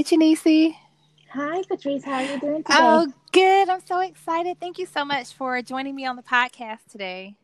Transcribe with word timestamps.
Hi, 0.00 0.02
Janice. 0.02 0.72
Hi, 1.34 1.62
Patrice. 1.68 2.06
How 2.06 2.14
are 2.14 2.22
you 2.22 2.40
doing 2.40 2.62
today? 2.62 2.78
Oh, 2.78 3.12
good. 3.32 3.68
I'm 3.68 3.82
so 3.84 4.00
excited. 4.00 4.58
Thank 4.58 4.78
you 4.78 4.86
so 4.86 5.04
much 5.04 5.34
for 5.34 5.60
joining 5.60 5.94
me 5.94 6.06
on 6.06 6.16
the 6.16 6.22
podcast 6.22 6.86
today. 6.90 7.36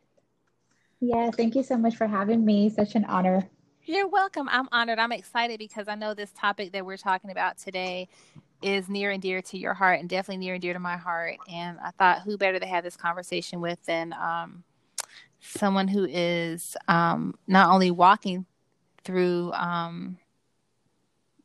Yeah, 0.99 1.31
thank 1.33 1.55
you 1.55 1.63
so 1.63 1.77
much 1.77 1.97
for 1.97 2.07
having 2.07 2.47
me. 2.47 2.71
Such 2.71 2.95
an 2.95 3.05
honor. 3.05 3.47
You're 3.85 4.09
welcome. 4.09 4.49
I'm 4.51 4.71
honored. 4.73 4.99
I'm 4.99 5.13
excited 5.13 5.59
because 5.59 5.87
I 5.87 5.97
know 5.97 6.15
this 6.15 6.33
topic 6.33 6.73
that 6.73 6.87
we're 6.87 6.97
talking 6.97 7.31
about 7.31 7.59
today 7.59 8.09
is 8.63 8.89
near 8.89 9.11
and 9.11 9.21
dear 9.21 9.43
to 9.43 9.59
your 9.59 9.75
heart 9.75 10.01
and 10.01 10.09
definitely 10.09 10.39
near 10.39 10.55
and 10.55 10.63
dear 10.63 10.73
to 10.73 10.79
my 10.79 10.97
heart. 10.97 11.37
And 11.53 11.77
I 11.85 11.91
thought, 11.91 12.23
who 12.23 12.39
better 12.39 12.59
to 12.59 12.67
have 12.67 12.85
this 12.85 12.97
conversation 12.97 13.61
with 13.61 13.85
than 13.85 14.15
um, 14.15 14.65
someone 15.41 15.89
who 15.89 16.07
is 16.07 16.75
um, 16.89 17.35
not 17.47 17.69
only 17.69 17.91
walking 17.91 18.47
through 19.05 19.53
um, 19.53 20.17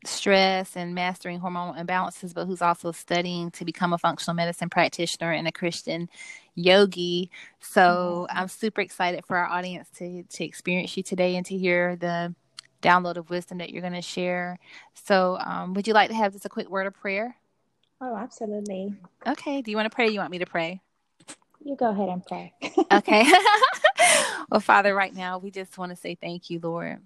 stress 0.05 0.76
and 0.76 0.96
mastering 0.96 1.40
hormonal 1.40 1.78
imbalances, 1.78 2.34
but 2.34 2.46
who's 2.46 2.62
also 2.62 2.91
studying 2.91 3.52
to 3.52 3.66
become 3.66 3.94
a 3.94 3.98
functional 3.98 4.36
medicine 4.36 4.70
practitioner 4.70 5.32
and 5.32 5.48
a 5.48 5.52
Christian 5.52 6.10
yogi. 6.55 7.30
So 7.60 8.27
I'm 8.30 8.48
super 8.48 8.82
excited 8.82 9.26
for 9.26 9.38
our 9.38 9.48
audience 9.48 9.90
to 9.98 10.24
to 10.24 10.44
experience 10.44 10.96
you 10.98 11.04
today 11.04 11.36
and 11.36 11.46
to 11.46 11.58
hear 11.58 11.96
the 11.96 12.34
download 12.82 13.18
of 13.18 13.30
wisdom 13.30 13.60
that 13.60 13.70
you're 13.70 13.82
going 13.82 13.94
to 13.94 14.02
share. 14.02 14.58
So, 14.94 15.38
um, 15.40 15.74
would 15.74 15.88
you 15.88 15.94
like 15.94 16.10
to 16.10 16.16
have 16.16 16.34
just 16.34 16.46
a 16.46 16.49
quick 16.49 16.70
word 16.70 16.88
of 16.88 16.94
prayer? 16.94 17.36
Oh, 18.02 18.16
absolutely. 18.16 18.96
Okay. 19.27 19.62
Do 19.62 19.70
you 19.70 19.77
want 19.77 19.90
to 19.90 19.96
pray? 19.96 20.10
you 20.10 20.20
want 20.20 20.32
me 20.32 20.40
to 20.40 20.46
pray? 20.46 20.82
You 21.63 21.76
go 21.76 21.91
ahead 21.91 22.10
and 22.10 22.26
pray. 22.26 22.54
okay. 22.91 23.32
well, 24.49 24.60
Father, 24.60 24.96
right 24.96 25.13
now 25.13 25.38
we 25.38 25.52
just 25.52 25.77
want 25.77 25.91
to 25.91 25.96
say 25.96 26.16
thank 26.16 26.49
you, 26.49 26.60
Lord. 26.62 26.99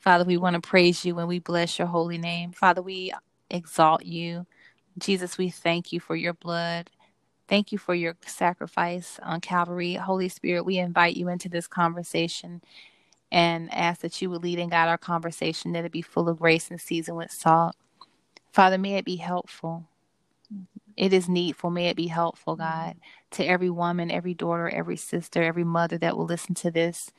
Father, 0.00 0.24
we 0.24 0.36
want 0.36 0.54
to 0.54 0.60
praise 0.60 1.04
you 1.04 1.18
and 1.18 1.28
we 1.28 1.38
bless 1.38 1.78
your 1.78 1.88
holy 1.88 2.18
name. 2.18 2.52
Father, 2.52 2.82
we 2.82 3.12
exalt 3.50 4.04
you. 4.04 4.46
Jesus, 4.98 5.38
we 5.38 5.50
thank 5.50 5.92
you 5.92 6.00
for 6.00 6.16
your 6.16 6.34
blood. 6.34 6.90
Thank 7.48 7.72
you 7.72 7.78
for 7.78 7.94
your 7.94 8.16
sacrifice 8.26 9.18
on 9.22 9.40
Calvary. 9.40 9.94
Holy 9.94 10.28
Spirit, 10.28 10.64
we 10.64 10.78
invite 10.78 11.16
you 11.16 11.28
into 11.28 11.48
this 11.48 11.66
conversation 11.66 12.62
and 13.30 13.72
ask 13.72 14.00
that 14.02 14.20
you 14.20 14.30
would 14.30 14.42
lead 14.42 14.58
and 14.58 14.70
guide 14.70 14.88
our 14.88 14.98
conversation, 14.98 15.72
that 15.72 15.84
it 15.84 15.92
be 15.92 16.02
full 16.02 16.28
of 16.28 16.38
grace 16.38 16.70
and 16.70 16.80
seasoned 16.80 17.16
with 17.16 17.30
salt. 17.30 17.76
Father, 18.52 18.78
may 18.78 18.94
it 18.94 19.04
be 19.04 19.16
helpful. 19.16 19.84
It 20.96 21.12
is 21.12 21.28
needful. 21.28 21.70
May 21.70 21.88
it 21.88 21.96
be 21.96 22.08
helpful, 22.08 22.56
God, 22.56 22.96
to 23.32 23.44
every 23.44 23.70
woman, 23.70 24.10
every 24.10 24.34
daughter, 24.34 24.68
every 24.68 24.96
sister, 24.96 25.42
every 25.42 25.64
mother 25.64 25.96
that 25.98 26.16
will 26.16 26.26
listen 26.26 26.54
to 26.56 26.70
this 26.70 27.10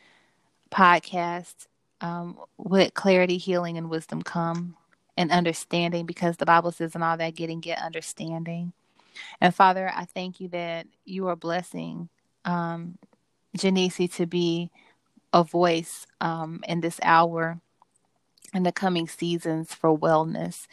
podcast 0.71 1.67
um, 2.01 2.37
with 2.57 2.93
clarity, 2.93 3.37
healing, 3.37 3.77
and 3.77 3.89
wisdom 3.89 4.21
come 4.21 4.75
and 5.17 5.31
understanding 5.31 6.05
because 6.05 6.37
the 6.37 6.45
Bible 6.45 6.71
says, 6.71 6.95
in 6.95 7.03
all 7.03 7.17
that 7.17 7.35
getting, 7.35 7.59
get 7.61 7.79
understanding. 7.79 8.73
And 9.41 9.53
Father, 9.53 9.91
I 9.95 10.05
thank 10.05 10.39
you 10.39 10.49
that 10.49 10.87
you 11.05 11.27
are 11.27 11.35
blessing 11.35 12.09
um, 12.45 12.97
Janice 13.57 13.97
to 14.15 14.25
be 14.25 14.71
a 15.33 15.43
voice 15.43 16.05
um, 16.21 16.61
in 16.67 16.81
this 16.81 16.99
hour 17.03 17.59
in 18.53 18.63
the 18.63 18.71
coming 18.71 19.07
seasons 19.07 19.73
for 19.73 19.97
wellness 19.97 20.67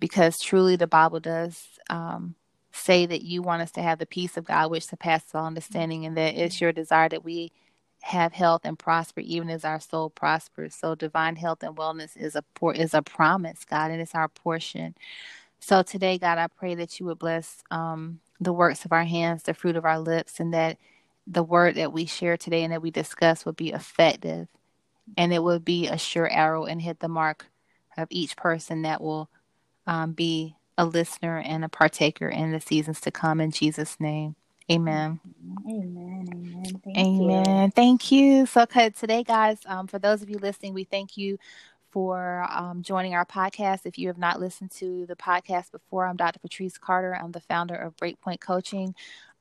because 0.00 0.40
truly 0.40 0.76
the 0.76 0.86
Bible 0.86 1.20
does 1.20 1.78
um, 1.90 2.34
say 2.72 3.06
that 3.06 3.22
you 3.22 3.42
want 3.42 3.62
us 3.62 3.70
to 3.72 3.82
have 3.82 3.98
the 3.98 4.06
peace 4.06 4.36
of 4.36 4.44
God 4.44 4.70
which 4.70 4.86
surpasses 4.86 5.34
all 5.34 5.46
understanding 5.46 6.06
and 6.06 6.16
that 6.16 6.34
it's 6.36 6.60
your 6.60 6.72
desire 6.72 7.08
that 7.08 7.24
we 7.24 7.52
have 8.02 8.32
health 8.32 8.62
and 8.64 8.78
prosper 8.78 9.20
even 9.20 9.48
as 9.50 9.64
our 9.64 9.80
soul 9.80 10.10
prospers. 10.10 10.74
So 10.74 10.94
divine 10.94 11.36
health 11.36 11.62
and 11.62 11.76
wellness 11.76 12.16
is 12.16 12.36
a 12.36 12.44
is 12.74 12.94
a 12.94 13.02
promise, 13.02 13.64
God, 13.64 13.90
and 13.90 14.00
it's 14.00 14.14
our 14.14 14.28
portion. 14.28 14.94
So 15.60 15.82
today, 15.82 16.18
God, 16.18 16.38
I 16.38 16.48
pray 16.48 16.74
that 16.74 16.98
you 16.98 17.06
would 17.06 17.18
bless 17.20 17.62
um, 17.70 18.20
the 18.40 18.52
works 18.52 18.84
of 18.84 18.92
our 18.92 19.04
hands, 19.04 19.44
the 19.44 19.54
fruit 19.54 19.76
of 19.76 19.84
our 19.84 20.00
lips, 20.00 20.40
and 20.40 20.52
that 20.52 20.78
the 21.26 21.42
word 21.44 21.76
that 21.76 21.92
we 21.92 22.06
share 22.06 22.36
today 22.36 22.64
and 22.64 22.72
that 22.72 22.82
we 22.82 22.90
discuss 22.90 23.46
would 23.46 23.56
be 23.56 23.70
effective 23.70 24.48
and 25.16 25.32
it 25.32 25.42
would 25.42 25.64
be 25.64 25.86
a 25.88 25.98
sure 25.98 26.28
arrow 26.28 26.64
and 26.64 26.82
hit 26.82 27.00
the 27.00 27.08
mark 27.08 27.46
of 27.96 28.08
each 28.10 28.36
person 28.36 28.82
that 28.82 29.00
will 29.00 29.28
um, 29.86 30.12
be 30.12 30.56
a 30.78 30.84
listener 30.84 31.38
and 31.38 31.64
a 31.64 31.68
partaker 31.68 32.28
in 32.28 32.52
the 32.52 32.60
seasons 32.60 33.00
to 33.00 33.10
come 33.10 33.40
in 33.40 33.50
Jesus' 33.50 34.00
name. 34.00 34.36
Amen. 34.70 35.20
Amen. 35.68 36.28
Amen. 36.32 36.80
Thank 36.84 36.98
Amen. 36.98 37.64
You. 37.66 37.70
Thank 37.70 38.12
you. 38.12 38.46
So, 38.46 38.64
today, 38.64 39.22
guys, 39.22 39.58
um, 39.66 39.86
for 39.86 39.98
those 39.98 40.22
of 40.22 40.30
you 40.30 40.38
listening, 40.38 40.74
we 40.74 40.84
thank 40.84 41.16
you 41.16 41.38
for 41.90 42.46
um, 42.50 42.82
joining 42.82 43.14
our 43.14 43.26
podcast. 43.26 43.80
If 43.84 43.98
you 43.98 44.08
have 44.08 44.18
not 44.18 44.40
listened 44.40 44.70
to 44.72 45.04
the 45.06 45.16
podcast 45.16 45.72
before, 45.72 46.06
I'm 46.06 46.16
Dr. 46.16 46.38
Patrice 46.38 46.78
Carter. 46.78 47.14
I'm 47.14 47.32
the 47.32 47.40
founder 47.40 47.74
of 47.74 47.96
Breakpoint 47.96 48.40
Coaching. 48.40 48.94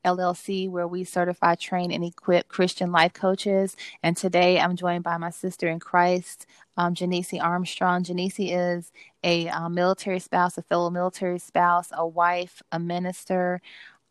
LLC, 0.04 0.70
where 0.70 0.88
we 0.88 1.04
certify, 1.04 1.56
train, 1.56 1.92
and 1.92 2.04
equip 2.04 2.48
Christian 2.48 2.92
life 2.92 3.14
coaches. 3.14 3.76
And 4.02 4.18
today 4.18 4.60
I'm 4.60 4.76
joined 4.76 5.04
by 5.04 5.18
my 5.18 5.30
sister 5.30 5.68
in 5.68 5.80
Christ, 5.80 6.46
um, 6.78 6.96
Janice 6.96 7.34
Armstrong. 7.40 8.04
Janice 8.04 8.40
is 8.40 8.92
a 9.24 9.48
uh, 9.50 9.70
military 9.70 10.20
spouse, 10.20 10.58
a 10.58 10.64
fellow 10.64 10.90
military 10.90 11.38
spouse, 11.38 11.90
a 11.92 12.08
wife, 12.08 12.62
a 12.72 12.80
minister, 12.80 13.62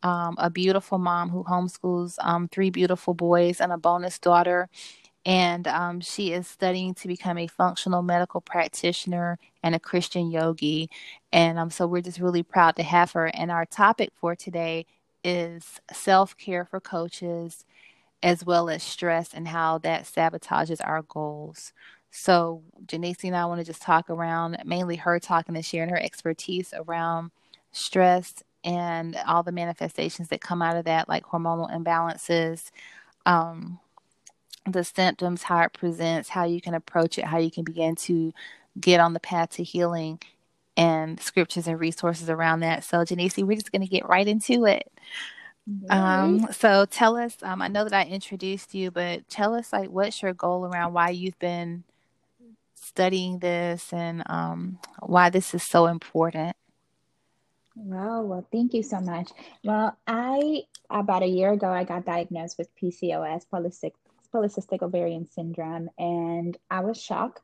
um, 0.02 0.36
a 0.38 0.50
beautiful 0.50 0.98
mom 0.98 1.30
who 1.30 1.44
homeschools 1.44 2.16
um, 2.20 2.48
three 2.48 2.70
beautiful 2.70 3.14
boys 3.14 3.60
and 3.60 3.72
a 3.72 3.78
bonus 3.78 4.18
daughter. 4.18 4.68
And 5.26 5.68
um, 5.68 6.00
she 6.00 6.32
is 6.32 6.48
studying 6.48 6.94
to 6.96 7.08
become 7.08 7.38
a 7.38 7.46
functional 7.46 8.02
medical 8.02 8.40
practitioner 8.40 9.38
and 9.62 9.74
a 9.74 9.80
Christian 9.80 10.30
yogi. 10.30 10.90
And 11.32 11.58
um, 11.58 11.70
so 11.70 11.86
we're 11.86 12.02
just 12.02 12.20
really 12.20 12.42
proud 12.42 12.76
to 12.76 12.82
have 12.82 13.12
her. 13.12 13.26
And 13.26 13.50
our 13.50 13.66
topic 13.66 14.10
for 14.16 14.34
today 14.36 14.86
is 15.24 15.80
self 15.92 16.36
care 16.38 16.64
for 16.64 16.80
coaches, 16.80 17.64
as 18.22 18.44
well 18.44 18.70
as 18.70 18.82
stress 18.82 19.34
and 19.34 19.48
how 19.48 19.78
that 19.78 20.04
sabotages 20.04 20.80
our 20.84 21.02
goals. 21.02 21.72
So, 22.10 22.62
Janice 22.86 23.24
and 23.24 23.36
I 23.36 23.46
want 23.46 23.60
to 23.60 23.66
just 23.66 23.82
talk 23.82 24.10
around 24.10 24.58
mainly 24.64 24.96
her 24.96 25.20
talking 25.20 25.56
and 25.56 25.64
sharing 25.64 25.90
her 25.90 26.00
expertise 26.00 26.74
around 26.74 27.30
stress 27.72 28.34
and 28.64 29.16
all 29.26 29.42
the 29.42 29.52
manifestations 29.52 30.28
that 30.28 30.40
come 30.40 30.62
out 30.62 30.76
of 30.76 30.84
that, 30.86 31.08
like 31.08 31.24
hormonal 31.24 31.70
imbalances, 31.72 32.70
um, 33.26 33.78
the 34.66 34.84
symptoms, 34.84 35.44
how 35.44 35.60
it 35.62 35.72
presents, 35.72 36.28
how 36.30 36.44
you 36.44 36.60
can 36.60 36.74
approach 36.74 37.18
it, 37.18 37.24
how 37.24 37.38
you 37.38 37.50
can 37.50 37.64
begin 37.64 37.96
to 37.96 38.32
get 38.80 39.00
on 39.00 39.14
the 39.14 39.20
path 39.20 39.50
to 39.50 39.64
healing, 39.64 40.20
and 40.76 41.20
scriptures 41.20 41.66
and 41.66 41.80
resources 41.80 42.30
around 42.30 42.60
that. 42.60 42.84
So, 42.84 43.04
Janice, 43.04 43.36
we're 43.38 43.56
just 43.56 43.72
going 43.72 43.82
to 43.82 43.88
get 43.88 44.08
right 44.08 44.26
into 44.26 44.66
it. 44.66 44.90
Um, 45.90 46.46
so 46.52 46.86
tell 46.86 47.16
us, 47.16 47.36
um, 47.42 47.62
I 47.62 47.68
know 47.68 47.84
that 47.84 47.94
I 47.94 48.04
introduced 48.08 48.74
you, 48.74 48.90
but 48.90 49.28
tell 49.28 49.54
us 49.54 49.72
like 49.72 49.90
what's 49.90 50.22
your 50.22 50.32
goal 50.34 50.66
around 50.66 50.94
why 50.94 51.10
you've 51.10 51.38
been 51.38 51.84
studying 52.76 53.38
this 53.40 53.92
and 53.92 54.22
um, 54.26 54.78
why 55.00 55.30
this 55.30 55.54
is 55.54 55.62
so 55.62 55.86
important. 55.86 56.56
Wow. 57.82 58.22
Well, 58.22 58.46
thank 58.52 58.74
you 58.74 58.82
so 58.82 59.00
much. 59.00 59.30
Well, 59.64 59.96
I, 60.06 60.62
about 60.90 61.22
a 61.22 61.26
year 61.26 61.52
ago, 61.52 61.68
I 61.70 61.84
got 61.84 62.04
diagnosed 62.04 62.58
with 62.58 62.68
PCOS, 62.76 63.42
polycystic, 63.52 63.92
polycystic 64.34 64.82
ovarian 64.82 65.26
syndrome, 65.30 65.88
and 65.98 66.56
I 66.70 66.80
was 66.80 67.00
shocked. 67.00 67.40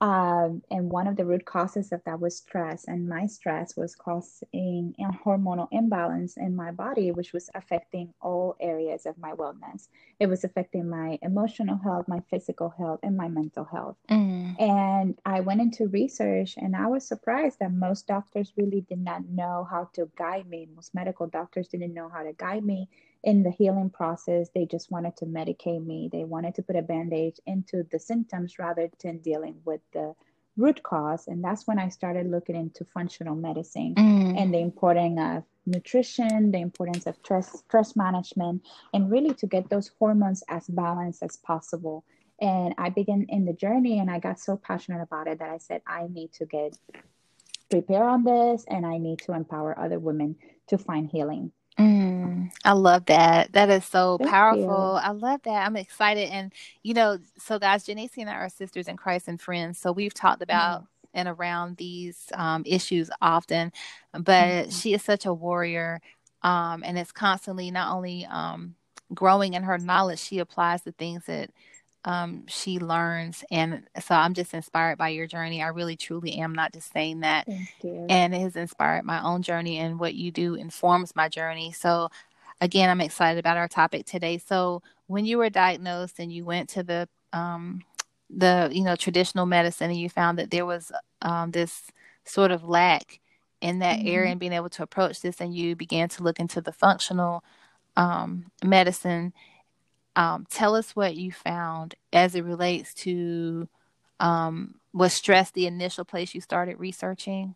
Um, 0.00 0.62
and 0.70 0.90
one 0.90 1.08
of 1.08 1.16
the 1.16 1.24
root 1.24 1.44
causes 1.44 1.90
of 1.90 2.02
that 2.04 2.20
was 2.20 2.36
stress, 2.36 2.84
and 2.84 3.08
my 3.08 3.26
stress 3.26 3.76
was 3.76 3.96
causing 3.96 4.94
a 4.98 5.12
hormonal 5.24 5.66
imbalance 5.72 6.36
in 6.36 6.54
my 6.54 6.70
body, 6.70 7.10
which 7.10 7.32
was 7.32 7.50
affecting 7.54 8.14
all 8.20 8.54
areas 8.60 9.06
of 9.06 9.18
my 9.18 9.32
wellness. 9.32 9.88
It 10.20 10.28
was 10.28 10.44
affecting 10.44 10.88
my 10.88 11.18
emotional 11.22 11.78
health, 11.78 12.06
my 12.06 12.22
physical 12.30 12.68
health, 12.68 13.00
and 13.02 13.16
my 13.16 13.26
mental 13.26 13.64
health. 13.64 13.96
Mm. 14.08 14.60
And 14.60 15.18
I 15.24 15.40
went 15.40 15.60
into 15.60 15.88
research, 15.88 16.54
and 16.56 16.76
I 16.76 16.86
was 16.86 17.04
surprised 17.04 17.58
that 17.58 17.72
most 17.72 18.06
doctors 18.06 18.52
really 18.56 18.82
did 18.82 19.00
not 19.00 19.28
know 19.28 19.66
how 19.68 19.90
to 19.94 20.08
guide 20.16 20.48
me. 20.48 20.68
Most 20.76 20.94
medical 20.94 21.26
doctors 21.26 21.66
didn't 21.66 21.94
know 21.94 22.08
how 22.08 22.22
to 22.22 22.32
guide 22.34 22.64
me 22.64 22.88
in 23.24 23.42
the 23.42 23.50
healing 23.50 23.90
process, 23.90 24.48
they 24.54 24.66
just 24.66 24.90
wanted 24.90 25.16
to 25.16 25.26
medicate 25.26 25.84
me. 25.84 26.08
They 26.10 26.24
wanted 26.24 26.54
to 26.56 26.62
put 26.62 26.76
a 26.76 26.82
bandage 26.82 27.40
into 27.46 27.84
the 27.90 27.98
symptoms 27.98 28.58
rather 28.58 28.90
than 29.02 29.18
dealing 29.18 29.56
with 29.64 29.80
the 29.92 30.14
root 30.56 30.82
cause. 30.82 31.26
And 31.26 31.42
that's 31.42 31.66
when 31.66 31.78
I 31.78 31.88
started 31.88 32.30
looking 32.30 32.56
into 32.56 32.84
functional 32.84 33.34
medicine 33.34 33.94
mm. 33.96 34.40
and 34.40 34.52
the 34.52 34.58
importance 34.58 35.18
of 35.20 35.44
nutrition, 35.66 36.50
the 36.50 36.58
importance 36.58 37.06
of 37.06 37.16
stress, 37.16 37.60
stress 37.60 37.96
management, 37.96 38.62
and 38.92 39.10
really 39.10 39.34
to 39.34 39.46
get 39.46 39.68
those 39.68 39.90
hormones 39.98 40.42
as 40.48 40.66
balanced 40.68 41.22
as 41.22 41.36
possible. 41.36 42.04
And 42.40 42.74
I 42.78 42.90
began 42.90 43.26
in 43.28 43.44
the 43.44 43.52
journey 43.52 43.98
and 43.98 44.10
I 44.10 44.20
got 44.20 44.38
so 44.38 44.56
passionate 44.56 45.02
about 45.02 45.26
it 45.26 45.40
that 45.40 45.50
I 45.50 45.58
said, 45.58 45.82
I 45.86 46.06
need 46.08 46.32
to 46.34 46.46
get 46.46 46.78
prepare 47.70 48.04
on 48.04 48.24
this 48.24 48.64
and 48.68 48.86
I 48.86 48.98
need 48.98 49.18
to 49.20 49.32
empower 49.32 49.78
other 49.78 49.98
women 49.98 50.36
to 50.68 50.78
find 50.78 51.08
healing. 51.08 51.52
Mm, 51.78 52.50
I 52.64 52.72
love 52.72 53.06
that. 53.06 53.52
That 53.52 53.70
is 53.70 53.84
so 53.84 54.18
Thank 54.18 54.30
powerful. 54.30 54.62
You. 54.62 55.08
I 55.08 55.10
love 55.10 55.42
that. 55.44 55.66
I'm 55.66 55.76
excited. 55.76 56.28
And, 56.30 56.52
you 56.82 56.92
know, 56.92 57.18
so 57.38 57.58
guys, 57.58 57.84
Janice 57.84 58.12
and 58.18 58.28
I 58.28 58.34
are 58.34 58.48
sisters 58.48 58.88
in 58.88 58.96
Christ 58.96 59.28
and 59.28 59.40
friends. 59.40 59.78
So 59.78 59.92
we've 59.92 60.14
talked 60.14 60.42
about 60.42 60.82
mm. 60.82 60.86
and 61.14 61.28
around 61.28 61.76
these 61.76 62.26
um, 62.34 62.64
issues 62.66 63.10
often, 63.22 63.72
but 64.12 64.24
mm-hmm. 64.24 64.70
she 64.70 64.92
is 64.92 65.02
such 65.02 65.24
a 65.24 65.32
warrior, 65.32 66.00
um, 66.42 66.82
and 66.84 66.98
it's 66.98 67.12
constantly 67.12 67.70
not 67.70 67.94
only 67.94 68.26
um, 68.26 68.74
growing 69.14 69.54
in 69.54 69.62
her 69.62 69.78
knowledge, 69.78 70.18
she 70.18 70.38
applies 70.38 70.82
the 70.82 70.92
things 70.92 71.24
that 71.26 71.50
um, 72.04 72.44
she 72.46 72.78
learns. 72.78 73.44
And 73.50 73.82
so 74.00 74.14
I'm 74.14 74.34
just 74.34 74.54
inspired 74.54 74.98
by 74.98 75.08
your 75.10 75.26
journey. 75.26 75.62
I 75.62 75.68
really, 75.68 75.96
truly 75.96 76.38
am 76.38 76.54
not 76.54 76.72
just 76.72 76.92
saying 76.92 77.20
that. 77.20 77.46
And 78.08 78.34
it 78.34 78.40
has 78.40 78.56
inspired 78.56 79.04
my 79.04 79.22
own 79.22 79.42
journey, 79.42 79.78
and 79.78 79.98
what 79.98 80.14
you 80.14 80.30
do 80.30 80.54
informs 80.54 81.14
my 81.16 81.28
journey. 81.28 81.72
So, 81.72 82.08
again, 82.60 82.88
I'm 82.88 83.00
excited 83.00 83.38
about 83.38 83.56
our 83.56 83.68
topic 83.68 84.06
today. 84.06 84.38
So, 84.38 84.82
when 85.06 85.24
you 85.24 85.38
were 85.38 85.50
diagnosed 85.50 86.18
and 86.18 86.32
you 86.32 86.44
went 86.44 86.68
to 86.70 86.82
the 86.82 87.08
um, 87.32 87.82
the 88.30 88.68
you 88.72 88.84
know 88.84 88.96
traditional 88.96 89.46
medicine 89.46 89.90
and 89.90 89.98
you 89.98 90.08
found 90.08 90.38
that 90.38 90.50
there 90.50 90.66
was 90.66 90.92
um, 91.22 91.50
this 91.50 91.90
sort 92.24 92.50
of 92.50 92.64
lack 92.64 93.20
in 93.60 93.80
that 93.80 93.98
mm-hmm. 93.98 94.08
area 94.08 94.30
and 94.30 94.40
being 94.40 94.52
able 94.52 94.68
to 94.68 94.82
approach 94.82 95.20
this 95.20 95.40
and 95.40 95.54
you 95.54 95.74
began 95.74 96.08
to 96.08 96.22
look 96.22 96.38
into 96.38 96.60
the 96.60 96.72
functional 96.72 97.42
um, 97.96 98.46
medicine 98.62 99.32
um, 100.18 100.46
tell 100.50 100.74
us 100.74 100.96
what 100.96 101.14
you 101.14 101.30
found 101.30 101.94
as 102.12 102.34
it 102.34 102.44
relates 102.44 102.92
to 102.92 103.68
um, 104.18 104.74
was 104.92 105.12
stress 105.12 105.50
the 105.52 105.66
initial 105.66 106.04
place 106.04 106.34
you 106.34 106.40
started 106.40 106.78
researching 106.78 107.54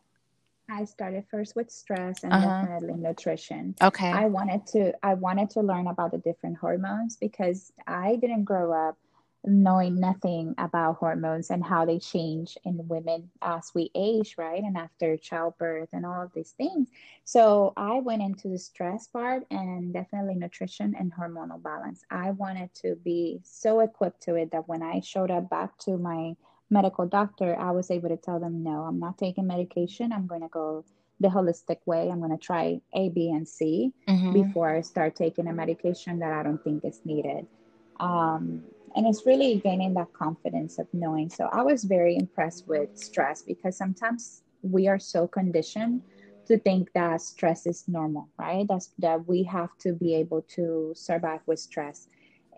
I 0.71 0.85
started 0.85 1.25
first 1.31 1.55
with 1.55 1.71
stress 1.71 2.23
and 2.23 2.33
uh-huh. 2.33 2.63
definitely 2.63 2.95
nutrition. 3.03 3.75
Okay. 3.83 4.11
I 4.11 4.27
wanted 4.27 4.67
to 4.69 4.93
I 5.03 5.15
wanted 5.15 5.51
to 5.51 5.61
learn 5.61 5.87
about 5.87 6.13
the 6.13 6.19
different 6.19 6.57
hormones 6.57 7.17
because 7.17 7.73
I 7.87 8.17
didn't 8.17 8.45
grow 8.45 8.73
up 8.73 8.97
knowing 9.45 9.99
nothing 9.99 10.55
about 10.59 10.97
hormones 10.97 11.51
and 11.51 11.65
how 11.65 11.85
they 11.85 11.99
change 11.99 12.57
in 12.65 12.87
women 12.87 13.29
as 13.43 13.73
we 13.75 13.91
age, 13.95 14.37
right? 14.39 14.63
And 14.63 14.77
after 14.77 15.17
childbirth 15.17 15.89
and 15.93 16.07
all 16.07 16.23
of 16.23 16.33
these 16.33 16.53
things. 16.53 16.89
So 17.25 17.73
I 17.77 18.01
went 18.01 18.23
into 18.23 18.49
the 18.49 18.59
stress 18.59 19.09
part 19.09 19.45
and 19.51 19.93
definitely 19.93 20.37
nutrition 20.37 20.95
and 20.99 21.13
hormonal 21.13 21.63
balance. 21.63 22.05
I 22.11 22.31
wanted 22.33 22.73
to 22.83 22.95
be 22.97 23.41
so 23.43 23.81
equipped 23.81 24.23
to 24.23 24.37
it 24.37 24.53
that 24.53 24.69
when 24.69 24.83
I 24.83 25.01
showed 25.01 25.31
up 25.31 25.51
back 25.51 25.77
to 25.79 25.97
my 25.97 26.37
medical 26.71 27.07
doctor, 27.07 27.59
I 27.59 27.73
was 27.73 27.91
able 27.91 28.09
to 28.11 28.17
tell 28.17 28.39
them, 28.39 28.63
no, 28.63 28.83
I'm 28.83 29.01
not 29.01 29.19
taking 29.19 29.47
medication. 29.47 30.13
I'm 30.13 30.27
going 30.27 30.43
to 30.43 30.49
go 30.49 30.85
the 31.21 31.29
holistic 31.29 31.79
way. 31.87 32.11
I'm 32.11 32.19
going 32.19 32.37
to 32.37 32.37
try 32.37 32.81
A, 32.95 33.09
B, 33.09 33.31
and 33.31 33.47
C 33.47 33.93
mm-hmm. 34.09 34.33
before 34.33 34.75
I 34.75 34.81
start 34.81 35.17
taking 35.17 35.47
a 35.49 35.53
medication 35.53 36.19
that 36.21 36.33
I 36.33 36.43
don't 36.43 36.63
think 36.63 36.85
is 36.85 37.01
needed. 37.05 37.47
Um, 38.01 38.65
and 38.95 39.07
it's 39.07 39.27
really 39.27 39.57
gaining 39.57 39.95
that 39.95 40.13
confidence 40.13 40.79
of 40.79 40.87
knowing. 40.93 41.31
So 41.31 41.49
i 41.53 41.63
was 41.63 41.85
very 41.85 42.17
impressed 42.17 42.69
with 42.69 42.97
stress 42.97 43.43
because 43.43 43.77
sometimes 43.77 44.43
we 44.63 44.89
are 44.89 44.99
so 44.99 45.27
conditioned 45.27 46.03
to 46.47 46.59
think 46.59 46.93
that 46.93 47.21
stress 47.21 47.67
is 47.67 47.85
normal 47.87 48.29
right? 48.39 48.67
That's 48.69 48.91
that 48.99 49.27
we 49.27 49.43
have 49.45 49.71
to 49.81 49.93
be 49.93 50.15
able 50.15 50.43
to 50.57 50.93
survive 50.97 51.41
with 51.47 51.59
stress. 51.59 52.09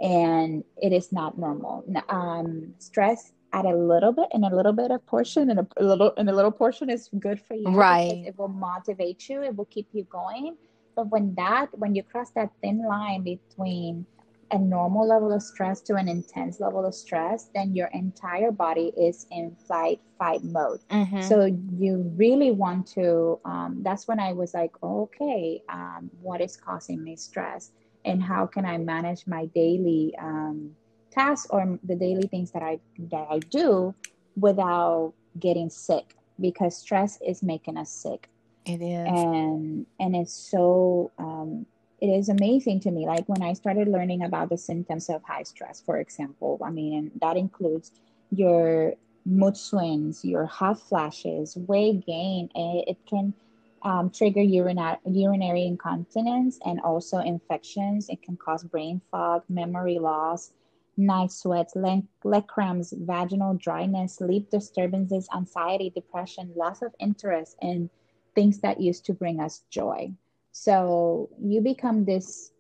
And 0.01 0.65
it 0.83 0.93
is 0.93 1.13
not 1.13 1.39
normal. 1.39 1.85
Um, 2.09 2.75
stress 2.79 3.33
at 3.53 3.65
a 3.65 3.77
little 3.77 4.13
bit 4.13 4.27
and 4.33 4.45
a 4.45 4.55
little 4.55 4.73
bit 4.73 4.91
of 4.91 5.07
portion 5.07 5.51
and 5.51 5.61
a, 5.61 5.67
a 5.77 5.85
little 5.85 6.13
and 6.17 6.29
a 6.29 6.35
little 6.35 6.51
portion 6.51 6.91
is 6.91 7.09
good 7.21 7.41
for 7.41 7.55
you 7.55 7.69
right. 7.69 8.25
it 8.27 8.37
will 8.37 8.49
motivate 8.49 9.29
you 9.29 9.43
it 9.43 9.55
will 9.55 9.67
keep 9.67 9.89
you 9.93 10.05
going. 10.05 10.57
But 10.97 11.09
when 11.11 11.35
that 11.37 11.69
when 11.79 11.95
you 11.95 12.03
cross 12.03 12.31
that 12.31 12.51
thin 12.61 12.85
line 12.85 13.23
between 13.23 14.07
a 14.55 14.59
normal 14.59 15.07
level 15.07 15.33
of 15.33 15.43
stress 15.43 15.81
to 15.81 15.97
an 15.97 16.09
intense 16.09 16.61
level 16.61 16.87
of 16.87 16.95
stress, 16.95 17.49
then 17.55 17.75
your 17.75 17.89
entire 17.89 18.53
body 18.53 18.93
is 18.97 19.27
in 19.33 19.55
flight 19.67 20.01
fight 20.17 20.45
mode. 20.45 20.79
Mm-hmm. 20.91 21.23
So 21.23 21.47
you 21.77 22.13
really 22.17 22.53
want 22.53 22.87
to. 22.95 23.41
Um, 23.45 23.81
that's 23.83 24.07
when 24.07 24.21
I 24.21 24.33
was 24.33 24.55
like, 24.55 24.71
okay, 24.81 25.61
um, 25.69 26.09
what 26.23 26.41
is 26.41 26.57
causing 26.57 27.03
me 27.03 27.17
stress, 27.17 27.73
and 28.05 28.23
how 28.23 28.47
can 28.47 28.65
I 28.65 28.79
manage 28.79 29.27
my 29.27 29.47
daily 29.47 30.15
um, 30.21 30.71
tasks 31.11 31.49
or 31.51 31.77
the 31.83 31.97
daily 31.97 32.29
things 32.29 32.53
that 32.53 32.63
I 32.63 32.79
that 33.11 33.27
I 33.29 33.41
do 33.41 33.93
without 34.37 35.15
getting 35.41 35.69
sick? 35.69 36.15
Because 36.41 36.77
stress 36.79 37.19
is 37.27 37.43
making 37.43 37.77
us 37.77 37.91
sick. 37.91 38.29
It 38.67 38.81
is, 38.81 39.09
and 39.09 39.87
and 39.99 40.15
it's 40.15 40.33
so 40.33 41.11
um, 41.19 41.67
it 42.01 42.09
is 42.09 42.29
amazing 42.29 42.81
to 42.81 42.91
me. 42.91 43.07
Like 43.07 43.29
when 43.29 43.43
I 43.43 43.53
started 43.53 43.89
learning 43.89 44.23
about 44.23 44.49
the 44.49 44.59
symptoms 44.59 45.09
of 45.09 45.23
high 45.23 45.45
stress, 45.45 45.81
for 45.81 45.99
example, 45.99 46.59
I 46.65 46.71
mean, 46.71 47.11
that 47.21 47.37
includes 47.37 47.93
your 48.31 48.95
mood 49.25 49.57
swings, 49.57 50.25
your 50.25 50.45
hot 50.47 50.81
flashes, 50.81 51.57
weight 51.57 52.05
gain. 52.07 52.51
It, 52.55 52.89
it 52.89 52.99
can 53.07 53.35
um, 53.83 54.11
trigger 54.11 54.43
urinary, 54.43 54.99
urinary 55.07 55.67
incontinence 55.67 56.59
and 56.65 56.81
also 56.81 57.19
infections. 57.19 58.09
It 58.09 58.23
can 58.23 58.37
cause 58.37 58.65
brain 58.65 59.01
fog, 59.11 59.43
memory 59.49 59.99
loss, 59.99 60.53
night 60.97 61.33
sweats, 61.33 61.75
leg 61.77 62.47
cramps, 62.47 62.93
vaginal 62.97 63.55
dryness, 63.55 64.17
sleep 64.17 64.51
disturbances, 64.51 65.29
anxiety, 65.35 65.91
depression, 65.91 66.53
loss 66.57 66.83
of 66.83 66.95
interest 66.99 67.57
in 67.63 67.91
things 68.35 68.59
that 68.61 68.81
used 68.81 69.05
to 69.07 69.13
bring 69.13 69.41
us 69.41 69.63
joy. 69.71 70.13
So 70.57 71.29
you 71.43 71.61
become 71.61 72.05
this 72.05 72.53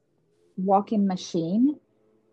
walking 0.56 1.06
machine 1.06 1.78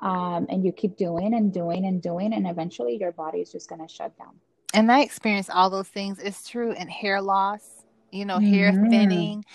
um, 0.01 0.47
and 0.49 0.65
you 0.65 0.71
keep 0.71 0.97
doing 0.97 1.35
and 1.35 1.53
doing 1.53 1.85
and 1.85 2.01
doing, 2.01 2.33
and 2.33 2.47
eventually 2.47 2.97
your 2.99 3.11
body 3.11 3.41
is 3.41 3.51
just 3.51 3.69
going 3.69 3.79
to 3.79 3.87
shut 3.87 4.17
down. 4.17 4.33
And 4.73 4.91
I 4.91 5.01
experienced 5.01 5.51
all 5.51 5.69
those 5.69 5.87
things. 5.87 6.17
It's 6.17 6.49
true. 6.49 6.71
And 6.71 6.89
hair 6.89 7.21
loss, 7.21 7.85
you 8.11 8.25
know, 8.25 8.39
mm-hmm. 8.39 8.53
hair 8.53 8.71
thinning 8.89 9.45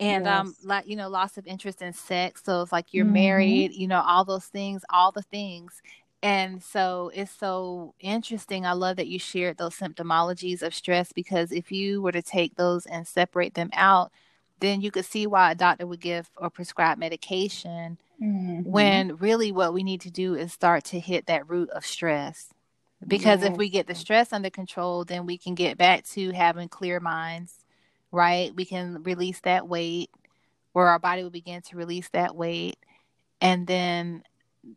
and 0.00 0.24
yes. 0.24 0.40
um 0.40 0.56
like 0.64 0.88
you 0.88 0.96
know 0.96 1.10
loss 1.10 1.36
of 1.36 1.46
interest 1.46 1.82
in 1.82 1.92
sex 1.92 2.40
so 2.42 2.62
it's 2.62 2.72
like 2.72 2.94
you're 2.94 3.04
mm-hmm. 3.04 3.12
married 3.12 3.72
you 3.74 3.86
know 3.86 4.00
all 4.00 4.24
those 4.24 4.46
things 4.46 4.82
all 4.88 5.12
the 5.12 5.20
things 5.20 5.82
and 6.22 6.62
so 6.62 7.10
it's 7.14 7.30
so 7.30 7.94
interesting 8.00 8.64
i 8.64 8.72
love 8.72 8.96
that 8.96 9.08
you 9.08 9.18
shared 9.18 9.58
those 9.58 9.76
symptomologies 9.76 10.62
of 10.62 10.74
stress 10.74 11.12
because 11.12 11.52
if 11.52 11.70
you 11.70 12.00
were 12.00 12.12
to 12.12 12.22
take 12.22 12.54
those 12.54 12.86
and 12.86 13.06
separate 13.06 13.52
them 13.52 13.68
out 13.74 14.10
then 14.60 14.80
you 14.80 14.90
could 14.90 15.04
see 15.04 15.26
why 15.26 15.50
a 15.50 15.54
doctor 15.54 15.86
would 15.86 16.00
give 16.00 16.30
or 16.36 16.50
prescribe 16.50 16.98
medication 16.98 17.98
mm-hmm. 18.22 18.62
when 18.62 19.16
really 19.16 19.52
what 19.52 19.74
we 19.74 19.82
need 19.82 20.00
to 20.02 20.10
do 20.10 20.34
is 20.34 20.52
start 20.52 20.84
to 20.84 21.00
hit 21.00 21.26
that 21.26 21.48
root 21.48 21.70
of 21.70 21.84
stress. 21.84 22.52
Because 23.06 23.40
yes. 23.40 23.50
if 23.50 23.56
we 23.56 23.70
get 23.70 23.86
the 23.86 23.94
stress 23.94 24.32
under 24.32 24.50
control, 24.50 25.04
then 25.04 25.24
we 25.24 25.38
can 25.38 25.54
get 25.54 25.78
back 25.78 26.04
to 26.08 26.32
having 26.32 26.68
clear 26.68 27.00
minds, 27.00 27.64
right? 28.12 28.54
We 28.54 28.66
can 28.66 29.02
release 29.02 29.40
that 29.40 29.66
weight, 29.66 30.10
where 30.72 30.86
our 30.86 30.98
body 30.98 31.22
will 31.22 31.30
begin 31.30 31.62
to 31.62 31.76
release 31.76 32.10
that 32.10 32.36
weight. 32.36 32.76
And 33.40 33.66
then, 33.66 34.22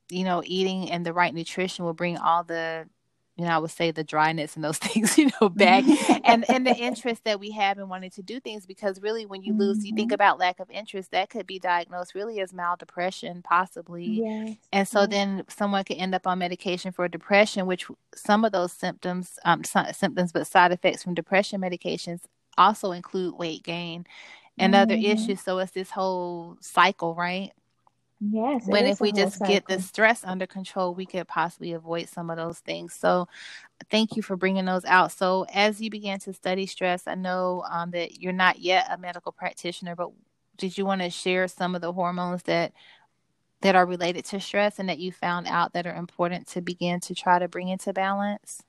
you 0.10 0.24
know, 0.24 0.41
eating 0.46 0.89
and 0.89 1.05
the 1.05 1.12
right 1.12 1.34
nutrition 1.34 1.84
will 1.84 1.93
bring 1.93 2.17
all 2.17 2.46
the 2.46 2.88
you 3.36 3.46
know, 3.46 3.52
I 3.52 3.58
would 3.58 3.72
say 3.72 3.90
the 3.90 4.04
dryness 4.04 4.56
and 4.56 4.63
those 4.63 4.78
things, 4.80 5.18
you 5.18 5.32
know, 5.42 5.50
back 5.50 5.84
and 6.24 6.50
and 6.50 6.66
the 6.68 6.75
interest 6.75 7.24
that 7.24 7.40
we 7.40 7.52
have 7.52 7.80
in 7.80 7.90
wanting 7.90 8.12
to 8.12 8.22
do 8.22 8.40
things 8.40 8.66
because 8.66 9.02
really 9.02 9.25
when 9.25 9.44
you 9.44 9.54
lose, 9.54 9.84
you 9.86 9.96
think 9.96 10.10
mm-hmm. 10.10 10.16
about 10.16 10.40
lack 10.40 10.60
of 10.60 10.70
interest, 10.70 11.12
that 11.12 11.30
could 11.30 11.48
be 11.48 11.60
diagnosed 11.60 12.13
really 12.13 12.40
as 12.40 12.54
mild 12.54 12.80
depression, 12.80 13.42
possibly. 13.42 14.06
Yes. 14.06 14.58
And 14.72 14.88
so 14.88 15.02
yes. 15.02 15.10
then 15.10 15.44
someone 15.50 15.84
could 15.84 15.98
end 15.98 16.13
up 16.13 16.28
on 16.28 16.40
medication 16.40 16.92
for 16.92 17.08
depression, 17.08 17.66
which 17.66 17.88
some 18.16 18.46
of 18.46 18.52
those 18.52 18.72
symptoms, 18.72 19.40
um, 19.46 19.63
symptoms, 19.63 20.32
but 20.32 20.48
side 20.48 20.72
effects 20.72 21.04
from 21.04 21.13
depression 21.13 21.62
medications 21.62 22.22
also 22.58 22.92
include 22.92 23.36
weight 23.38 23.63
gain 23.63 24.06
and 24.60 24.74
mm-hmm. 24.74 24.82
other 24.84 24.96
issues. 24.96 25.42
So 25.42 25.58
it's 25.58 25.72
this 25.72 25.90
whole 25.90 26.58
cycle, 26.62 27.16
right? 27.16 27.52
Yes. 28.32 28.65
When 28.68 28.86
if 28.86 29.01
we 29.01 29.12
just 29.12 29.39
cycle. 29.39 29.53
get 29.53 29.68
the 29.68 29.82
stress 29.82 30.24
under 30.24 30.48
control, 30.48 30.96
we 30.96 31.06
could 31.06 31.27
possibly 31.27 31.74
avoid 31.74 32.08
some 32.08 32.30
of 32.30 32.38
those 32.38 32.60
things. 32.60 32.94
So, 32.94 33.27
thank 33.89 34.15
you 34.15 34.22
for 34.22 34.38
bringing 34.38 34.65
those 34.65 34.86
out. 34.86 35.12
So, 35.12 35.46
as 35.53 35.82
you 35.82 35.89
began 35.89 36.20
to 36.22 36.34
study 36.34 36.65
stress, 36.65 37.08
I 37.08 37.15
know 37.15 37.63
um, 37.70 37.92
that 37.92 38.22
you're 38.22 38.32
not 38.34 38.60
yet 38.60 38.88
a 38.89 38.98
medical 38.98 39.34
practitioner, 39.34 39.96
but 39.96 40.12
did 40.58 40.77
you 40.77 40.86
want 40.86 41.01
to 41.01 41.10
share 41.10 41.48
some 41.48 41.75
of 41.75 41.82
the 41.82 41.92
hormones 41.92 42.44
that 42.44 42.74
that 43.62 43.75
are 43.75 43.86
related 43.86 44.25
to 44.25 44.39
stress 44.39 44.80
and 44.80 44.89
that 44.89 45.00
you 45.00 45.12
found 45.12 45.48
out 45.48 45.74
that 45.74 45.88
are 45.88 45.96
important 45.96 46.48
to 46.48 46.62
begin 46.62 47.00
to 47.01 47.15
try 47.15 47.39
to 47.39 47.48
bring 47.48 47.70
into 47.70 47.94
balance? 47.94 48.63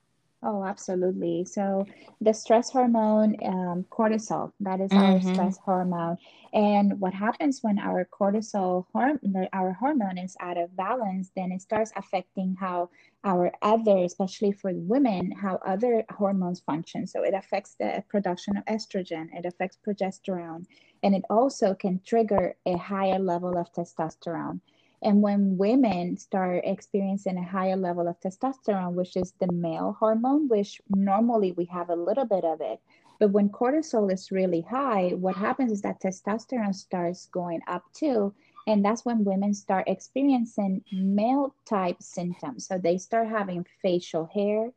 Oh, 0.47 0.63
absolutely. 0.63 1.43
So 1.43 1.87
the 2.21 2.31
stress 2.31 2.69
hormone, 2.69 3.35
um, 3.43 3.83
cortisol, 3.89 4.51
that 4.59 4.79
is 4.79 4.91
our 4.91 5.17
mm-hmm. 5.17 5.33
stress 5.33 5.57
hormone. 5.57 6.17
And 6.53 6.99
what 6.99 7.15
happens 7.15 7.61
when 7.63 7.79
our 7.79 8.07
cortisol 8.13 8.85
hormone, 8.93 9.47
our 9.53 9.73
hormone 9.73 10.19
is 10.19 10.37
out 10.39 10.59
of 10.59 10.75
balance, 10.77 11.31
then 11.35 11.51
it 11.51 11.63
starts 11.63 11.91
affecting 11.95 12.55
how 12.59 12.91
our 13.23 13.51
other, 13.63 13.97
especially 14.03 14.51
for 14.51 14.71
women, 14.75 15.31
how 15.31 15.59
other 15.65 16.03
hormones 16.11 16.59
function. 16.59 17.07
So 17.07 17.23
it 17.23 17.33
affects 17.33 17.75
the 17.79 18.03
production 18.07 18.55
of 18.55 18.65
estrogen, 18.65 19.29
it 19.33 19.47
affects 19.47 19.79
progesterone, 19.85 20.67
and 21.01 21.15
it 21.15 21.23
also 21.27 21.73
can 21.73 22.01
trigger 22.05 22.55
a 22.67 22.77
higher 22.77 23.17
level 23.17 23.57
of 23.57 23.73
testosterone. 23.73 24.59
And 25.05 25.21
when 25.21 25.57
women 25.59 26.17
start 26.17 26.63
experiencing 26.65 27.37
a 27.37 27.43
higher 27.43 27.77
level 27.77 28.07
of 28.07 28.19
testosterone, 28.19 28.93
which 28.93 29.15
is 29.15 29.33
the 29.39 29.51
male 29.51 29.95
hormone, 29.99 30.47
which 30.47 30.81
normally 30.89 31.51
we 31.51 31.65
have 31.65 31.91
a 31.91 31.95
little 31.95 32.25
bit 32.25 32.43
of 32.43 32.59
it, 32.59 32.79
but 33.19 33.29
when 33.29 33.49
cortisol 33.49 34.11
is 34.11 34.31
really 34.31 34.61
high, 34.61 35.09
what 35.09 35.35
happens 35.35 35.71
is 35.71 35.83
that 35.83 36.01
testosterone 36.01 36.73
starts 36.73 37.27
going 37.27 37.61
up 37.67 37.83
too. 37.93 38.33
And 38.65 38.83
that's 38.83 39.05
when 39.05 39.23
women 39.23 39.53
start 39.53 39.87
experiencing 39.87 40.83
male 40.91 41.53
type 41.65 42.01
symptoms. 42.01 42.65
So 42.65 42.79
they 42.79 42.97
start 42.97 43.27
having 43.27 43.67
facial 43.83 44.25
hair, 44.25 44.71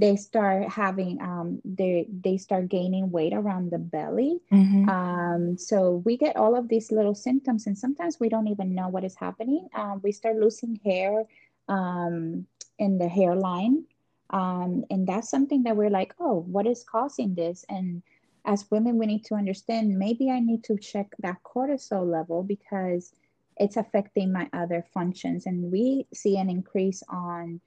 they 0.00 0.16
start 0.16 0.68
having 0.68 1.20
um, 1.20 1.60
they 1.64 2.06
they 2.08 2.36
start 2.38 2.68
gaining 2.68 3.10
weight 3.10 3.34
around 3.34 3.70
the 3.70 3.78
belly. 3.78 4.40
Mm-hmm. 4.50 4.88
Um, 4.88 5.58
so 5.58 6.02
we 6.04 6.16
get 6.16 6.36
all 6.36 6.56
of 6.56 6.68
these 6.68 6.90
little 6.90 7.14
symptoms, 7.14 7.66
and 7.66 7.76
sometimes 7.76 8.18
we 8.18 8.28
don't 8.28 8.48
even 8.48 8.74
know 8.74 8.88
what 8.88 9.04
is 9.04 9.14
happening. 9.14 9.68
Um, 9.74 10.00
we 10.02 10.12
start 10.12 10.36
losing 10.36 10.80
hair 10.84 11.24
um, 11.68 12.46
in 12.78 12.98
the 12.98 13.08
hairline. 13.08 13.84
Um, 14.30 14.84
and 14.90 15.06
that's 15.06 15.28
something 15.28 15.64
that 15.64 15.76
we're 15.76 15.90
like, 15.90 16.14
oh, 16.20 16.44
what 16.46 16.66
is 16.66 16.84
causing 16.84 17.34
this? 17.34 17.64
And 17.68 18.02
as 18.44 18.70
women, 18.70 18.96
we 18.96 19.06
need 19.06 19.24
to 19.26 19.34
understand 19.34 19.98
maybe 19.98 20.30
I 20.30 20.40
need 20.40 20.62
to 20.64 20.78
check 20.78 21.08
that 21.18 21.42
cortisol 21.42 22.08
level 22.10 22.42
because 22.42 23.12
it's 23.56 23.76
affecting 23.76 24.32
my 24.32 24.48
other 24.52 24.84
functions. 24.94 25.46
And 25.46 25.70
we 25.70 26.06
see 26.14 26.38
an 26.38 26.48
increase 26.48 27.02
on 27.08 27.60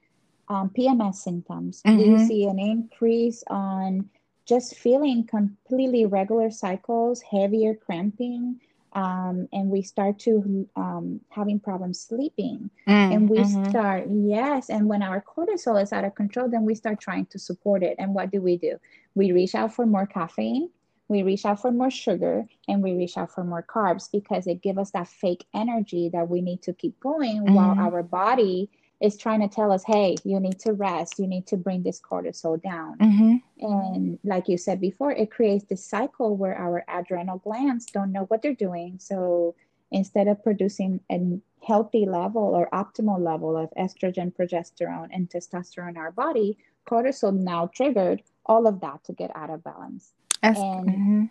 um, 0.53 0.69
PMS 0.69 1.15
symptoms. 1.15 1.81
Mm-hmm. 1.85 2.13
We 2.13 2.25
see 2.25 2.45
an 2.45 2.59
increase 2.59 3.43
on 3.47 4.09
just 4.45 4.75
feeling 4.75 5.25
completely 5.25 6.05
regular 6.05 6.51
cycles, 6.51 7.21
heavier 7.21 7.73
cramping, 7.73 8.59
um, 8.93 9.47
and 9.51 9.69
we 9.69 9.81
start 9.81 10.19
to 10.19 10.67
um, 10.75 11.19
having 11.29 11.59
problems 11.59 11.99
sleeping 11.99 12.69
mm, 12.87 12.93
and 12.93 13.27
we 13.27 13.39
mm-hmm. 13.39 13.69
start 13.69 14.05
yes 14.07 14.69
and 14.69 14.87
when 14.87 15.01
our 15.01 15.19
cortisol 15.19 15.81
is 15.81 15.91
out 15.91 16.05
of 16.05 16.13
control 16.13 16.47
then 16.47 16.63
we 16.63 16.75
start 16.75 16.99
trying 17.01 17.25
to 17.25 17.39
support 17.39 17.81
it 17.81 17.95
and 17.97 18.13
what 18.13 18.29
do 18.29 18.39
we 18.39 18.55
do 18.55 18.77
we 19.15 19.31
reach 19.31 19.55
out 19.55 19.73
for 19.73 19.87
more 19.87 20.05
caffeine 20.05 20.69
we 21.07 21.23
reach 21.23 21.43
out 21.43 21.59
for 21.59 21.71
more 21.71 21.89
sugar 21.89 22.45
and 22.67 22.83
we 22.83 22.93
reach 22.93 23.17
out 23.17 23.31
for 23.31 23.43
more 23.43 23.63
carbs 23.63 24.11
because 24.11 24.45
it 24.45 24.61
gives 24.61 24.77
us 24.77 24.91
that 24.91 25.07
fake 25.07 25.47
energy 25.55 26.09
that 26.09 26.29
we 26.29 26.39
need 26.39 26.61
to 26.61 26.71
keep 26.71 26.99
going 26.99 27.41
mm-hmm. 27.41 27.55
while 27.55 27.75
our 27.79 28.03
body 28.03 28.69
is 29.03 29.17
trying 29.17 29.41
to 29.41 29.53
tell 29.53 29.69
us, 29.69 29.83
hey, 29.83 30.15
you 30.23 30.39
need 30.39 30.57
to 30.57 30.71
rest, 30.71 31.19
you 31.19 31.27
need 31.27 31.45
to 31.45 31.57
bring 31.57 31.83
this 31.83 31.99
cortisol 31.99 32.59
down. 32.63 32.97
Mm-hmm. 32.99 33.35
And 33.59 34.17
like 34.23 34.47
you 34.47 34.57
said 34.57 34.79
before, 34.79 35.11
it 35.11 35.29
creates 35.29 35.65
this 35.65 35.85
cycle 35.85 36.37
where 36.37 36.57
our 36.57 36.85
adrenal 36.87 37.39
glands 37.39 37.85
don't 37.87 38.13
know 38.13 38.23
what 38.29 38.41
they're 38.41 38.53
doing. 38.53 38.95
So 39.01 39.55
instead 39.91 40.29
of 40.29 40.41
producing 40.41 41.01
a 41.11 41.37
healthy 41.61 42.05
level 42.05 42.43
or 42.43 42.69
optimal 42.71 43.19
level 43.19 43.57
of 43.57 43.69
estrogen, 43.77 44.33
progesterone, 44.33 45.09
and 45.11 45.29
testosterone 45.29 45.89
in 45.89 45.97
our 45.97 46.11
body, 46.11 46.57
cortisol 46.87 47.37
now 47.37 47.69
triggered 47.75 48.23
all 48.45 48.65
of 48.67 48.79
that 48.79 49.03
to 49.03 49.11
get 49.11 49.35
out 49.35 49.49
of 49.49 49.65
balance. 49.65 50.13
and, 50.41 50.55
mm-hmm. 50.55 51.23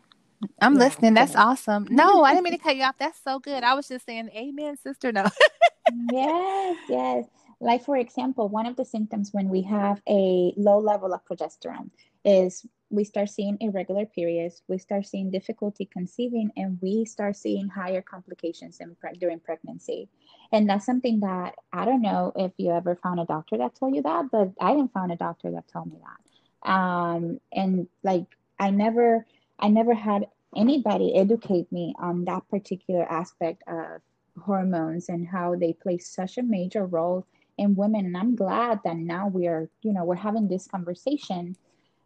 I'm 0.61 0.75
yeah, 0.75 0.79
listening. 0.79 1.14
That's 1.14 1.37
awesome. 1.37 1.87
No, 1.88 2.23
I 2.25 2.33
didn't 2.35 2.45
mean 2.45 2.52
to 2.52 2.59
cut 2.59 2.76
you 2.76 2.83
off. 2.83 2.99
That's 2.99 3.19
so 3.23 3.38
good. 3.38 3.62
I 3.62 3.75
was 3.75 3.88
just 3.88 4.05
saying, 4.05 4.29
Amen, 4.37 4.76
sister. 4.76 5.12
No. 5.12 5.25
yes, 6.12 6.76
yes. 6.88 7.25
Like, 7.62 7.85
for 7.85 7.97
example, 7.97 8.49
one 8.49 8.66
of 8.66 8.75
the 8.75 8.85
symptoms 8.85 9.33
when 9.33 9.49
we 9.49 9.62
have 9.62 10.02
a 10.09 10.52
low 10.57 10.78
level 10.81 11.14
of 11.14 11.25
progesterone 11.25 11.90
is 12.25 12.66
we 12.90 13.04
start 13.04 13.31
seeing 13.31 13.57
irregular 13.61 14.04
periods, 14.04 14.62
we 14.66 14.78
start 14.78 15.07
seeing 15.07 15.31
difficulty 15.31 15.87
conceiving, 15.87 16.50
and 16.57 16.76
we 16.83 17.04
start 17.04 17.37
seeing 17.37 17.69
higher 17.69 18.02
complications 18.02 18.81
pre- 19.00 19.12
during 19.12 19.38
pregnancy. 19.38 20.09
And 20.50 20.69
that's 20.69 20.85
something 20.85 21.21
that 21.21 21.54
I 21.73 21.85
don't 21.85 22.02
know 22.02 22.33
if 22.35 22.50
you 22.57 22.73
ever 22.73 22.97
found 22.97 23.21
a 23.21 23.26
doctor 23.26 23.57
that 23.59 23.76
told 23.76 23.95
you 23.95 24.02
that, 24.02 24.25
but 24.33 24.50
I 24.61 24.75
didn't 24.75 24.92
find 24.92 25.12
a 25.12 25.16
doctor 25.16 25.52
that 25.52 25.69
told 25.73 25.92
me 25.92 26.00
that. 26.02 26.69
Um, 26.69 27.38
and 27.52 27.87
like, 28.02 28.26
I 28.59 28.71
never, 28.71 29.25
I 29.61 29.69
never 29.69 29.95
had 29.95 30.26
anybody 30.57 31.14
educate 31.14 31.71
me 31.71 31.95
on 32.00 32.25
that 32.25 32.42
particular 32.50 33.04
aspect 33.04 33.62
of 33.69 34.02
hormones 34.40 35.09
and 35.09 35.28
how 35.28 35.54
they 35.54 35.73
play 35.73 35.99
such 35.99 36.38
a 36.38 36.42
major 36.42 36.85
role 36.87 37.25
in 37.59 37.75
women 37.75 38.06
and 38.06 38.16
i'm 38.16 38.35
glad 38.35 38.80
that 38.85 38.97
now 38.97 39.28
we're 39.28 39.68
you 39.82 39.92
know 39.92 40.04
we're 40.04 40.14
having 40.14 40.49
this 40.49 40.66
conversation 40.66 41.56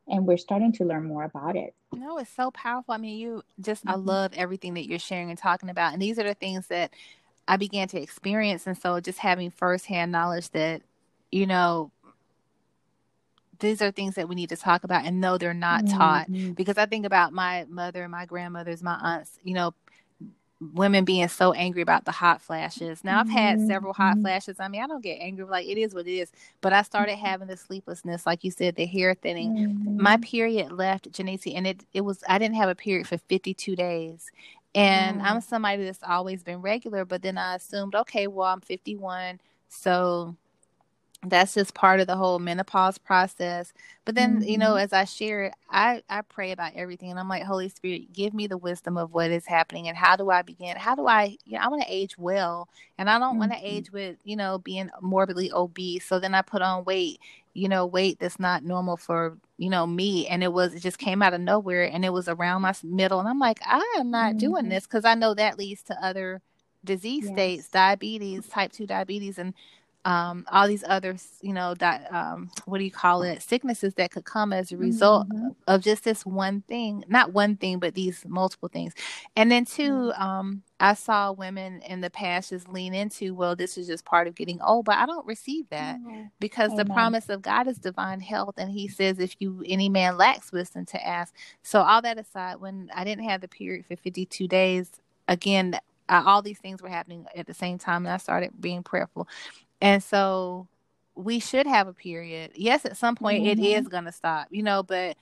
and 0.08 0.26
we're 0.26 0.36
starting 0.36 0.72
to 0.72 0.84
learn 0.84 1.04
more 1.04 1.24
about 1.24 1.56
it 1.56 1.74
no 1.92 2.18
it's 2.18 2.30
so 2.30 2.50
powerful 2.50 2.94
i 2.94 2.98
mean 2.98 3.18
you 3.18 3.42
just 3.60 3.84
mm-hmm. 3.84 3.94
i 3.94 3.94
love 3.94 4.32
everything 4.34 4.74
that 4.74 4.86
you're 4.86 4.98
sharing 4.98 5.30
and 5.30 5.38
talking 5.38 5.70
about 5.70 5.92
and 5.92 6.02
these 6.02 6.18
are 6.18 6.24
the 6.24 6.34
things 6.34 6.66
that 6.66 6.90
i 7.48 7.56
began 7.56 7.88
to 7.88 8.00
experience 8.00 8.66
and 8.66 8.76
so 8.76 9.00
just 9.00 9.18
having 9.18 9.50
firsthand 9.50 10.10
knowledge 10.10 10.50
that 10.50 10.82
you 11.30 11.46
know 11.46 11.90
these 13.58 13.80
are 13.80 13.90
things 13.90 14.16
that 14.16 14.28
we 14.28 14.34
need 14.34 14.50
to 14.50 14.56
talk 14.56 14.84
about 14.84 15.04
and 15.04 15.20
know 15.20 15.38
they're 15.38 15.54
not 15.54 15.84
mm-hmm. 15.84 15.96
taught 15.96 16.54
because 16.54 16.76
i 16.76 16.86
think 16.86 17.06
about 17.06 17.32
my 17.32 17.64
mother 17.68 18.08
my 18.08 18.26
grandmothers 18.26 18.82
my 18.82 18.98
aunts 19.02 19.38
you 19.42 19.54
know 19.54 19.72
women 20.60 21.04
being 21.04 21.28
so 21.28 21.52
angry 21.52 21.82
about 21.82 22.04
the 22.04 22.12
hot 22.12 22.40
flashes. 22.40 23.04
Now 23.04 23.20
I've 23.20 23.28
had 23.28 23.58
mm-hmm. 23.58 23.66
several 23.68 23.92
hot 23.92 24.14
mm-hmm. 24.14 24.22
flashes. 24.22 24.58
I 24.58 24.68
mean, 24.68 24.82
I 24.82 24.86
don't 24.86 25.02
get 25.02 25.18
angry 25.20 25.44
like 25.44 25.66
it 25.66 25.78
is 25.78 25.94
what 25.94 26.06
it 26.06 26.12
is, 26.12 26.32
but 26.60 26.72
I 26.72 26.82
started 26.82 27.16
mm-hmm. 27.16 27.26
having 27.26 27.48
the 27.48 27.56
sleeplessness, 27.56 28.26
like 28.26 28.42
you 28.42 28.50
said, 28.50 28.76
the 28.76 28.86
hair 28.86 29.14
thinning. 29.14 29.54
Mm-hmm. 29.54 30.02
My 30.02 30.16
period 30.16 30.72
left, 30.72 31.12
Janice, 31.12 31.46
and 31.46 31.66
it 31.66 31.84
it 31.92 32.00
was 32.02 32.22
I 32.28 32.38
didn't 32.38 32.56
have 32.56 32.70
a 32.70 32.75
period 32.75 33.06
for 33.06 33.18
52 33.18 33.76
days. 33.76 34.30
And 34.75 35.22
I'm 35.22 35.40
somebody 35.40 35.84
that's 35.84 36.02
always 36.06 36.42
been 36.42 36.60
regular, 36.60 37.06
but 37.06 37.22
then 37.22 37.38
I 37.38 37.54
assumed, 37.54 37.94
okay, 37.94 38.26
well, 38.26 38.48
I'm 38.48 38.60
51, 38.60 39.40
so 39.68 40.36
that's 41.30 41.54
just 41.54 41.75
part 41.75 42.00
of 42.00 42.06
the 42.06 42.16
whole 42.16 42.38
menopause 42.38 42.99
process 42.99 43.73
but 44.04 44.14
then 44.14 44.40
mm-hmm. 44.40 44.49
you 44.49 44.59
know 44.59 44.71
mm-hmm. 44.71 44.85
as 44.85 44.92
i 44.92 45.04
share 45.04 45.45
it 45.45 45.54
i 45.71 46.02
i 46.09 46.21
pray 46.23 46.52
about 46.52 46.73
everything 46.75 47.11
and 47.11 47.18
i'm 47.18 47.28
like 47.28 47.42
holy 47.42 47.68
spirit 47.68 48.12
give 48.12 48.35
me 48.35 48.47
the 48.47 48.59
wisdom 48.59 48.97
of 48.97 49.12
what 49.12 49.30
is 49.30 49.47
happening 49.47 49.88
and 49.88 49.97
how 49.97 50.16
do 50.16 50.30
i 50.30 50.42
begin 50.42 50.76
how 50.76 50.95
do 50.95 51.06
i 51.06 51.37
you 51.45 51.52
know 51.52 51.64
i 51.64 51.68
want 51.68 51.83
to 51.83 51.92
age 51.92 52.16
well 52.18 52.68
and 52.99 53.09
i 53.09 53.18
don't 53.18 53.30
mm-hmm. 53.30 53.40
want 53.40 53.52
to 53.52 53.59
age 53.62 53.90
with 53.92 54.16
you 54.25 54.37
know 54.37 54.59
being 54.59 54.90
morbidly 55.00 55.50
obese 55.52 56.04
so 56.04 56.18
then 56.18 56.35
i 56.35 56.42
put 56.42 56.62
on 56.62 56.85
weight 56.85 57.18
you 57.54 57.68
know 57.68 57.87
weight 57.87 58.18
that's 58.18 58.38
not 58.38 58.62
normal 58.62 58.97
for 58.97 59.37
you 59.56 59.71
know 59.71 59.87
me 59.87 60.26
and 60.28 60.45
it 60.45 60.52
was 60.52 60.75
it 60.75 60.80
just 60.80 60.99
came 60.99 61.23
out 61.23 61.33
of 61.33 61.40
nowhere 61.40 61.85
and 61.85 62.04
it 62.04 62.12
was 62.12 62.28
around 62.28 62.62
my 62.62 62.75
middle 62.85 63.18
and 63.18 63.28
i'm 63.28 63.38
like 63.38 63.59
i 63.64 63.97
am 63.99 64.11
not 64.11 64.30
mm-hmm. 64.30 64.38
doing 64.38 64.68
this 64.68 64.87
because 64.87 65.04
i 65.04 65.14
know 65.14 65.35
that 65.35 65.59
leads 65.59 65.83
to 65.83 65.97
other 66.04 66.42
disease 66.85 67.25
yes. 67.25 67.33
states 67.33 67.68
diabetes 67.68 68.47
type 68.47 68.71
2 68.73 68.87
diabetes 68.87 69.38
and 69.38 69.54
um, 70.06 70.46
all 70.52 70.68
these 70.68 70.84
other, 70.86 71.16
you 71.42 71.52
know, 71.52 71.75
that 71.75 72.10
um, 72.14 72.48
what 72.64 72.78
do 72.78 72.84
you 72.84 72.92
call 72.92 73.22
it, 73.22 73.42
sicknesses 73.42 73.94
that 73.94 74.12
could 74.12 74.25
come 74.25 74.52
as 74.52 74.70
a 74.70 74.76
result 74.76 75.28
mm-hmm. 75.28 75.48
of 75.66 75.82
just 75.82 76.04
this 76.04 76.25
one 76.25 76.60
thing, 76.68 77.02
not 77.08 77.32
one 77.32 77.56
thing, 77.56 77.80
but 77.80 77.94
these 77.96 78.25
multiple 78.25 78.68
things. 78.68 78.94
And 79.34 79.50
then 79.50 79.64
2 79.64 79.82
mm-hmm. 79.82 80.22
um, 80.22 80.62
I 80.78 80.94
saw 80.94 81.32
women 81.32 81.82
in 81.82 82.02
the 82.02 82.10
past 82.10 82.50
just 82.50 82.68
lean 82.68 82.94
into, 82.94 83.34
well, 83.34 83.56
this 83.56 83.76
is 83.76 83.88
just 83.88 84.04
part 84.04 84.28
of 84.28 84.36
getting 84.36 84.60
old, 84.62 84.84
but 84.84 84.94
I 84.94 85.06
don't 85.06 85.26
receive 85.26 85.68
that 85.70 85.96
mm-hmm. 85.96 86.26
because 86.38 86.70
Amen. 86.70 86.86
the 86.86 86.94
promise 86.94 87.28
of 87.28 87.42
God 87.42 87.66
is 87.66 87.78
divine 87.78 88.20
health, 88.20 88.54
and 88.58 88.70
He 88.70 88.86
says, 88.86 89.18
if 89.18 89.34
you 89.40 89.64
any 89.66 89.88
man 89.88 90.16
lacks 90.16 90.52
wisdom, 90.52 90.86
to 90.86 91.04
ask. 91.04 91.34
So 91.64 91.80
all 91.82 92.00
that 92.02 92.16
aside, 92.16 92.56
when 92.60 92.90
I 92.94 93.02
didn't 93.02 93.25
have 93.25 93.40
the 93.40 93.48
period 93.48 93.86
for 93.86 93.96
52 93.96 94.46
days, 94.46 94.88
again, 95.26 95.76
uh, 96.08 96.22
all 96.25 96.42
these 96.42 96.58
things 96.58 96.82
were 96.82 96.88
happening 96.88 97.26
at 97.34 97.46
the 97.46 97.54
same 97.54 97.78
time, 97.78 98.06
and 98.06 98.12
I 98.12 98.18
started 98.18 98.52
being 98.60 98.82
prayerful. 98.82 99.28
And 99.80 100.02
so 100.02 100.68
we 101.14 101.38
should 101.38 101.66
have 101.66 101.88
a 101.88 101.92
period. 101.92 102.52
Yes, 102.54 102.85
at 102.85 102.97
some 102.97 103.16
point 103.16 103.45
mm-hmm. 103.45 103.61
it 103.61 103.78
is 103.78 103.88
going 103.88 104.04
to 104.04 104.12
stop, 104.12 104.49
you 104.50 104.62
know, 104.62 104.83
but 104.83 105.16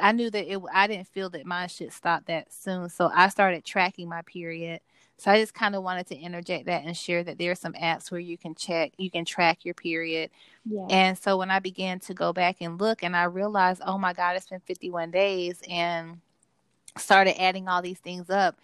I 0.00 0.12
knew 0.12 0.30
that 0.30 0.50
it 0.50 0.60
I 0.72 0.86
didn't 0.86 1.08
feel 1.08 1.30
that 1.30 1.46
mine 1.46 1.68
should 1.68 1.92
stop 1.92 2.26
that 2.26 2.52
soon. 2.52 2.88
So 2.88 3.10
I 3.14 3.28
started 3.28 3.64
tracking 3.64 4.08
my 4.08 4.22
period. 4.22 4.80
So 5.18 5.30
I 5.30 5.40
just 5.40 5.54
kind 5.54 5.76
of 5.76 5.82
wanted 5.82 6.06
to 6.08 6.16
interject 6.16 6.66
that 6.66 6.84
and 6.84 6.96
share 6.96 7.22
that 7.22 7.38
there 7.38 7.52
are 7.52 7.56
some 7.56 7.74
apps 7.74 8.10
where 8.10 8.20
you 8.20 8.36
can 8.36 8.54
check, 8.54 8.92
you 8.96 9.10
can 9.10 9.24
track 9.24 9.64
your 9.64 9.74
period. 9.74 10.30
Yeah. 10.64 10.86
And 10.88 11.18
so 11.18 11.36
when 11.36 11.50
I 11.50 11.60
began 11.60 12.00
to 12.00 12.14
go 12.14 12.32
back 12.32 12.56
and 12.60 12.80
look 12.80 13.04
and 13.04 13.14
I 13.14 13.24
realized, 13.24 13.82
oh 13.84 13.98
my 13.98 14.14
God, 14.14 14.36
it's 14.36 14.48
been 14.48 14.60
51 14.60 15.10
days 15.10 15.60
and 15.68 16.20
started 16.98 17.40
adding 17.40 17.68
all 17.68 17.82
these 17.82 18.00
things 18.00 18.30
up, 18.30 18.58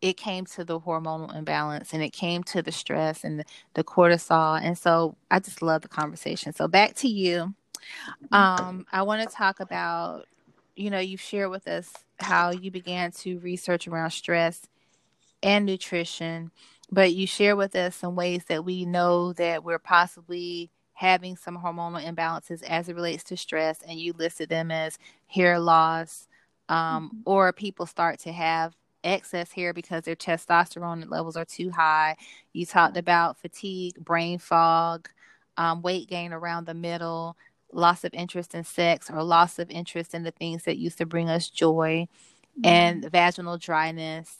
it 0.00 0.16
came 0.16 0.46
to 0.46 0.64
the 0.64 0.80
hormonal 0.80 1.34
imbalance 1.36 1.92
and 1.92 2.02
it 2.02 2.10
came 2.10 2.42
to 2.44 2.62
the 2.62 2.72
stress 2.72 3.22
and 3.24 3.40
the, 3.40 3.44
the 3.74 3.84
cortisol. 3.84 4.60
And 4.62 4.76
so 4.76 5.16
I 5.30 5.40
just 5.40 5.62
love 5.62 5.82
the 5.82 5.88
conversation. 5.88 6.52
So 6.52 6.68
back 6.68 6.94
to 6.96 7.08
you. 7.08 7.54
Um, 8.32 8.86
I 8.92 9.02
want 9.02 9.28
to 9.28 9.34
talk 9.34 9.60
about, 9.60 10.26
you 10.76 10.90
know, 10.90 10.98
you've 10.98 11.20
shared 11.20 11.50
with 11.50 11.66
us 11.66 11.92
how 12.18 12.50
you 12.50 12.70
began 12.70 13.10
to 13.12 13.38
research 13.40 13.88
around 13.88 14.10
stress 14.10 14.62
and 15.42 15.66
nutrition, 15.66 16.50
but 16.90 17.14
you 17.14 17.26
share 17.26 17.56
with 17.56 17.74
us 17.74 17.96
some 17.96 18.16
ways 18.16 18.44
that 18.48 18.64
we 18.64 18.84
know 18.84 19.32
that 19.34 19.64
we're 19.64 19.78
possibly 19.78 20.70
having 20.92 21.36
some 21.36 21.56
hormonal 21.56 22.02
imbalances 22.02 22.62
as 22.62 22.88
it 22.88 22.94
relates 22.94 23.24
to 23.24 23.36
stress, 23.36 23.80
and 23.88 23.98
you 23.98 24.12
listed 24.12 24.50
them 24.50 24.70
as 24.70 24.98
hair 25.26 25.58
loss, 25.58 26.28
um, 26.68 27.08
mm-hmm. 27.08 27.16
or 27.24 27.52
people 27.54 27.86
start 27.86 28.18
to 28.18 28.32
have 28.32 28.74
excess 29.04 29.52
hair 29.52 29.72
because 29.72 30.04
their 30.04 30.16
testosterone 30.16 31.08
levels 31.10 31.36
are 31.36 31.44
too 31.44 31.70
high. 31.70 32.16
You 32.52 32.66
talked 32.66 32.96
about 32.96 33.38
fatigue, 33.38 33.96
brain 34.04 34.38
fog, 34.38 35.08
um, 35.56 35.82
weight 35.82 36.08
gain 36.08 36.32
around 36.32 36.66
the 36.66 36.74
middle, 36.74 37.36
loss 37.72 38.04
of 38.04 38.14
interest 38.14 38.54
in 38.54 38.64
sex 38.64 39.10
or 39.10 39.22
loss 39.22 39.58
of 39.58 39.70
interest 39.70 40.14
in 40.14 40.22
the 40.22 40.30
things 40.30 40.64
that 40.64 40.78
used 40.78 40.98
to 40.98 41.06
bring 41.06 41.28
us 41.28 41.48
joy, 41.48 42.06
mm-hmm. 42.58 42.66
and 42.66 43.10
vaginal 43.10 43.58
dryness, 43.58 44.38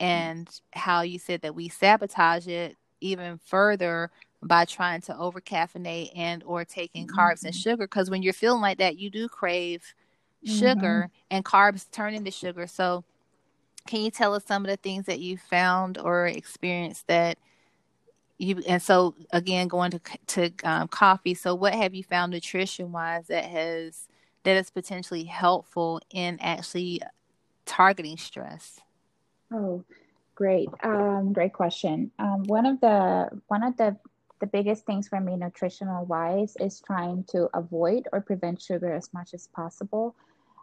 and 0.00 0.48
how 0.72 1.02
you 1.02 1.18
said 1.18 1.42
that 1.42 1.54
we 1.54 1.68
sabotage 1.68 2.48
it 2.48 2.76
even 3.00 3.38
further 3.44 4.10
by 4.42 4.64
trying 4.64 5.00
to 5.00 5.16
over 5.16 5.40
caffeinate 5.40 6.10
and 6.16 6.42
or 6.44 6.64
taking 6.64 7.06
mm-hmm. 7.06 7.18
carbs 7.18 7.44
and 7.44 7.54
sugar 7.54 7.84
because 7.84 8.10
when 8.10 8.22
you're 8.22 8.32
feeling 8.32 8.60
like 8.60 8.78
that 8.78 8.98
you 8.98 9.08
do 9.08 9.28
crave 9.28 9.94
sugar 10.44 11.06
mm-hmm. 11.06 11.26
and 11.30 11.44
carbs 11.44 11.88
turn 11.92 12.14
into 12.14 12.30
sugar 12.30 12.66
so 12.66 13.04
can 13.86 14.00
you 14.00 14.10
tell 14.10 14.34
us 14.34 14.44
some 14.44 14.64
of 14.64 14.70
the 14.70 14.76
things 14.76 15.06
that 15.06 15.20
you 15.20 15.36
found 15.36 15.98
or 15.98 16.26
experienced 16.26 17.06
that 17.08 17.38
you 18.38 18.62
and 18.66 18.82
so 18.82 19.14
again 19.32 19.68
going 19.68 19.90
to 19.90 20.00
to 20.26 20.50
um, 20.64 20.88
coffee 20.88 21.34
so 21.34 21.54
what 21.54 21.74
have 21.74 21.94
you 21.94 22.02
found 22.02 22.32
nutrition 22.32 22.92
wise 22.92 23.26
that 23.28 23.44
has 23.44 24.08
that 24.44 24.56
is 24.56 24.70
potentially 24.70 25.24
helpful 25.24 26.00
in 26.10 26.38
actually 26.40 27.00
targeting 27.64 28.16
stress? 28.16 28.80
Oh 29.52 29.84
great 30.34 30.68
um, 30.82 31.32
great 31.32 31.52
question. 31.52 32.10
Um, 32.18 32.44
one 32.44 32.66
of 32.66 32.80
the 32.80 33.28
one 33.48 33.62
of 33.62 33.76
the 33.76 33.96
the 34.40 34.46
biggest 34.46 34.84
things 34.86 35.06
for 35.06 35.20
me 35.20 35.36
nutritional 35.36 36.04
wise 36.06 36.56
is 36.58 36.80
trying 36.80 37.24
to 37.24 37.48
avoid 37.54 38.08
or 38.12 38.20
prevent 38.20 38.60
sugar 38.60 38.92
as 38.92 39.12
much 39.14 39.34
as 39.34 39.46
possible 39.48 40.16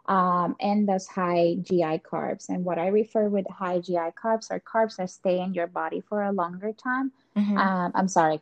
um, 0.06 0.56
and 0.60 0.88
those 0.88 1.06
high 1.06 1.56
GI 1.62 2.02
carbs. 2.10 2.48
And 2.48 2.64
what 2.64 2.78
I 2.78 2.88
refer 2.88 3.28
with 3.28 3.46
high 3.48 3.78
GI 3.78 4.12
carbs 4.22 4.50
are 4.50 4.60
carbs 4.60 4.96
that 4.96 5.10
stay 5.10 5.40
in 5.40 5.54
your 5.54 5.66
body 5.66 6.02
for 6.08 6.22
a 6.22 6.32
longer 6.32 6.72
time. 6.72 7.12
Mm-hmm. 7.36 7.56
Um, 7.58 7.92
I'm 7.94 8.08
sorry, 8.08 8.40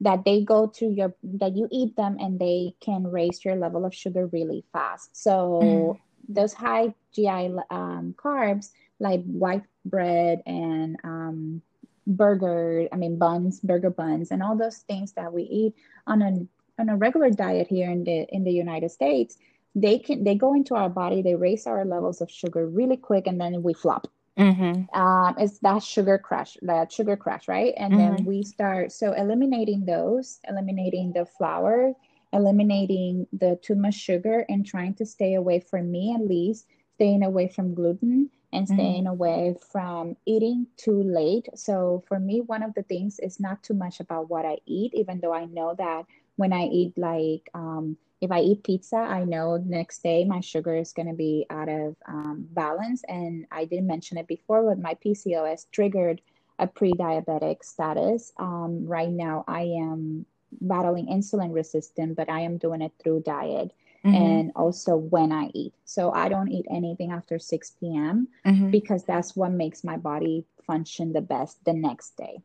that 0.00 0.24
they 0.24 0.42
go 0.42 0.66
to 0.66 0.86
your 0.86 1.14
that 1.22 1.56
you 1.56 1.68
eat 1.70 1.96
them 1.96 2.16
and 2.18 2.38
they 2.38 2.74
can 2.80 3.04
raise 3.04 3.44
your 3.44 3.56
level 3.56 3.84
of 3.84 3.94
sugar 3.94 4.26
really 4.26 4.64
fast. 4.72 5.16
So 5.16 5.60
mm-hmm. 5.62 6.32
those 6.32 6.52
high 6.52 6.94
GI 7.14 7.54
um, 7.70 8.14
carbs 8.16 8.70
like 9.00 9.22
white 9.24 9.64
bread 9.84 10.42
and 10.46 10.96
um, 11.04 11.62
burger, 12.06 12.88
I 12.92 12.96
mean 12.96 13.18
buns, 13.18 13.60
burger 13.60 13.90
buns, 13.90 14.30
and 14.30 14.42
all 14.42 14.56
those 14.56 14.78
things 14.78 15.12
that 15.12 15.32
we 15.32 15.42
eat 15.44 15.74
on 16.06 16.22
a 16.22 16.46
on 16.80 16.88
a 16.88 16.96
regular 16.96 17.30
diet 17.30 17.68
here 17.68 17.90
in 17.90 18.04
the 18.04 18.26
in 18.30 18.44
the 18.44 18.52
United 18.52 18.90
States 18.90 19.38
they 19.74 19.98
can 19.98 20.24
they 20.24 20.34
go 20.34 20.54
into 20.54 20.74
our 20.74 20.88
body 20.88 21.22
they 21.22 21.34
raise 21.34 21.66
our 21.66 21.84
levels 21.84 22.20
of 22.20 22.30
sugar 22.30 22.66
really 22.66 22.96
quick 22.96 23.26
and 23.26 23.40
then 23.40 23.62
we 23.62 23.74
flop 23.74 24.06
mm-hmm. 24.38 24.98
um, 24.98 25.34
it's 25.38 25.58
that 25.58 25.82
sugar 25.82 26.18
crash 26.18 26.56
that 26.62 26.92
sugar 26.92 27.16
crash 27.16 27.48
right 27.48 27.74
and 27.76 27.92
mm-hmm. 27.92 28.16
then 28.16 28.24
we 28.24 28.42
start 28.42 28.92
so 28.92 29.12
eliminating 29.12 29.84
those 29.84 30.40
eliminating 30.48 31.12
the 31.12 31.26
flour 31.26 31.92
eliminating 32.32 33.26
the 33.32 33.58
too 33.62 33.74
much 33.74 33.94
sugar 33.94 34.44
and 34.48 34.66
trying 34.66 34.94
to 34.94 35.06
stay 35.06 35.34
away 35.34 35.60
from 35.60 35.90
me 35.90 36.14
at 36.14 36.26
least 36.26 36.66
staying 36.94 37.22
away 37.22 37.48
from 37.48 37.74
gluten 37.74 38.30
and 38.52 38.66
mm-hmm. 38.66 38.74
staying 38.74 39.04
mm-hmm. 39.04 39.12
away 39.12 39.56
from 39.72 40.16
eating 40.26 40.66
too 40.76 41.02
late 41.02 41.48
so 41.56 42.02
for 42.06 42.20
me 42.20 42.40
one 42.40 42.62
of 42.62 42.72
the 42.74 42.82
things 42.84 43.18
is 43.18 43.40
not 43.40 43.60
too 43.64 43.74
much 43.74 43.98
about 43.98 44.30
what 44.30 44.44
i 44.44 44.56
eat 44.66 44.92
even 44.94 45.18
though 45.20 45.34
i 45.34 45.44
know 45.46 45.74
that 45.76 46.04
when 46.36 46.52
i 46.52 46.64
eat 46.66 46.96
like 46.96 47.48
um, 47.54 47.96
if 48.24 48.32
I 48.32 48.40
eat 48.40 48.64
pizza, 48.64 48.96
I 48.96 49.24
know 49.24 49.58
next 49.58 50.02
day 50.02 50.24
my 50.24 50.40
sugar 50.40 50.74
is 50.74 50.92
going 50.92 51.08
to 51.08 51.14
be 51.14 51.46
out 51.50 51.68
of 51.68 51.94
um, 52.08 52.46
balance. 52.50 53.02
And 53.06 53.46
I 53.50 53.66
didn't 53.66 53.86
mention 53.86 54.16
it 54.16 54.26
before, 54.26 54.62
but 54.68 54.78
my 54.78 54.94
PCOS 55.04 55.66
triggered 55.70 56.22
a 56.58 56.66
pre-diabetic 56.66 57.62
status. 57.62 58.32
Um, 58.38 58.86
right 58.86 59.10
now, 59.10 59.44
I 59.46 59.62
am 59.62 60.24
battling 60.60 61.06
insulin 61.06 61.54
resistance, 61.54 62.14
but 62.16 62.30
I 62.30 62.40
am 62.40 62.56
doing 62.56 62.80
it 62.80 62.92
through 63.02 63.24
diet 63.26 63.72
mm-hmm. 64.04 64.14
and 64.14 64.52
also 64.56 64.96
when 64.96 65.30
I 65.30 65.50
eat. 65.52 65.74
So 65.84 66.10
I 66.10 66.30
don't 66.30 66.50
eat 66.50 66.66
anything 66.70 67.12
after 67.12 67.38
6 67.38 67.72
p.m. 67.78 68.28
Mm-hmm. 68.46 68.70
because 68.70 69.04
that's 69.04 69.36
what 69.36 69.52
makes 69.52 69.84
my 69.84 69.98
body 69.98 70.46
function 70.66 71.12
the 71.12 71.20
best 71.20 71.62
the 71.64 71.74
next 71.74 72.16
day. 72.16 72.38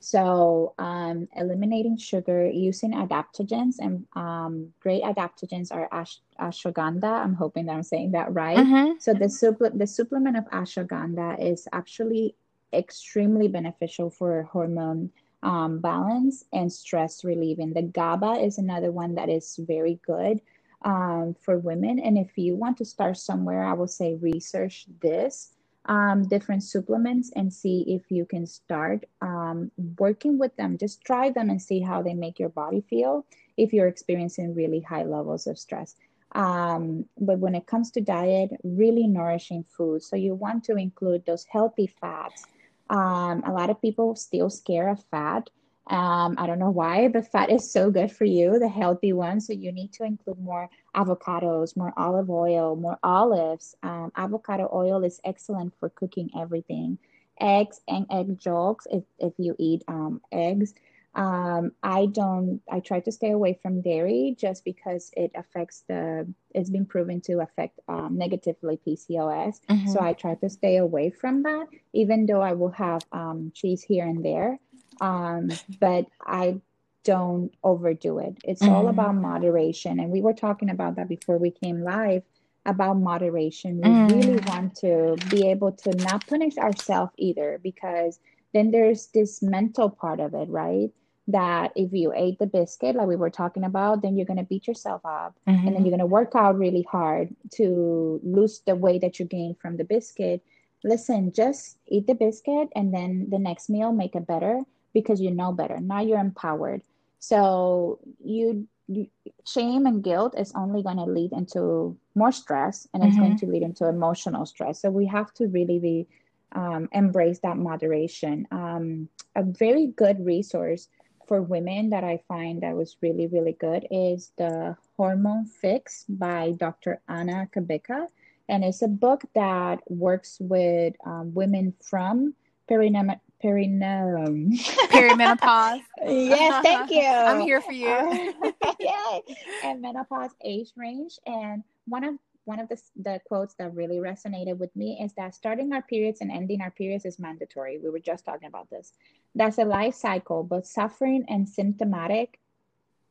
So, 0.00 0.74
um, 0.78 1.28
eliminating 1.36 1.96
sugar, 1.96 2.46
using 2.46 2.92
adaptogens, 2.92 3.76
and 3.78 4.06
um, 4.14 4.72
great 4.80 5.02
adaptogens 5.02 5.72
are 5.72 5.88
ash- 5.90 6.20
ashwagandha. 6.40 7.04
I'm 7.24 7.34
hoping 7.34 7.66
that 7.66 7.72
I'm 7.72 7.82
saying 7.82 8.12
that 8.12 8.32
right. 8.32 8.58
Mm-hmm. 8.58 8.98
So, 8.98 9.14
the, 9.14 9.28
supple- 9.28 9.70
the 9.74 9.86
supplement 9.86 10.36
of 10.36 10.44
ashwagandha 10.50 11.40
is 11.40 11.66
actually 11.72 12.34
extremely 12.72 13.48
beneficial 13.48 14.10
for 14.10 14.42
hormone 14.44 15.10
um, 15.42 15.80
balance 15.80 16.44
and 16.52 16.72
stress 16.72 17.24
relieving. 17.24 17.72
The 17.72 17.82
GABA 17.82 18.44
is 18.44 18.58
another 18.58 18.90
one 18.92 19.14
that 19.14 19.28
is 19.28 19.58
very 19.62 20.00
good 20.06 20.40
um, 20.82 21.34
for 21.40 21.58
women. 21.58 21.98
And 21.98 22.18
if 22.18 22.36
you 22.36 22.54
want 22.56 22.76
to 22.78 22.84
start 22.84 23.16
somewhere, 23.16 23.64
I 23.64 23.72
will 23.72 23.88
say 23.88 24.16
research 24.16 24.86
this 25.00 25.52
um, 25.86 26.26
different 26.28 26.62
supplements 26.62 27.30
and 27.36 27.52
see 27.52 27.84
if 27.88 28.10
you 28.10 28.26
can 28.26 28.46
start 28.46 29.04
um, 29.22 29.70
working 29.98 30.38
with 30.38 30.54
them. 30.56 30.78
Just 30.78 31.02
try 31.04 31.30
them 31.30 31.50
and 31.50 31.60
see 31.60 31.80
how 31.80 32.02
they 32.02 32.14
make 32.14 32.38
your 32.38 32.48
body 32.48 32.82
feel 32.88 33.24
if 33.56 33.72
you're 33.72 33.88
experiencing 33.88 34.54
really 34.54 34.80
high 34.80 35.04
levels 35.04 35.46
of 35.46 35.58
stress. 35.58 35.94
Um, 36.32 37.06
but 37.18 37.38
when 37.38 37.54
it 37.54 37.66
comes 37.66 37.90
to 37.92 38.00
diet, 38.00 38.50
really 38.62 39.06
nourishing 39.06 39.64
food. 39.64 40.02
So 40.02 40.16
you 40.16 40.34
want 40.34 40.64
to 40.64 40.76
include 40.76 41.24
those 41.24 41.46
healthy 41.50 41.86
fats. 41.86 42.44
Um, 42.90 43.42
a 43.46 43.52
lot 43.52 43.70
of 43.70 43.80
people 43.80 44.14
still 44.16 44.50
scare 44.50 44.90
of 44.90 45.02
fat. 45.10 45.48
Um, 45.88 46.34
I 46.36 46.46
don't 46.46 46.58
know 46.58 46.70
why, 46.70 47.08
but 47.08 47.30
fat 47.30 47.50
is 47.50 47.70
so 47.70 47.90
good 47.90 48.10
for 48.10 48.24
you, 48.24 48.58
the 48.58 48.68
healthy 48.68 49.12
one. 49.12 49.40
So 49.40 49.52
you 49.52 49.70
need 49.70 49.92
to 49.94 50.04
include 50.04 50.40
more 50.40 50.68
avocados, 50.96 51.76
more 51.76 51.92
olive 51.96 52.28
oil, 52.28 52.74
more 52.74 52.98
olives. 53.04 53.76
Um, 53.82 54.10
avocado 54.16 54.68
oil 54.72 55.04
is 55.04 55.20
excellent 55.24 55.74
for 55.78 55.90
cooking 55.90 56.30
everything. 56.36 56.98
Eggs 57.40 57.80
and 57.86 58.06
egg 58.10 58.38
yolks, 58.44 58.86
if, 58.90 59.04
if 59.18 59.34
you 59.38 59.54
eat 59.58 59.84
um, 59.86 60.20
eggs. 60.32 60.74
Um, 61.14 61.72
I 61.82 62.06
don't, 62.06 62.60
I 62.70 62.80
try 62.80 63.00
to 63.00 63.12
stay 63.12 63.30
away 63.30 63.58
from 63.62 63.80
dairy 63.80 64.36
just 64.38 64.64
because 64.64 65.10
it 65.16 65.30
affects 65.34 65.84
the, 65.88 66.26
it's 66.54 66.68
been 66.68 66.84
proven 66.84 67.22
to 67.22 67.40
affect 67.40 67.80
um, 67.88 68.18
negatively 68.18 68.78
PCOS. 68.86 69.60
Mm-hmm. 69.70 69.88
So 69.92 70.00
I 70.00 70.12
try 70.12 70.34
to 70.34 70.50
stay 70.50 70.76
away 70.76 71.10
from 71.10 71.42
that, 71.44 71.68
even 71.94 72.26
though 72.26 72.42
I 72.42 72.52
will 72.52 72.70
have 72.70 73.02
um, 73.12 73.50
cheese 73.54 73.82
here 73.82 74.04
and 74.04 74.22
there 74.22 74.58
um, 75.00 75.50
but 75.80 76.06
I 76.24 76.60
don't 77.06 77.52
overdo 77.62 78.18
it. 78.18 78.36
It's 78.42 78.62
mm-hmm. 78.62 78.74
all 78.74 78.88
about 78.88 79.14
moderation. 79.14 80.00
And 80.00 80.10
we 80.10 80.20
were 80.20 80.32
talking 80.32 80.70
about 80.70 80.96
that 80.96 81.08
before 81.08 81.38
we 81.38 81.52
came 81.52 81.82
live 81.82 82.22
about 82.66 82.94
moderation. 82.94 83.76
We 83.76 83.88
mm. 83.88 84.10
really 84.10 84.42
want 84.48 84.74
to 84.78 85.16
be 85.30 85.48
able 85.48 85.70
to 85.72 85.94
not 85.94 86.26
punish 86.26 86.58
ourselves 86.58 87.12
either 87.16 87.60
because 87.62 88.18
then 88.52 88.72
there's 88.72 89.06
this 89.14 89.40
mental 89.40 89.88
part 89.88 90.18
of 90.18 90.34
it, 90.34 90.48
right? 90.48 90.90
That 91.28 91.72
if 91.76 91.92
you 91.92 92.12
ate 92.12 92.40
the 92.40 92.46
biscuit, 92.46 92.96
like 92.96 93.06
we 93.06 93.14
were 93.14 93.30
talking 93.30 93.62
about, 93.62 94.02
then 94.02 94.16
you're 94.16 94.26
going 94.26 94.38
to 94.38 94.42
beat 94.42 94.66
yourself 94.66 95.02
up 95.04 95.36
mm-hmm. 95.46 95.50
and 95.50 95.58
then 95.58 95.74
mm-hmm. 95.74 95.84
you're 95.84 95.96
going 95.96 96.00
to 96.00 96.06
work 96.06 96.32
out 96.34 96.58
really 96.58 96.86
hard 96.90 97.34
to 97.54 98.20
lose 98.24 98.62
the 98.66 98.74
weight 98.74 99.02
that 99.02 99.20
you 99.20 99.26
gained 99.26 99.58
from 99.60 99.76
the 99.76 99.84
biscuit. 99.84 100.42
Listen, 100.82 101.32
just 101.32 101.78
eat 101.86 102.08
the 102.08 102.14
biscuit 102.14 102.68
and 102.74 102.92
then 102.92 103.28
the 103.30 103.38
next 103.38 103.70
meal 103.70 103.92
make 103.92 104.16
it 104.16 104.26
better 104.26 104.62
because 104.96 105.20
you 105.20 105.30
know 105.30 105.52
better. 105.52 105.78
Now 105.78 106.00
you're 106.00 106.18
empowered. 106.18 106.80
So 107.18 107.98
you, 108.24 108.66
you 108.88 109.08
shame 109.44 109.84
and 109.84 110.02
guilt 110.02 110.34
is 110.38 110.52
only 110.56 110.82
going 110.82 110.96
to 110.96 111.04
lead 111.04 111.32
into 111.32 111.94
more 112.14 112.32
stress 112.32 112.88
and 112.94 113.04
it's 113.04 113.12
mm-hmm. 113.12 113.24
going 113.24 113.38
to 113.40 113.46
lead 113.46 113.62
into 113.62 113.86
emotional 113.86 114.46
stress. 114.46 114.80
So 114.80 114.88
we 114.88 115.04
have 115.04 115.34
to 115.34 115.48
really 115.48 115.78
be 115.78 116.06
um, 116.52 116.88
embrace 116.92 117.40
that 117.40 117.58
moderation. 117.58 118.48
Um, 118.50 119.10
a 119.34 119.42
very 119.42 119.88
good 119.88 120.24
resource 120.24 120.88
for 121.28 121.42
women 121.42 121.90
that 121.90 122.04
I 122.04 122.22
find 122.26 122.62
that 122.62 122.74
was 122.74 122.96
really, 123.02 123.26
really 123.26 123.52
good 123.52 123.86
is 123.90 124.32
the 124.38 124.78
Hormone 124.96 125.44
Fix 125.44 126.06
by 126.08 126.52
Dr. 126.56 127.02
Anna 127.06 127.50
Cabeca. 127.54 128.06
And 128.48 128.64
it's 128.64 128.80
a 128.80 128.88
book 128.88 129.24
that 129.34 129.80
works 129.90 130.38
with 130.40 130.94
um, 131.04 131.34
women 131.34 131.74
from 131.82 132.32
perineum- 132.66 133.20
Perineum. 133.40 134.52
Perimenopause. 134.90 135.80
yes, 136.04 136.62
thank 136.62 136.90
you. 136.90 137.02
I'm 137.02 137.40
here 137.40 137.60
for 137.60 137.72
you. 137.72 138.34
Uh, 138.62 138.74
yeah, 138.80 139.18
and 139.64 139.80
menopause 139.80 140.30
age 140.44 140.72
range. 140.76 141.18
And 141.26 141.62
one 141.86 142.02
of 142.04 142.16
one 142.46 142.60
of 142.60 142.68
the, 142.68 142.80
the 142.96 143.20
quotes 143.26 143.54
that 143.54 143.74
really 143.74 143.96
resonated 143.96 144.56
with 144.56 144.74
me 144.76 145.00
is 145.02 145.12
that 145.14 145.34
starting 145.34 145.72
our 145.72 145.82
periods 145.82 146.20
and 146.20 146.30
ending 146.30 146.60
our 146.60 146.70
periods 146.70 147.04
is 147.04 147.18
mandatory. 147.18 147.78
We 147.78 147.90
were 147.90 147.98
just 147.98 148.24
talking 148.24 148.48
about 148.48 148.70
this. 148.70 148.92
That's 149.34 149.58
a 149.58 149.64
life 149.64 149.94
cycle, 149.94 150.44
but 150.44 150.66
suffering 150.66 151.24
and 151.28 151.48
symptomatic 151.48 152.38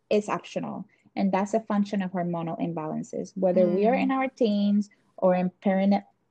is 0.09 0.29
optional. 0.29 0.85
And 1.17 1.31
that's 1.31 1.53
a 1.53 1.59
function 1.59 2.01
of 2.01 2.11
hormonal 2.11 2.59
imbalances. 2.59 3.33
Whether 3.35 3.65
mm. 3.65 3.75
we 3.75 3.87
are 3.87 3.93
in 3.93 4.09
mm. 4.09 4.13
our 4.15 4.29
teens 4.29 4.89
or 5.17 5.35
in 5.35 5.51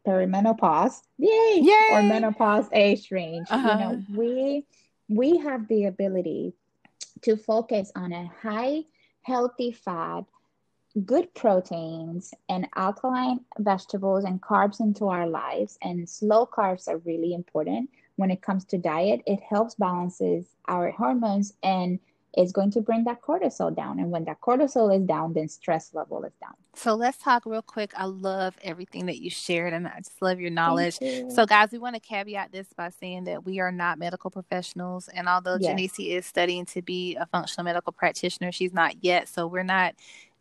perimenopause, 0.07 1.03
yay, 1.19 1.61
Yay! 1.63 1.87
or 1.93 2.03
menopause 2.03 2.69
age 2.73 3.11
range. 3.11 3.47
Uh-huh. 3.51 3.69
You 3.69 3.79
know, 3.79 4.03
we 4.15 4.67
we 5.09 5.39
have 5.39 5.69
the 5.69 5.87
ability 5.87 6.55
to 7.23 7.37
focus 7.37 7.91
on 7.95 8.13
a 8.13 8.31
high 8.43 8.85
healthy 9.23 9.73
fat, 9.73 10.25
good 11.05 11.33
proteins, 11.35 12.33
and 12.49 12.69
alkaline 12.77 13.41
vegetables 13.59 14.25
and 14.25 14.41
carbs 14.41 14.81
into 14.81 15.09
our 15.09 15.27
lives. 15.27 15.79
And 15.83 16.09
slow 16.09 16.47
carbs 16.47 16.89
are 16.89 16.99
really 16.99 17.35
important 17.35 17.91
when 18.17 18.31
it 18.31 18.43
comes 18.43 18.65
to 18.67 18.79
diet. 18.79 19.23
It 19.27 19.41
helps 19.41 19.75
balances 19.75 20.47
our 20.69 20.91
hormones 20.91 21.55
and 21.63 21.99
is 22.37 22.53
going 22.53 22.71
to 22.73 22.81
bring 22.81 23.05
that 23.05 23.23
cortisol 23.23 23.75
down. 23.75 23.99
And 23.99 24.11
when 24.11 24.25
that 24.25 24.41
cortisol 24.41 24.95
is 24.95 25.03
down, 25.07 25.33
then 25.33 25.49
stress 25.49 25.95
level 25.95 26.25
is 26.25 26.33
down. 26.41 26.55
So 26.77 26.95
let's 26.95 27.19
talk 27.19 27.47
real 27.47 27.63
quick. 27.63 27.93
I 27.97 28.07
love 28.07 28.57
everything 28.63 29.07
that 29.07 29.21
you 29.21 29.31
shared 29.31 29.73
and 29.73 29.87
I 29.87 29.99
just 29.99 30.21
love 30.21 30.41
your 30.41 30.51
knowledge. 30.51 30.99
you. 31.01 31.31
So, 31.31 31.47
guys, 31.47 31.71
we 31.71 31.79
want 31.79 31.95
to 31.95 32.01
caveat 32.01 32.51
this 32.51 32.67
by 32.77 32.91
saying 32.91 33.25
that 33.25 33.45
we 33.45 33.61
are 33.61 33.71
not 33.71 33.99
medical 33.99 34.31
professionals. 34.31 35.09
And 35.09 35.29
although 35.29 35.57
Yes. 35.61 35.69
Janice 35.71 35.99
is 36.01 36.27
studying 36.27 36.67
to 36.67 36.83
be 36.83 37.15
a 37.15 37.27
functional 37.27 37.65
medical 37.65 37.93
practitioner, 37.93 38.51
she's 38.51 38.73
not 38.73 39.05
yet. 39.05 39.29
So, 39.29 39.47
we're 39.47 39.63
not 39.63 39.95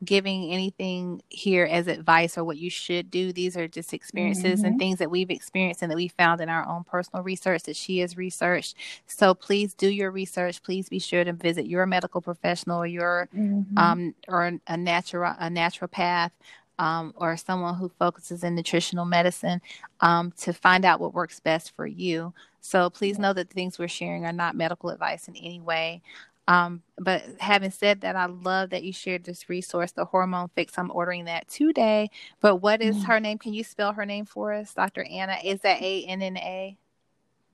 giving 0.06 0.52
anything 0.52 1.22
here 1.30 1.66
as 1.66 1.88
advice 1.88 2.38
or 2.38 2.44
what 2.44 2.58
you 2.58 2.70
should 2.70 3.10
do. 3.12 3.34
These 3.34 3.58
are 3.58 3.68
just 3.68 3.94
experiences 3.94 4.64
and 4.64 4.76
Mhm. 4.76 4.80
things 4.80 5.00
that 5.00 5.12
we've 5.12 5.30
experienced 5.32 5.82
and 5.82 5.92
that 5.92 5.96
we 5.96 6.08
found 6.10 6.42
in 6.42 6.50
our 6.50 6.68
own 6.68 6.84
personal 6.84 7.24
research 7.24 7.64
that 7.64 7.76
she 7.76 8.00
has 8.00 8.18
researched. 8.18 8.76
So, 9.08 9.34
please 9.34 9.74
do 9.74 9.88
your 9.90 10.12
research. 10.12 10.64
Please 10.64 10.90
be 10.90 11.00
sure 11.00 11.24
to 11.24 11.34
visit 11.34 11.66
your 11.68 11.86
medical 11.86 12.22
professional 12.22 12.82
or 12.82 12.88
your 12.88 13.30
Mhm. 13.36 13.66
um, 13.78 14.16
or 14.28 14.52
a 14.68 14.78
natural 14.78 15.34
a 15.40 15.48
naturopath 15.50 16.32
um, 16.80 17.14
or 17.18 17.38
someone 17.38 17.76
who 17.76 17.90
focuses 18.00 18.44
in 18.44 18.56
nutritional 18.56 19.06
medicine 19.06 19.62
um, 20.02 20.32
to 20.40 20.54
find 20.54 20.86
out 20.86 21.00
what 21.00 21.14
works 21.14 21.40
best 21.40 21.76
for 21.76 21.86
you. 21.88 22.34
So 22.62 22.90
please 22.90 23.20
know 23.20 23.34
that 23.34 23.50
the 23.50 23.54
things 23.54 23.78
we're 23.78 23.88
sharing 23.88 24.26
are 24.26 24.32
not 24.34 24.56
medical 24.56 24.90
advice 24.90 25.28
in 25.28 25.36
any 25.36 25.60
way. 25.62 26.02
Um, 26.48 26.84
but 26.98 27.24
having 27.40 27.72
said 27.72 28.02
that, 28.02 28.16
I 28.16 28.26
love 28.26 28.72
that 28.72 28.84
you 28.84 28.92
shared 28.92 29.24
this 29.24 29.48
resource, 29.50 29.92
the 29.94 30.06
Hormone 30.06 30.50
Fix. 30.56 30.78
I'm 30.78 30.92
ordering 30.92 31.26
that 31.26 31.48
today. 31.48 32.10
But 32.42 32.58
what 32.58 32.82
is 32.82 32.98
Mm. 32.98 33.08
her 33.08 33.20
name? 33.20 33.38
Can 33.38 33.54
you 33.54 33.64
spell 33.64 33.94
her 33.94 34.06
name 34.06 34.26
for 34.26 34.54
us, 34.54 34.74
Dr. 34.74 35.04
Anna? 35.10 35.38
Is 35.44 35.62
that 35.62 35.82
A 35.82 36.04
N 36.06 36.22
N 36.22 36.38
A? 36.38 36.78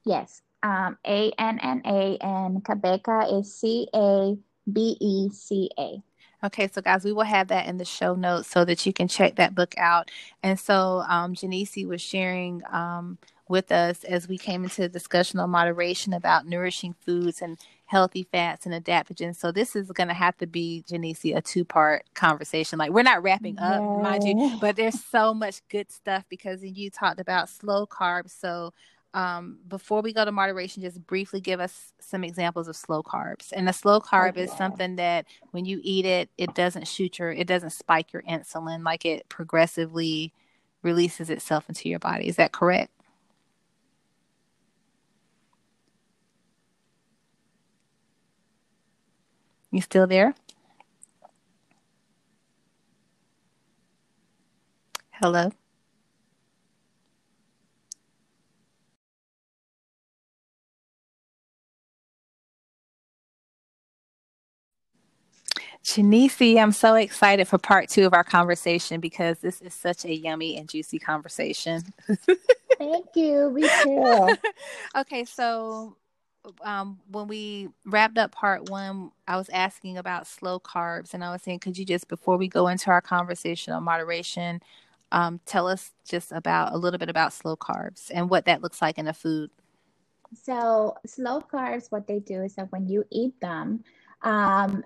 Yes. 0.06 0.42
Um, 0.64 0.98
A 1.06 1.32
N 1.38 1.60
N 1.60 1.82
A 1.86 2.18
and 2.22 2.64
Cabeca 2.64 3.40
is 3.40 3.54
C 3.54 3.88
A 3.94 4.36
B 4.72 4.98
E 5.00 5.30
C 5.30 5.70
A. 5.78 6.02
Okay, 6.44 6.70
so 6.72 6.82
guys, 6.82 7.04
we 7.04 7.12
will 7.12 7.24
have 7.24 7.50
that 7.50 7.68
in 7.68 7.78
the 7.78 7.86
show 7.86 8.16
notes 8.16 8.50
so 8.50 8.64
that 8.64 8.86
you 8.86 8.94
can 8.94 9.10
check 9.10 9.36
that 9.36 9.54
book 9.56 9.76
out. 9.78 10.10
And 10.42 10.58
so, 10.58 11.04
um, 11.10 11.34
Janice 11.36 11.76
was 11.86 12.02
sharing 12.02 12.62
um, 12.72 13.18
with 13.50 13.72
us 13.74 14.06
as 14.06 14.28
we 14.30 14.38
came 14.38 14.64
into 14.64 14.82
the 14.84 14.88
discussion 14.90 15.40
on 15.40 15.50
moderation 15.50 16.14
about 16.14 16.48
nourishing 16.48 16.96
foods 17.02 17.42
and 17.42 17.58
healthy 17.90 18.28
fats 18.32 18.68
and 18.68 18.86
adaptogens. 18.86 19.38
So 19.38 19.52
this 19.52 19.76
is 19.76 19.92
going 19.92 20.10
to 20.10 20.14
have 20.14 20.38
to 20.38 20.46
be, 20.46 20.84
Janice, 20.88 21.26
a 21.26 21.42
two-part 21.42 22.06
conversation. 22.14 22.78
Like 22.78 22.92
we're 22.92 23.02
not 23.02 23.24
wrapping 23.24 23.58
up, 23.58 23.82
mind 23.82 24.24
you, 24.26 24.58
but 24.62 24.76
there's 24.76 25.04
so 25.04 25.34
much 25.34 25.68
good 25.70 25.92
stuff 25.92 26.24
because 26.30 26.64
you 26.64 26.92
talked 26.92 27.20
about 27.20 27.50
slow 27.50 27.88
carbs. 27.88 28.30
So 28.40 28.74
um, 29.16 29.58
before 29.68 30.04
we 30.04 30.14
go 30.14 30.24
to 30.24 30.32
moderation, 30.32 30.84
just 30.84 31.04
briefly 31.08 31.42
give 31.42 31.60
us 31.60 31.92
some 32.00 32.24
examples 32.24 32.68
of 32.68 32.76
slow 32.76 33.02
carbs. 33.02 33.52
And 33.52 33.68
a 33.68 33.74
slow 33.74 34.00
carb 34.00 34.38
is 34.38 34.52
something 34.52 34.98
that 34.98 35.26
when 35.50 35.66
you 35.66 35.80
eat 35.82 36.06
it, 36.06 36.30
it 36.38 36.54
doesn't 36.54 36.88
shoot 36.88 37.18
your, 37.18 37.32
it 37.32 37.48
doesn't 37.48 37.72
spike 37.72 38.14
your 38.14 38.22
insulin, 38.22 38.86
like 38.86 39.04
it 39.04 39.28
progressively 39.30 40.32
releases 40.84 41.32
itself 41.32 41.68
into 41.68 41.90
your 41.90 41.98
body. 41.98 42.28
Is 42.28 42.36
that 42.36 42.52
correct? 42.52 42.92
You 49.72 49.82
still 49.82 50.08
there? 50.08 50.34
Hello? 55.12 55.52
Janice, 65.84 66.42
I'm 66.42 66.72
so 66.72 66.96
excited 66.96 67.48
for 67.48 67.58
part 67.58 67.90
two 67.90 68.06
of 68.06 68.14
our 68.14 68.24
conversation 68.24 69.00
because 69.00 69.40
this 69.40 69.62
is 69.62 69.74
such 69.74 70.06
a 70.06 70.14
yummy 70.14 70.58
and 70.58 70.70
juicy 70.70 71.00
conversation. 71.00 71.94
Thank 72.78 73.08
you. 73.16 73.52
Me 73.52 73.70
too. 73.84 74.36
okay, 74.98 75.26
so 75.26 75.96
um, 76.62 77.00
when 77.12 77.28
we 77.28 77.70
wrapped 77.86 78.18
up 78.18 78.32
part 78.32 78.70
one, 78.70 79.12
I 79.28 79.38
was 79.38 79.50
asking 79.50 79.98
about 79.98 80.28
slow 80.28 80.60
carbs, 80.60 81.14
and 81.14 81.24
I 81.24 81.32
was 81.32 81.42
saying, 81.42 81.60
could 81.60 81.78
you 81.78 81.86
just, 81.86 82.08
before 82.08 82.38
we 82.38 82.48
go 82.48 82.68
into 82.68 82.90
our 82.90 83.02
conversation 83.02 83.74
on 83.74 83.84
moderation, 83.84 84.62
um, 85.12 85.40
tell 85.46 85.68
us 85.68 85.92
just 86.08 86.32
about 86.32 86.74
a 86.74 86.78
little 86.78 87.00
bit 87.00 87.10
about 87.10 87.34
slow 87.34 87.56
carbs 87.56 88.12
and 88.14 88.30
what 88.30 88.46
that 88.46 88.62
looks 88.62 88.82
like 88.82 88.98
in 88.98 89.08
a 89.08 89.14
food? 89.14 89.50
So 90.34 90.96
slow 91.06 91.42
carbs, 91.42 91.92
what 91.92 92.08
they 92.08 92.20
do 92.20 92.44
is 92.44 92.56
that 92.56 92.72
when 92.72 92.88
you 92.88 93.06
eat 93.12 93.40
them, 93.42 93.84
um, 94.22 94.84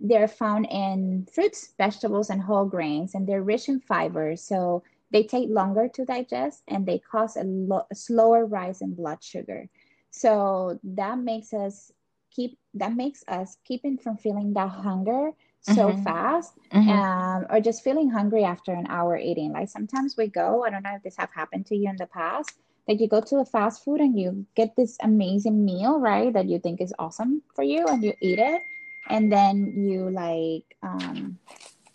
they're 0.00 0.28
found 0.28 0.66
in 0.70 1.26
fruits, 1.32 1.72
vegetables, 1.78 2.30
and 2.30 2.42
whole 2.42 2.66
grains, 2.66 3.14
and 3.14 3.26
they're 3.26 3.42
rich 3.42 3.68
in 3.68 3.80
fiber. 3.80 4.36
So 4.36 4.82
they 5.10 5.22
take 5.22 5.48
longer 5.48 5.88
to 5.88 6.04
digest, 6.04 6.62
and 6.68 6.84
they 6.84 6.98
cause 6.98 7.36
a, 7.36 7.44
lo- 7.44 7.86
a 7.90 7.94
slower 7.94 8.44
rise 8.46 8.82
in 8.82 8.94
blood 8.94 9.22
sugar. 9.22 9.68
So 10.12 10.78
that 10.84 11.18
makes 11.18 11.52
us 11.52 11.90
keep 12.30 12.58
that 12.74 12.94
makes 12.94 13.24
us 13.28 13.56
keeping 13.64 13.98
from 13.98 14.16
feeling 14.16 14.54
that 14.54 14.68
hunger 14.70 15.32
so 15.60 15.92
Mhm. 15.92 16.04
fast 16.04 16.54
Mhm. 16.72 16.88
um, 16.88 17.46
or 17.50 17.60
just 17.60 17.82
feeling 17.84 18.10
hungry 18.10 18.44
after 18.44 18.72
an 18.72 18.86
hour 18.88 19.16
eating. 19.16 19.52
Like 19.52 19.68
sometimes 19.68 20.16
we 20.16 20.28
go, 20.28 20.64
I 20.64 20.70
don't 20.70 20.82
know 20.82 20.94
if 20.96 21.02
this 21.02 21.16
have 21.16 21.30
happened 21.32 21.66
to 21.66 21.76
you 21.76 21.88
in 21.88 21.96
the 21.96 22.06
past, 22.06 22.58
that 22.88 23.00
you 23.00 23.08
go 23.08 23.20
to 23.20 23.36
a 23.38 23.44
fast 23.44 23.84
food 23.84 24.00
and 24.00 24.18
you 24.18 24.46
get 24.54 24.76
this 24.76 24.96
amazing 25.02 25.64
meal, 25.64 25.98
right? 26.00 26.32
That 26.32 26.48
you 26.48 26.58
think 26.58 26.80
is 26.80 26.94
awesome 26.98 27.42
for 27.54 27.62
you 27.62 27.86
and 27.86 28.02
you 28.02 28.12
eat 28.20 28.38
it. 28.38 28.62
And 29.08 29.30
then 29.32 29.74
you 29.76 30.10
like 30.10 30.76
um, 30.82 31.38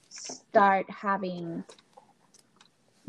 start 0.09 0.89
having 0.89 1.63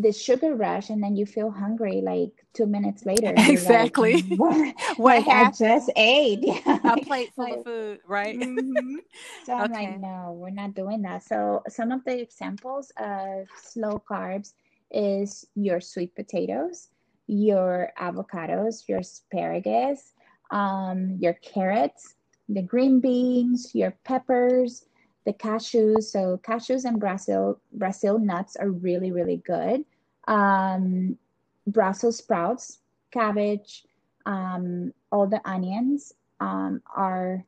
this 0.01 0.21
sugar 0.21 0.55
rush 0.55 0.91
and 0.91 1.03
then 1.03 1.17
you 1.17 1.27
feel 1.27 1.51
hungry 1.51 2.01
like 2.03 2.31
two 2.55 2.67
minutes 2.67 3.05
later. 3.11 3.27
you're 3.27 3.35
like, 3.35 3.49
Exactly. 3.51 4.21
what? 4.37 4.75
What 4.97 5.27
like 5.27 5.29
I 5.29 5.51
just 5.51 5.91
ate. 5.97 6.41
Yeah. 6.43 6.79
A 6.85 6.97
plate 7.05 7.33
full 7.35 7.45
like- 7.45 7.59
of 7.59 7.65
food, 7.65 7.99
right? 8.07 8.39
Mhm. 8.39 8.97
So 9.45 9.53
I'm 9.55 9.73
like, 9.73 9.99
no, 10.01 10.37
we're 10.41 10.51
not 10.51 10.75
doing 10.75 11.03
that. 11.03 11.25
So 11.25 11.63
some 11.69 11.91
of 11.93 12.05
the 12.05 12.21
examples 12.21 12.93
of 12.97 13.47
slow 13.61 14.01
carbs 14.09 14.53
is 14.91 15.45
your 15.55 15.81
sweet 15.81 16.15
potatoes, 16.15 16.89
your 17.27 17.93
avocados, 18.01 18.89
your 18.89 19.01
asparagus, 19.01 20.13
um, 20.51 21.17
your 21.21 21.35
carrots, 21.35 22.15
the 22.49 22.63
green 22.63 23.01
beans, 23.01 23.75
your 23.75 23.93
peppers, 24.05 24.87
the 25.29 25.35
cashews. 25.35 26.05
So 26.05 26.41
cashews 26.43 26.85
and 26.87 26.99
Brazil 26.99 27.61
Brazil 27.73 28.19
nuts 28.19 28.57
are 28.57 28.71
really, 28.71 29.13
really 29.13 29.37
good. 29.37 29.85
Um, 30.27 31.19
Brussels 31.67 32.17
sprouts, 32.19 32.79
cabbage, 33.13 33.85
um, 34.25 34.95
all 35.13 35.27
the 35.27 35.43
onions 35.45 36.15
um, 36.41 36.83
are 36.97 37.45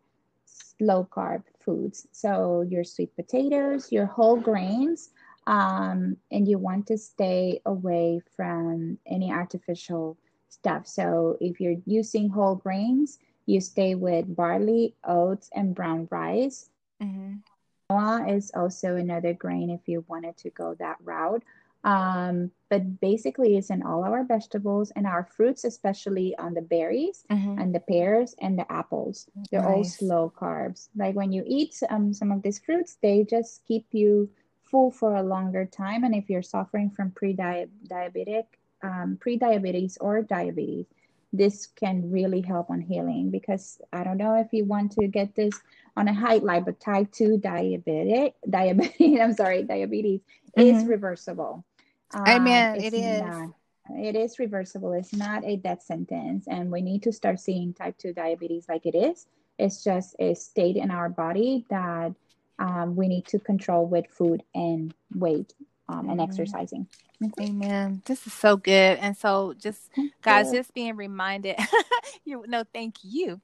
low 0.80 1.08
carb 1.10 1.42
foods. 1.64 2.06
So 2.12 2.62
your 2.62 2.84
sweet 2.84 3.16
potatoes, 3.16 3.90
your 3.92 4.06
whole 4.06 4.36
grains, 4.36 5.10
um, 5.46 6.16
and 6.30 6.46
you 6.48 6.58
want 6.58 6.86
to 6.88 6.98
stay 6.98 7.60
away 7.64 8.20
from 8.36 8.98
any 9.06 9.32
artificial 9.32 10.18
stuff. 10.50 10.86
So 10.86 11.38
if 11.40 11.60
you're 11.60 11.80
using 11.86 12.28
whole 12.28 12.56
grains, 12.56 13.18
you 13.46 13.60
stay 13.60 13.94
with 13.94 14.36
barley, 14.36 14.94
oats, 15.04 15.50
and 15.54 15.74
brown 15.74 16.08
rice. 16.10 16.70
hmm 17.00 17.42
Quinoa 17.90 18.36
is 18.36 18.50
also 18.54 18.96
another 18.96 19.34
grain 19.34 19.70
if 19.70 19.88
you 19.88 20.04
wanted 20.08 20.36
to 20.38 20.50
go 20.50 20.74
that 20.78 20.96
route. 21.02 21.42
Um, 21.82 22.50
but 22.68 23.00
basically, 23.00 23.56
it's 23.56 23.70
in 23.70 23.82
all 23.82 24.04
our 24.04 24.22
vegetables 24.24 24.92
and 24.96 25.06
our 25.06 25.24
fruits, 25.24 25.64
especially 25.64 26.36
on 26.36 26.54
the 26.54 26.60
berries 26.60 27.24
hmm 27.30 27.58
and 27.58 27.74
the 27.74 27.80
pears 27.80 28.34
and 28.40 28.58
the 28.58 28.70
apples. 28.70 29.28
They're 29.50 29.66
all 29.66 29.84
slow 29.84 30.32
carbs. 30.34 30.88
Like 30.94 31.14
when 31.14 31.32
you 31.32 31.42
eat 31.46 31.82
um, 31.88 32.12
some 32.12 32.32
of 32.32 32.42
these 32.42 32.58
fruits, 32.58 32.98
they 33.02 33.24
just 33.24 33.64
keep 33.66 33.86
you 33.92 34.30
full 34.62 34.90
for 34.90 35.16
a 35.16 35.22
longer 35.22 35.64
time. 35.66 36.04
And 36.04 36.14
if 36.14 36.30
you're 36.30 36.42
suffering 36.42 36.90
from 36.90 37.10
pre-diabetic, 37.10 38.44
um, 38.82 39.18
pre-diabetes 39.20 39.98
or 40.00 40.22
diabetes, 40.22 40.86
this 41.32 41.66
can 41.66 42.10
really 42.10 42.40
help 42.40 42.70
on 42.70 42.80
healing 42.80 43.30
because 43.30 43.80
I 43.92 44.04
don't 44.04 44.18
know 44.18 44.34
if 44.34 44.52
you 44.52 44.64
want 44.64 44.92
to 44.92 45.06
get 45.08 45.34
this 45.34 45.60
on 45.96 46.08
a 46.08 46.14
highlight, 46.14 46.64
but 46.64 46.80
type 46.80 47.10
2 47.12 47.38
diabetic, 47.38 48.34
diabetes, 48.48 49.20
I'm 49.20 49.32
sorry, 49.32 49.62
diabetes 49.64 50.20
is 50.54 50.84
Mhm. 50.84 50.86
reversible. 50.86 51.64
Um, 52.12 52.68
Amen. 52.68 52.74
it's 52.74 52.94
It 52.94 52.94
is. 52.94 53.22
not- 53.22 53.54
it 53.90 54.14
is 54.16 54.38
reversible. 54.38 54.92
It's 54.92 55.12
not 55.12 55.44
a 55.44 55.56
death 55.56 55.82
sentence. 55.82 56.46
And 56.46 56.70
we 56.70 56.80
need 56.80 57.02
to 57.04 57.12
start 57.12 57.40
seeing 57.40 57.72
type 57.74 57.98
2 57.98 58.12
diabetes 58.12 58.68
like 58.68 58.86
it 58.86 58.94
is. 58.94 59.26
It's 59.58 59.82
just 59.82 60.14
a 60.18 60.34
state 60.34 60.76
in 60.76 60.90
our 60.90 61.08
body 61.08 61.66
that 61.70 62.12
um, 62.58 62.94
we 62.96 63.08
need 63.08 63.26
to 63.28 63.38
control 63.38 63.86
with 63.86 64.06
food 64.06 64.42
and 64.54 64.94
weight 65.14 65.54
um, 65.90 66.10
and 66.10 66.20
mm-hmm. 66.20 66.20
exercising. 66.20 66.86
Amen. 67.40 68.02
This 68.06 68.26
is 68.26 68.32
so 68.32 68.56
good. 68.56 68.98
And 68.98 69.16
so 69.16 69.54
just 69.58 69.90
guys, 70.22 70.50
just 70.50 70.72
being 70.72 70.96
reminded, 70.96 71.56
you 72.24 72.44
no, 72.46 72.64
thank 72.72 72.96
you. 73.02 73.40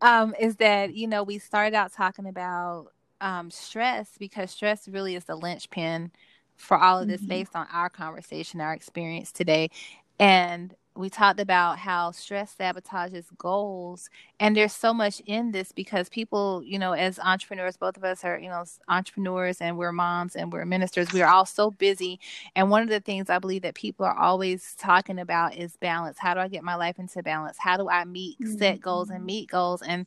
Um, 0.00 0.34
is 0.40 0.56
that, 0.56 0.94
you 0.94 1.06
know, 1.06 1.22
we 1.22 1.38
started 1.38 1.74
out 1.74 1.92
talking 1.92 2.26
about 2.26 2.92
um 3.20 3.50
stress 3.50 4.10
because 4.18 4.50
stress 4.50 4.86
really 4.86 5.16
is 5.16 5.24
the 5.24 5.34
linchpin 5.34 6.12
for 6.56 6.78
all 6.78 7.00
of 7.00 7.08
this 7.08 7.20
mm-hmm. 7.20 7.28
based 7.28 7.56
on 7.56 7.66
our 7.72 7.90
conversation, 7.90 8.60
our 8.60 8.72
experience 8.72 9.32
today. 9.32 9.70
And 10.18 10.74
we 10.98 11.08
talked 11.08 11.40
about 11.40 11.78
how 11.78 12.10
stress 12.10 12.54
sabotages 12.58 13.26
goals 13.38 14.10
and 14.40 14.56
there's 14.56 14.72
so 14.72 14.92
much 14.92 15.20
in 15.26 15.52
this 15.52 15.72
because 15.72 16.08
people 16.08 16.62
you 16.64 16.78
know 16.78 16.92
as 16.92 17.18
entrepreneurs 17.20 17.76
both 17.76 17.96
of 17.96 18.04
us 18.04 18.24
are 18.24 18.38
you 18.38 18.48
know 18.48 18.64
entrepreneurs 18.88 19.60
and 19.60 19.76
we're 19.76 19.92
moms 19.92 20.34
and 20.34 20.52
we're 20.52 20.64
ministers 20.64 21.12
we're 21.12 21.26
all 21.26 21.46
so 21.46 21.70
busy. 21.70 22.20
And 22.54 22.70
one 22.70 22.82
of 22.82 22.88
the 22.88 23.00
things 23.00 23.30
i 23.30 23.38
believe 23.38 23.62
that 23.62 23.74
people 23.74 24.06
are 24.06 24.16
always 24.16 24.74
talking 24.78 25.18
about 25.18 25.56
is 25.56 25.76
balance. 25.76 26.18
How 26.18 26.34
do 26.34 26.40
i 26.40 26.48
get 26.48 26.64
my 26.64 26.74
life 26.74 26.98
into 26.98 27.22
balance? 27.22 27.56
How 27.58 27.76
do 27.76 27.88
i 27.88 28.04
meet 28.04 28.38
mm-hmm. 28.38 28.56
set 28.58 28.80
goals 28.80 29.10
and 29.10 29.24
meet 29.24 29.50
goals? 29.50 29.82
And 29.82 30.06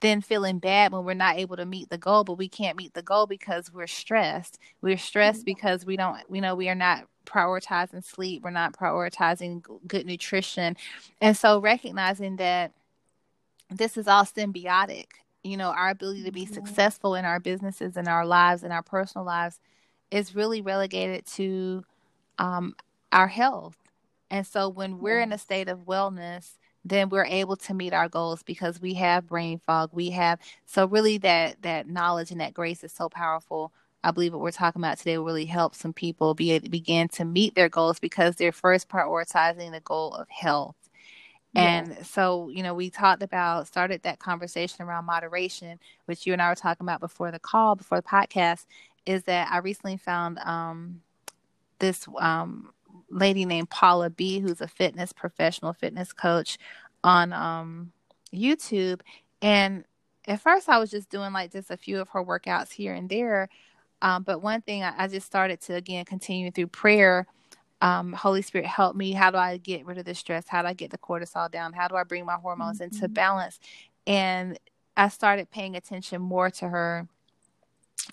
then 0.00 0.22
feeling 0.22 0.58
bad 0.58 0.92
when 0.92 1.04
we're 1.04 1.14
not 1.14 1.36
able 1.36 1.56
to 1.56 1.66
meet 1.66 1.90
the 1.90 1.98
goal 1.98 2.24
but 2.24 2.38
we 2.38 2.48
can't 2.48 2.78
meet 2.78 2.94
the 2.94 3.02
goal 3.02 3.26
because 3.26 3.72
we're 3.72 3.86
stressed. 3.86 4.58
We're 4.80 4.96
stressed 4.96 5.40
mm-hmm. 5.40 5.44
because 5.56 5.86
we 5.86 5.96
don't 5.96 6.18
you 6.30 6.40
know 6.40 6.54
we 6.54 6.68
are 6.68 6.74
not 6.74 7.06
prioritizing 7.24 8.04
sleep. 8.04 8.42
We're 8.42 8.50
not 8.50 8.72
prioritizing 8.72 9.64
good 9.86 10.06
nutrition. 10.06 10.76
And 11.20 11.36
so 11.36 11.58
recognizing 11.58 12.36
that 12.36 12.72
this 13.70 13.96
is 13.96 14.06
all 14.06 14.24
symbiotic 14.24 15.06
you 15.44 15.56
know 15.56 15.70
our 15.70 15.90
ability 15.90 16.24
to 16.24 16.32
be 16.32 16.44
mm-hmm. 16.44 16.54
successful 16.54 17.14
in 17.14 17.24
our 17.24 17.38
businesses 17.38 17.96
and 17.96 18.08
our 18.08 18.26
lives 18.26 18.64
and 18.64 18.72
our 18.72 18.82
personal 18.82 19.24
lives 19.24 19.60
is 20.10 20.34
really 20.34 20.60
relegated 20.60 21.26
to 21.26 21.84
um, 22.38 22.74
our 23.12 23.28
health. 23.28 23.76
And 24.30 24.46
so 24.46 24.68
when 24.68 24.98
we're 24.98 25.20
in 25.20 25.32
a 25.32 25.38
state 25.38 25.68
of 25.68 25.86
wellness 25.86 26.52
then 26.84 27.08
we're 27.08 27.24
able 27.24 27.56
to 27.56 27.72
meet 27.72 27.94
our 27.94 28.08
goals 28.08 28.42
because 28.42 28.80
we 28.80 28.94
have 28.94 29.26
brain 29.26 29.58
fog. 29.58 29.88
We 29.92 30.10
have 30.10 30.38
so 30.66 30.86
really 30.86 31.18
that 31.18 31.62
that 31.62 31.88
knowledge 31.88 32.30
and 32.30 32.40
that 32.40 32.54
grace 32.54 32.84
is 32.84 32.92
so 32.92 33.08
powerful 33.08 33.72
i 34.04 34.10
believe 34.10 34.32
what 34.32 34.42
we're 34.42 34.50
talking 34.50 34.80
about 34.80 34.98
today 34.98 35.18
will 35.18 35.24
really 35.24 35.44
help 35.44 35.74
some 35.74 35.92
people 35.92 36.34
be 36.34 36.58
begin 36.60 37.08
to 37.08 37.24
meet 37.24 37.54
their 37.54 37.68
goals 37.68 37.98
because 37.98 38.36
they're 38.36 38.52
first 38.52 38.88
prioritizing 38.88 39.72
the 39.72 39.80
goal 39.80 40.14
of 40.14 40.28
health 40.28 40.76
and 41.56 41.96
so, 42.04 42.48
you 42.48 42.62
know, 42.62 42.74
we 42.74 42.90
talked 42.90 43.22
about, 43.22 43.68
started 43.68 44.02
that 44.02 44.18
conversation 44.18 44.84
around 44.84 45.04
moderation, 45.04 45.78
which 46.06 46.26
you 46.26 46.32
and 46.32 46.42
I 46.42 46.48
were 46.48 46.56
talking 46.56 46.84
about 46.84 47.00
before 47.00 47.30
the 47.30 47.38
call, 47.38 47.76
before 47.76 47.98
the 47.98 48.06
podcast, 48.06 48.66
is 49.06 49.22
that 49.24 49.48
I 49.52 49.58
recently 49.58 49.96
found 49.96 50.38
um, 50.40 51.00
this 51.78 52.08
um, 52.18 52.72
lady 53.08 53.44
named 53.44 53.70
Pahla 53.70 54.14
B, 54.14 54.40
who's 54.40 54.60
a 54.60 54.66
fitness 54.66 55.12
professional, 55.12 55.72
fitness 55.72 56.12
coach 56.12 56.58
on 57.04 57.32
um, 57.32 57.92
YouTube. 58.32 59.02
And 59.40 59.84
at 60.26 60.40
first, 60.40 60.68
I 60.68 60.78
was 60.78 60.90
just 60.90 61.08
doing 61.08 61.32
like 61.32 61.52
just 61.52 61.70
a 61.70 61.76
few 61.76 62.00
of 62.00 62.08
her 62.10 62.24
workouts 62.24 62.72
here 62.72 62.94
and 62.94 63.08
there. 63.08 63.48
Um, 64.04 64.22
but 64.22 64.42
one 64.42 64.60
thing 64.60 64.82
I, 64.82 64.92
I, 65.04 65.08
just 65.08 65.26
started 65.26 65.62
to 65.62 65.74
again 65.74 66.04
continue 66.04 66.50
through 66.50 66.66
prayer. 66.66 67.26
Um, 67.80 68.12
Holy 68.12 68.42
Spirit, 68.42 68.66
help 68.66 68.94
me. 68.94 69.12
How 69.12 69.30
do 69.30 69.38
I 69.38 69.56
get 69.56 69.86
rid 69.86 69.96
of 69.96 70.04
the 70.04 70.14
stress? 70.14 70.46
How 70.46 70.60
do 70.60 70.68
I 70.68 70.74
get 70.74 70.90
the 70.90 70.98
cortisol 70.98 71.50
down? 71.50 71.72
How 71.72 71.88
do 71.88 71.96
I 71.96 72.04
bring 72.04 72.26
my 72.26 72.34
hormones 72.34 72.80
mm-hmm. 72.80 72.94
into 72.94 73.08
balance? 73.08 73.58
And 74.06 74.58
I 74.94 75.08
started 75.08 75.50
paying 75.50 75.74
attention 75.74 76.20
more 76.20 76.50
to 76.50 76.68
her 76.68 77.08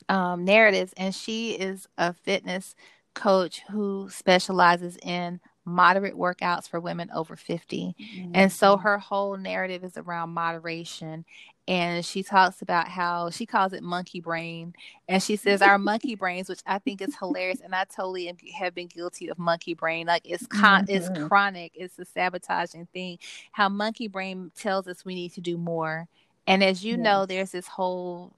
um, 0.07 0.45
narratives. 0.45 0.93
And 0.95 1.13
she 1.13 1.51
is 1.51 1.89
a 1.97 2.13
fitness 2.13 2.73
coach 3.13 3.61
who 3.69 4.07
specializes 4.09 4.97
in 5.03 5.41
moderate 5.65 6.15
workouts 6.15 6.69
for 6.69 6.79
women 6.79 7.09
over 7.13 7.35
50. 7.35 7.95
Mm-hmm. 7.99 8.31
And 8.33 8.51
so 8.51 8.77
her 8.77 8.97
whole 8.97 9.35
narrative 9.35 9.83
is 9.83 9.97
around 9.97 10.29
moderation. 10.29 11.25
And 11.67 12.03
she 12.03 12.23
talks 12.23 12.61
about 12.61 12.87
how 12.87 13.29
she 13.29 13.45
calls 13.45 13.71
it 13.71 13.83
monkey 13.83 14.19
brain. 14.19 14.73
And 15.07 15.21
she 15.21 15.35
says 15.35 15.61
our 15.61 15.77
monkey 15.79 16.15
brains, 16.15 16.49
which 16.49 16.61
I 16.65 16.79
think 16.79 17.01
is 17.01 17.15
hilarious. 17.15 17.61
And 17.61 17.73
I 17.73 17.85
totally 17.85 18.33
have 18.57 18.73
been 18.73 18.87
guilty 18.87 19.29
of 19.29 19.37
monkey 19.37 19.73
brain. 19.73 20.07
Like 20.07 20.23
it's 20.25 20.47
con- 20.47 20.85
mm-hmm. 20.85 20.95
it's 20.95 21.27
chronic, 21.27 21.71
it's 21.75 21.97
a 21.99 22.05
sabotaging 22.05 22.87
thing. 22.93 23.19
How 23.51 23.69
monkey 23.69 24.07
brain 24.07 24.51
tells 24.57 24.87
us 24.87 25.05
we 25.05 25.15
need 25.15 25.33
to 25.33 25.41
do 25.41 25.57
more. 25.57 26.07
And 26.47 26.63
as 26.63 26.83
you 26.83 26.95
yes. 26.95 26.99
know, 26.99 27.25
there's 27.25 27.51
this 27.51 27.67
whole 27.67 28.33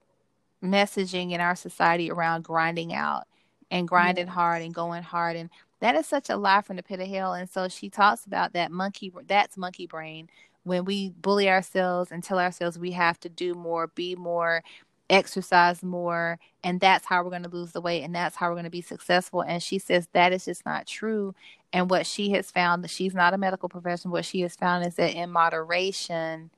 messaging 0.64 1.32
in 1.32 1.42
our 1.42 1.56
society 1.56 2.10
around 2.10 2.44
grinding 2.44 2.94
out 2.94 3.24
and 3.70 3.88
grinding 3.88 4.28
yes. 4.28 4.34
hard 4.36 4.62
and 4.62 4.74
going 4.74 5.04
hard 5.04 5.36
and 5.36 5.50
that 5.82 5.96
is 5.96 6.06
such 6.06 6.30
a 6.30 6.38
lie 6.38 6.62
from 6.62 6.78
the 6.78 6.84
pit 6.84 7.02
of 7.02 7.08
hell 7.08 7.34
and 7.34 7.50
so 7.50 7.68
she 7.68 7.90
talks 7.90 8.26
about 8.26 8.54
that 8.54 8.72
monkey 8.72 9.12
that's 9.28 9.58
monkey 9.58 9.86
brain 9.86 10.30
when 10.64 10.86
we 10.86 11.10
bully 11.10 11.50
ourselves 11.50 12.12
and 12.12 12.24
tell 12.24 12.40
ourselves 12.40 12.78
we 12.78 12.92
have 12.92 13.20
to 13.20 13.30
do 13.30 13.54
more 13.54 13.88
be 13.88 14.16
more 14.16 14.64
exercise 15.10 15.84
more 15.84 16.40
and 16.64 16.80
that's 16.80 17.06
how 17.06 17.24
we're 17.24 17.30
going 17.30 17.44
to 17.44 17.50
lose 17.50 17.72
the 17.74 17.82
weight 17.82 18.04
and 18.04 18.16
that's 18.16 18.36
how 18.38 18.48
we're 18.48 18.56
going 18.56 18.64
to 18.64 18.70
be 18.70 18.82
successful 18.82 19.42
and 19.42 19.62
she 19.62 19.78
says 19.78 20.08
that 20.14 20.34
is 20.34 20.46
just 20.46 20.66
not 20.66 20.88
true 20.88 21.36
and 21.74 21.90
what 21.90 22.06
she 22.08 22.32
has 22.32 22.50
found 22.52 22.84
that 22.84 22.90
she's 22.90 23.14
not 23.14 23.34
a 23.34 23.38
medical 23.38 23.70
professional 23.70 24.14
what 24.14 24.26
she 24.26 24.42
has 24.42 24.56
found 24.56 24.86
is 24.86 24.96
that 24.96 25.14
in 25.14 25.30
moderation 25.30 26.50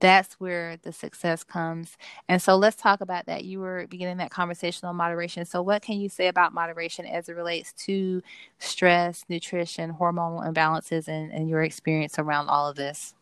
that's 0.00 0.34
where 0.40 0.78
the 0.82 0.92
success 0.92 1.44
comes. 1.44 1.96
And 2.28 2.42
so 2.42 2.56
let's 2.56 2.76
talk 2.76 3.00
about 3.00 3.26
that. 3.26 3.44
You 3.44 3.60
were 3.60 3.86
beginning 3.88 4.16
that 4.16 4.30
conversation 4.30 4.88
on 4.88 4.96
moderation. 4.96 5.44
So, 5.44 5.62
what 5.62 5.82
can 5.82 6.00
you 6.00 6.08
say 6.08 6.28
about 6.28 6.54
moderation 6.54 7.06
as 7.06 7.28
it 7.28 7.36
relates 7.36 7.72
to 7.84 8.22
stress, 8.58 9.24
nutrition, 9.28 9.94
hormonal 9.94 10.42
imbalances, 10.46 11.06
and, 11.06 11.30
and 11.32 11.48
your 11.48 11.62
experience 11.62 12.18
around 12.18 12.48
all 12.48 12.68
of 12.68 12.76
this? 12.76 13.14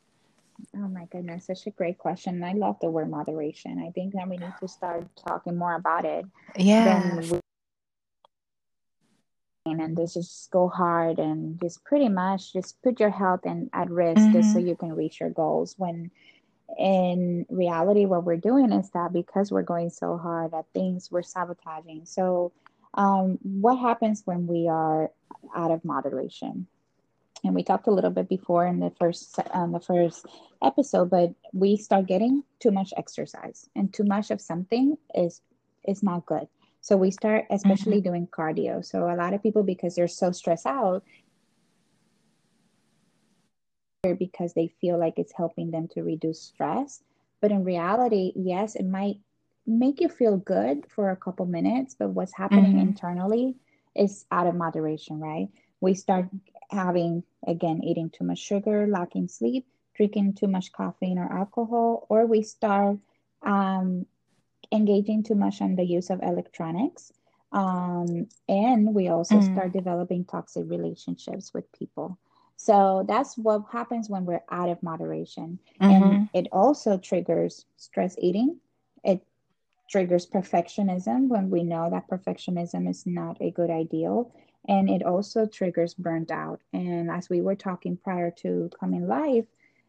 Oh 0.75 0.89
my 0.89 1.07
goodness, 1.07 1.47
such 1.47 1.67
a 1.67 1.71
great 1.71 1.99
question. 1.99 2.43
I 2.43 2.53
love 2.53 2.77
the 2.81 2.91
word 2.91 3.11
moderation. 3.11 3.83
I 3.87 3.91
think 3.91 4.15
that 4.15 4.29
we 4.29 4.37
need 4.37 4.55
to 4.61 4.69
start 4.69 5.07
talking 5.17 5.57
more 5.57 5.75
about 5.75 6.05
it. 6.05 6.25
Yeah. 6.57 7.21
And 9.65 9.97
this 9.97 10.15
just 10.15 10.51
go 10.51 10.69
hard 10.69 11.19
and 11.19 11.61
just 11.61 11.85
pretty 11.85 12.09
much 12.09 12.53
just 12.53 12.81
put 12.83 12.99
your 13.01 13.11
health 13.11 13.45
in 13.45 13.69
at 13.73 13.91
risk 13.91 14.21
mm-hmm. 14.21 14.33
just 14.33 14.53
so 14.53 14.59
mm-hmm. 14.59 14.69
you 14.69 14.77
can 14.77 14.95
reach 14.95 15.21
your 15.21 15.31
goals 15.31 15.75
when 15.77 16.11
in 16.79 17.47
reality 17.49 18.07
what 18.07 18.25
we're 18.25 18.37
doing 18.37 18.73
is 18.73 18.91
that 18.91 19.13
because 19.13 19.51
we're 19.51 19.63
going 19.63 19.91
so 19.91 20.17
hard 20.17 20.53
at 20.55 20.67
things 20.75 21.11
we're 21.11 21.23
sabotaging 21.23 22.03
so 22.05 22.53
um, 22.95 23.39
what 23.43 23.79
happens 23.79 24.23
when 24.25 24.47
we 24.47 24.69
are 24.69 25.11
out 25.55 25.71
of 25.71 25.85
moderation 25.85 26.67
and 27.45 27.55
we 27.55 27.63
talked 27.63 27.87
a 27.87 27.91
little 27.91 28.11
bit 28.11 28.29
before 28.29 28.67
in 28.67 28.81
the 28.81 28.91
first 28.99 29.37
the 29.37 29.83
first 29.87 30.27
episode 30.63 31.11
but 31.11 31.33
we 31.53 31.77
start 31.77 32.07
getting 32.07 32.43
too 32.61 32.71
much 32.71 32.93
exercise 32.97 33.69
and 33.77 33.93
too 33.93 34.05
much 34.05 34.31
of 34.31 34.41
something 34.41 34.97
is 35.15 35.41
is 35.87 36.03
not 36.03 36.27
good 36.27 36.49
so 36.81 36.97
we 36.97 37.11
start 37.11 37.45
especially 37.51 37.99
mm-hmm. 37.99 38.11
doing 38.11 38.27
cardio 38.27 38.85
so 38.85 39.11
a 39.11 39.17
lot 39.17 39.35
of 39.35 39.43
people 39.43 39.63
because 39.63 39.95
they're 39.95 40.09
so 40.09 40.33
stressed 40.33 40.67
out 40.67 41.03
because 44.03 44.55
they 44.55 44.69
feel 44.81 44.99
like 44.99 45.19
it's 45.19 45.33
helping 45.33 45.71
them 45.71 45.89
to 45.89 46.03
reduce 46.03 46.41
stress. 46.41 47.03
But 47.41 47.51
in 47.51 47.65
reality, 47.65 48.33
yes, 48.35 48.75
it 48.75 48.87
might 48.87 49.19
make 49.67 50.01
you 50.01 50.09
feel 50.09 50.37
good 50.37 50.87
for 50.89 51.11
a 51.11 51.17
couple 51.17 51.47
minutes, 51.47 51.95
but 51.99 52.11
what's 52.11 52.35
happening 52.35 52.73
mm-hmm. 52.73 52.89
internally 52.89 53.57
is 53.95 54.25
out 54.31 54.47
of 54.47 54.55
moderation, 54.55 55.21
right? 55.21 55.49
We 55.81 55.95
start 55.95 56.29
having, 56.71 57.23
again, 57.47 57.83
eating 57.83 58.11
too 58.11 58.25
much 58.25 58.39
sugar, 58.39 58.87
lacking 58.87 59.29
sleep, 59.29 59.67
drinking 59.95 60.35
too 60.35 60.47
much 60.47 60.73
caffeine 60.73 61.19
or 61.19 61.33
alcohol, 61.33 62.07
or 62.09 62.27
we 62.27 62.43
start 62.43 62.99
um, 63.43 64.07
engaging 64.71 65.23
too 65.23 65.35
much 65.35 65.61
on 65.61 65.77
the 65.77 65.85
use 65.85 66.11
of 66.11 66.23
electronics. 66.23 67.13
Um, 67.53 68.29
and 68.49 68.95
we 68.95 69.09
also 69.09 69.37
mm. 69.37 69.53
start 69.53 69.73
developing 69.73 70.25
toxic 70.25 70.65
relationships 70.69 71.55
with 71.55 71.71
people. 71.73 72.19
So 72.57 73.05
that's 73.07 73.39
what 73.39 73.63
happens 73.71 74.11
when 74.11 74.27
we're 74.27 74.43
out 74.51 74.69
of 74.69 74.83
moderation. 74.83 75.59
Mm-hmm. 75.81 76.05
And 76.05 76.29
it 76.35 76.49
also 76.53 76.99
triggers 76.99 77.65
stress 77.77 78.17
eating. 78.19 78.59
It 79.05 79.23
triggers 79.89 80.27
perfectionism 80.27 81.29
when 81.29 81.51
we 81.51 81.63
know 81.63 81.89
that 81.89 82.11
perfectionism 82.11 82.91
is 82.91 83.07
not 83.07 83.39
a 83.41 83.51
good 83.51 83.71
ideal. 83.71 84.35
And 84.67 84.91
it 84.91 85.03
also 85.03 85.47
triggers 85.47 85.95
burnt 85.95 86.31
out. 86.31 86.61
And 86.73 87.11
as 87.11 87.31
we 87.31 87.41
were 87.41 87.55
talking 87.55 87.97
prior 87.97 88.31
to 88.43 88.71
coming 88.79 89.07
live, 89.07 89.47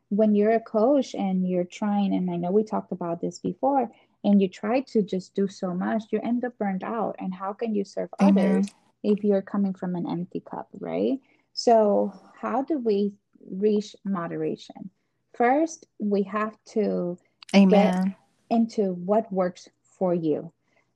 when 0.10 0.36
you're 0.36 0.52
a 0.52 0.60
coach 0.60 1.14
and 1.16 1.48
you're 1.48 1.64
trying, 1.64 2.14
and 2.14 2.30
I 2.30 2.36
know 2.36 2.52
we 2.52 2.64
talked 2.64 2.92
about 2.92 3.22
this 3.22 3.40
before, 3.40 3.92
and 4.24 4.42
you 4.42 4.48
try 4.48 4.82
to 4.82 5.02
just 5.02 5.36
do 5.36 5.48
so 5.48 5.74
much, 5.74 6.04
you 6.12 6.20
end 6.24 6.44
up 6.44 6.58
burnt 6.58 6.84
out. 6.84 7.16
And 7.20 7.34
how 7.34 7.54
can 7.54 7.74
you 7.74 7.84
serve 7.84 8.10
mm-hmm. 8.20 8.38
others 8.38 8.68
if 9.04 9.24
you're 9.24 9.42
coming 9.42 9.74
from 9.74 9.96
an 9.96 10.10
empty 10.10 10.42
cup, 10.42 10.70
right? 10.80 11.20
So, 11.54 12.14
how 12.40 12.62
do 12.64 12.78
we 12.78 13.14
reach 13.50 13.96
moderation? 14.06 14.90
First, 15.34 15.86
we 16.00 16.24
have 16.24 16.58
to 16.70 17.18
Amen. 17.56 18.16
get 18.50 18.58
into 18.58 18.94
what 18.94 19.32
works 19.32 19.70
for 19.84 20.14
you. 20.14 20.52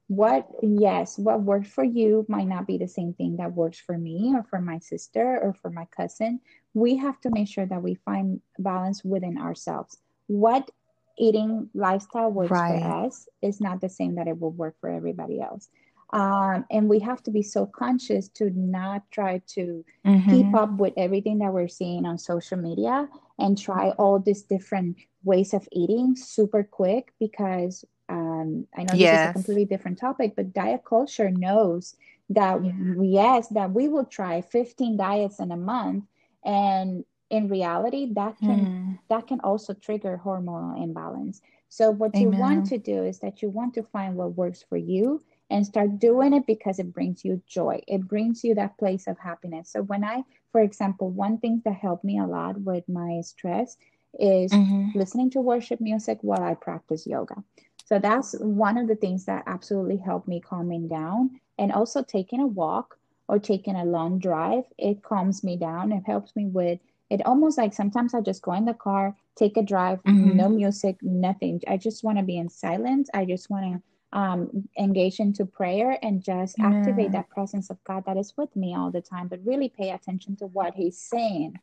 What, 0.08 0.48
yes, 0.62 1.18
what 1.18 1.42
works 1.42 1.70
for 1.70 1.84
you 1.84 2.26
might 2.28 2.48
not 2.48 2.68
be 2.68 2.78
the 2.78 2.88
same 2.88 3.14
thing 3.14 3.38
that 3.38 3.54
works 3.54 3.80
for 3.80 3.98
me 3.98 4.34
or 4.36 4.44
for 4.44 4.60
my 4.60 4.80
sister 4.80 5.40
or 5.42 5.54
for 5.54 5.70
my 5.72 5.86
cousin. 5.86 6.40
We 6.74 6.98
have 6.98 7.20
to 7.22 7.30
make 7.32 7.48
sure 7.48 7.66
that 7.66 7.82
we 7.82 7.96
find 7.96 8.42
balance 8.60 9.04
within 9.04 9.38
ourselves. 9.38 9.98
What 10.28 10.70
eating 11.18 11.70
lifestyle 11.74 12.32
works 12.32 12.52
Right. 12.52 12.82
for 12.82 13.06
us 13.06 13.28
is 13.42 13.62
not 13.62 13.82
the 13.82 13.90
same 13.90 14.16
that 14.16 14.28
it 14.28 14.40
will 14.40 14.52
work 14.52 14.76
for 14.80 14.90
everybody 14.90 15.40
else. 15.40 15.70
Um, 16.12 16.66
and 16.70 16.90
we 16.90 17.00
have 17.00 17.24
to 17.24 17.32
be 17.32 17.42
so 17.42 17.66
conscious 17.66 18.28
to 18.30 18.52
not 18.52 19.10
try 19.10 19.42
to 19.56 19.84
Mhm. 20.06 20.30
keep 20.30 20.56
up 20.56 20.78
with 20.78 20.94
everything 20.96 21.40
that 21.40 21.54
we're 21.54 21.68
seeing 21.68 22.06
on 22.06 22.18
social 22.20 22.58
media 22.58 23.10
and 23.40 23.58
try 23.58 23.92
all 23.92 24.20
these 24.20 24.44
different 24.44 24.98
ways 25.24 25.54
of 25.54 25.68
eating 25.72 26.16
super 26.16 26.64
quick 26.64 27.14
because 27.20 27.84
um, 28.10 28.68
I 28.76 28.84
know 28.84 28.98
this 28.98 29.14
is 29.14 29.26
a 29.26 29.30
completely 29.30 29.66
different 29.66 29.98
topic, 29.98 30.34
but 30.36 30.54
diet 30.54 30.84
culture 30.86 31.30
knows 31.30 31.96
that 32.30 32.60
yes, 33.02 33.48
that 33.50 33.72
we 33.74 33.88
will 33.88 34.06
try 34.06 34.42
15 34.42 34.98
diets 34.98 35.40
in 35.40 35.52
a 35.52 35.58
month, 35.58 36.06
and 36.44 37.06
in 37.30 37.48
reality, 37.48 38.12
that 38.14 38.42
can 38.44 38.70
Hmm. 38.70 38.98
that 39.10 39.28
can 39.28 39.40
also 39.42 39.74
trigger 39.74 40.22
hormonal 40.24 40.82
imbalance. 40.82 41.42
So 41.70 41.92
what 41.92 42.20
you 42.20 42.30
want 42.32 42.66
to 42.66 42.78
do 42.78 43.04
is 43.04 43.20
that 43.20 43.42
you 43.42 43.50
want 43.50 43.74
to 43.76 43.84
find 43.84 44.16
what 44.16 44.36
works 44.36 44.64
for 44.64 44.78
you 44.78 45.22
and 45.50 45.66
start 45.66 46.00
doing 46.00 46.34
it 46.34 46.46
because 46.48 46.80
it 46.80 46.94
brings 46.94 47.24
you 47.26 47.42
joy. 47.48 47.82
It 47.88 48.08
brings 48.08 48.44
you 48.44 48.54
that 48.56 48.78
place 48.78 49.08
of 49.08 49.20
happiness. 49.20 49.70
So 49.72 49.82
when 49.82 50.04
I, 50.04 50.24
for 50.52 50.62
example, 50.62 51.10
one 51.10 51.38
thing 51.38 51.62
that 51.66 51.74
helped 51.76 52.04
me 52.04 52.20
a 52.20 52.26
lot 52.26 52.62
with 52.62 52.88
my 52.88 53.22
stress 53.22 53.78
is 54.20 54.60
Mhm. 54.60 54.94
listening 54.94 55.30
to 55.32 55.42
worship 55.42 55.80
music 55.82 56.20
while 56.22 56.44
I 56.44 56.54
practice 56.56 57.06
yoga. 57.08 57.44
So 57.86 58.00
that's 58.00 58.34
one 58.40 58.78
of 58.78 58.88
the 58.88 58.96
things 58.96 59.26
that 59.26 59.44
absolutely 59.48 59.98
helped 59.98 60.28
me 60.28 60.40
calming 60.40 60.88
down. 60.88 61.40
And 61.58 61.72
also 61.72 62.02
taking 62.04 62.42
a 62.42 62.48
walk 62.48 62.98
or 63.28 63.40
taking 63.40 63.76
a 63.76 63.86
long 63.86 64.20
drive, 64.20 64.64
it 64.78 65.04
calms 65.04 65.44
me 65.44 65.58
down. 65.58 65.92
It 65.92 66.04
helps 66.06 66.36
me 66.36 66.48
with 66.48 66.80
it 67.10 67.24
almost 67.26 67.58
like 67.58 67.74
sometimes 67.74 68.14
I 68.14 68.22
just 68.22 68.42
go 68.42 68.54
in 68.54 68.66
the 68.66 68.74
car, 68.74 69.16
take 69.36 69.56
a 69.58 69.62
drive, 69.62 70.02
Mhm. 70.04 70.36
no 70.36 70.50
music, 70.50 70.98
nothing. 71.04 71.62
I 71.68 71.78
just 71.78 72.04
want 72.04 72.18
to 72.18 72.24
be 72.24 72.38
in 72.38 72.50
silence. 72.50 73.10
I 73.14 73.26
just 73.26 73.50
want 73.50 73.66
to 73.76 73.84
um, 74.18 74.68
engage 74.78 75.20
into 75.20 75.46
prayer 75.46 75.98
and 76.04 76.22
just 76.24 76.56
activate 76.60 77.12
that 77.14 77.30
presence 77.30 77.70
of 77.72 77.84
God 77.84 78.06
that 78.06 78.16
is 78.18 78.36
with 78.38 78.56
me 78.56 78.76
all 78.76 78.92
the 78.92 79.02
time, 79.02 79.28
but 79.28 79.44
really 79.44 79.70
pay 79.70 79.90
attention 79.92 80.36
to 80.38 80.46
what 80.48 80.76
He's 80.76 80.98
saying. 80.98 81.60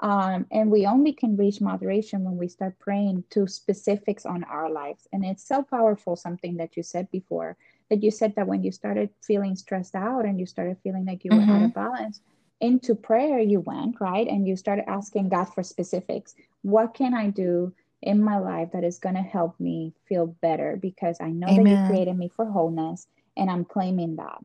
Um, 0.00 0.46
and 0.50 0.70
we 0.70 0.86
only 0.86 1.12
can 1.12 1.36
reach 1.36 1.60
moderation 1.60 2.24
when 2.24 2.36
we 2.36 2.48
start 2.48 2.78
praying 2.78 3.24
to 3.30 3.46
specifics 3.46 4.26
on 4.26 4.44
our 4.44 4.70
lives. 4.70 5.06
And 5.12 5.24
it's 5.24 5.46
so 5.46 5.62
powerful, 5.62 6.16
something 6.16 6.56
that 6.56 6.76
you 6.76 6.82
said 6.82 7.10
before, 7.10 7.56
that 7.90 8.02
you 8.02 8.10
said 8.10 8.34
that 8.36 8.46
when 8.46 8.62
you 8.62 8.72
started 8.72 9.10
feeling 9.22 9.56
stressed 9.56 9.94
out 9.94 10.24
and 10.24 10.38
you 10.40 10.46
started 10.46 10.78
feeling 10.82 11.04
like 11.06 11.24
you 11.24 11.32
were 11.32 11.48
out 11.48 11.62
of 11.62 11.74
balance, 11.74 12.20
into 12.60 12.94
prayer 12.94 13.38
you 13.38 13.60
went, 13.60 14.00
right? 14.00 14.26
And 14.26 14.46
you 14.46 14.56
started 14.56 14.88
asking 14.88 15.28
God 15.28 15.44
for 15.46 15.62
specifics. 15.62 16.34
What 16.62 16.94
can 16.94 17.14
I 17.14 17.30
do 17.30 17.72
in 18.02 18.22
my 18.22 18.38
life 18.38 18.70
that 18.72 18.84
is 18.84 18.98
going 18.98 19.16
to 19.16 19.22
help 19.22 19.58
me 19.60 19.92
feel 20.08 20.26
better? 20.26 20.76
Because 20.80 21.18
I 21.20 21.30
know 21.30 21.54
that 21.54 21.68
you 21.68 21.78
created 21.78 22.16
me 22.16 22.30
for 22.34 22.46
wholeness 22.46 23.06
and 23.36 23.50
I'm 23.50 23.64
claiming 23.64 24.16
that. 24.16 24.38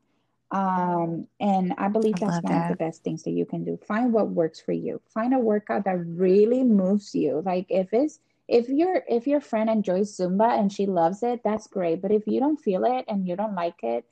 Um, 0.52 1.28
and 1.40 1.74
I 1.78 1.90
believe 1.90 2.16
I 2.16 2.20
that's 2.20 2.42
one 2.42 2.56
of 2.56 2.68
the 2.68 2.76
best 2.76 3.04
things 3.04 3.24
that 3.24 3.32
you 3.32 3.46
can 3.46 3.64
do. 3.64 3.78
Find 3.88 4.12
what 4.12 4.30
works 4.30 4.60
for 4.60 4.72
you. 4.72 5.02
Find 5.14 5.34
a 5.34 5.40
workout 5.40 5.86
that 5.86 5.98
really 6.06 6.64
moves 6.64 7.14
you. 7.14 7.42
Like 7.46 7.68
if 7.70 7.90
it's 7.94 8.20
if 8.48 8.68
your 8.68 9.04
if 9.08 9.28
your 9.28 9.42
friend 9.42 9.70
enjoys 9.70 10.18
Zumba 10.18 10.58
and 10.60 10.72
she 10.74 10.88
loves 10.88 11.22
it, 11.22 11.42
that's 11.44 11.68
great. 11.68 12.02
But 12.02 12.12
if 12.12 12.26
you 12.26 12.40
don't 12.40 12.60
feel 12.60 12.84
it 12.84 13.06
and 13.08 13.28
you 13.28 13.36
don't 13.36 13.54
like 13.56 13.84
it, 13.84 14.06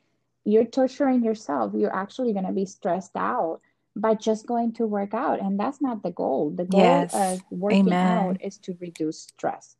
you're 0.46 0.66
torturing 0.66 1.24
yourself. 1.24 1.74
You're 1.76 1.94
actually 1.96 2.34
going 2.34 2.46
to 2.46 2.52
be 2.54 2.66
stressed 2.66 3.16
out 3.16 3.62
by 3.96 4.14
just 4.14 4.46
going 4.46 4.74
to 4.74 4.86
work 4.86 5.14
out. 5.16 5.40
And 5.42 5.60
that's 5.60 5.82
not 5.82 6.04
the 6.04 6.12
goal. 6.12 6.52
The 6.52 6.66
goal 6.66 7.10
Yes. 7.10 7.14
of 7.14 7.42
working 7.50 7.94
Amen. 7.94 8.04
out 8.04 8.38
is 8.42 8.58
to 8.60 8.78
reduce 8.80 9.22
stress. 9.22 9.76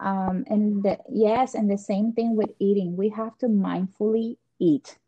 Um, 0.00 0.44
and 0.48 0.82
the, 0.82 0.98
yes, 1.10 1.54
and 1.54 1.70
the 1.70 1.78
same 1.78 2.12
thing 2.12 2.36
with 2.36 2.50
eating. 2.58 2.96
We 2.96 3.10
have 3.10 3.36
to 3.38 3.46
mindfully 3.46 4.36
eat. 4.58 4.98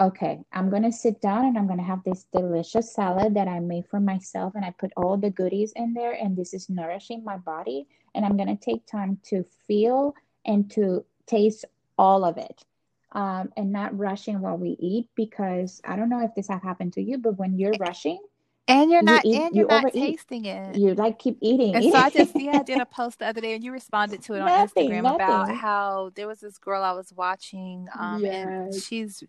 Okay, 0.00 0.40
I'm 0.52 0.70
gonna 0.70 0.90
sit 0.90 1.20
down 1.20 1.44
and 1.44 1.58
I'm 1.58 1.68
gonna 1.68 1.82
have 1.82 2.02
this 2.02 2.24
delicious 2.32 2.94
salad 2.94 3.34
that 3.34 3.46
I 3.46 3.60
made 3.60 3.86
for 3.88 4.00
myself, 4.00 4.54
and 4.54 4.64
I 4.64 4.70
put 4.70 4.90
all 4.96 5.18
the 5.18 5.30
goodies 5.30 5.72
in 5.76 5.92
there, 5.92 6.12
and 6.12 6.34
this 6.36 6.54
is 6.54 6.70
nourishing 6.70 7.22
my 7.24 7.36
body. 7.36 7.86
And 8.14 8.24
I'm 8.24 8.36
gonna 8.36 8.56
take 8.56 8.86
time 8.86 9.18
to 9.24 9.44
feel 9.66 10.14
and 10.46 10.70
to 10.72 11.04
taste 11.26 11.66
all 11.98 12.24
of 12.24 12.38
it, 12.38 12.64
um, 13.12 13.52
and 13.56 13.70
not 13.70 13.96
rushing 13.96 14.40
while 14.40 14.56
we 14.56 14.76
eat 14.80 15.08
because 15.14 15.80
I 15.84 15.96
don't 15.96 16.08
know 16.08 16.24
if 16.24 16.34
this 16.34 16.48
has 16.48 16.62
happened 16.62 16.94
to 16.94 17.02
you, 17.02 17.18
but 17.18 17.38
when 17.38 17.58
you're 17.58 17.74
rushing, 17.78 18.20
And 18.68 18.90
you're 18.90 19.00
you 19.02 19.06
not 19.06 19.26
eat, 19.26 19.36
and 19.36 19.54
you 19.54 19.62
you're 19.62 19.68
not 19.68 19.84
overeat. 19.84 20.18
tasting 20.18 20.46
it. 20.46 20.76
You 20.76 20.94
like 20.94 21.18
keep 21.18 21.36
eating. 21.42 21.74
And 21.74 21.84
so 21.84 21.98
I 21.98 22.08
just 22.08 22.34
eating. 22.34 22.46
yeah, 22.52 22.60
I 22.60 22.62
did 22.62 22.80
a 22.80 22.86
post 22.86 23.18
the 23.18 23.26
other 23.26 23.42
day 23.42 23.54
and 23.54 23.62
you 23.62 23.72
responded 23.72 24.22
to 24.22 24.34
it 24.34 24.40
on 24.40 24.46
Nothing, 24.46 24.90
Instagram 24.90 25.14
about 25.14 25.54
how 25.54 26.12
there 26.14 26.26
was 26.26 26.40
this 26.40 26.56
girl 26.56 26.82
I 26.82 26.92
was 26.92 27.12
watching 27.12 27.88
um 27.98 28.24
and 28.24 28.74
she's 28.74 29.22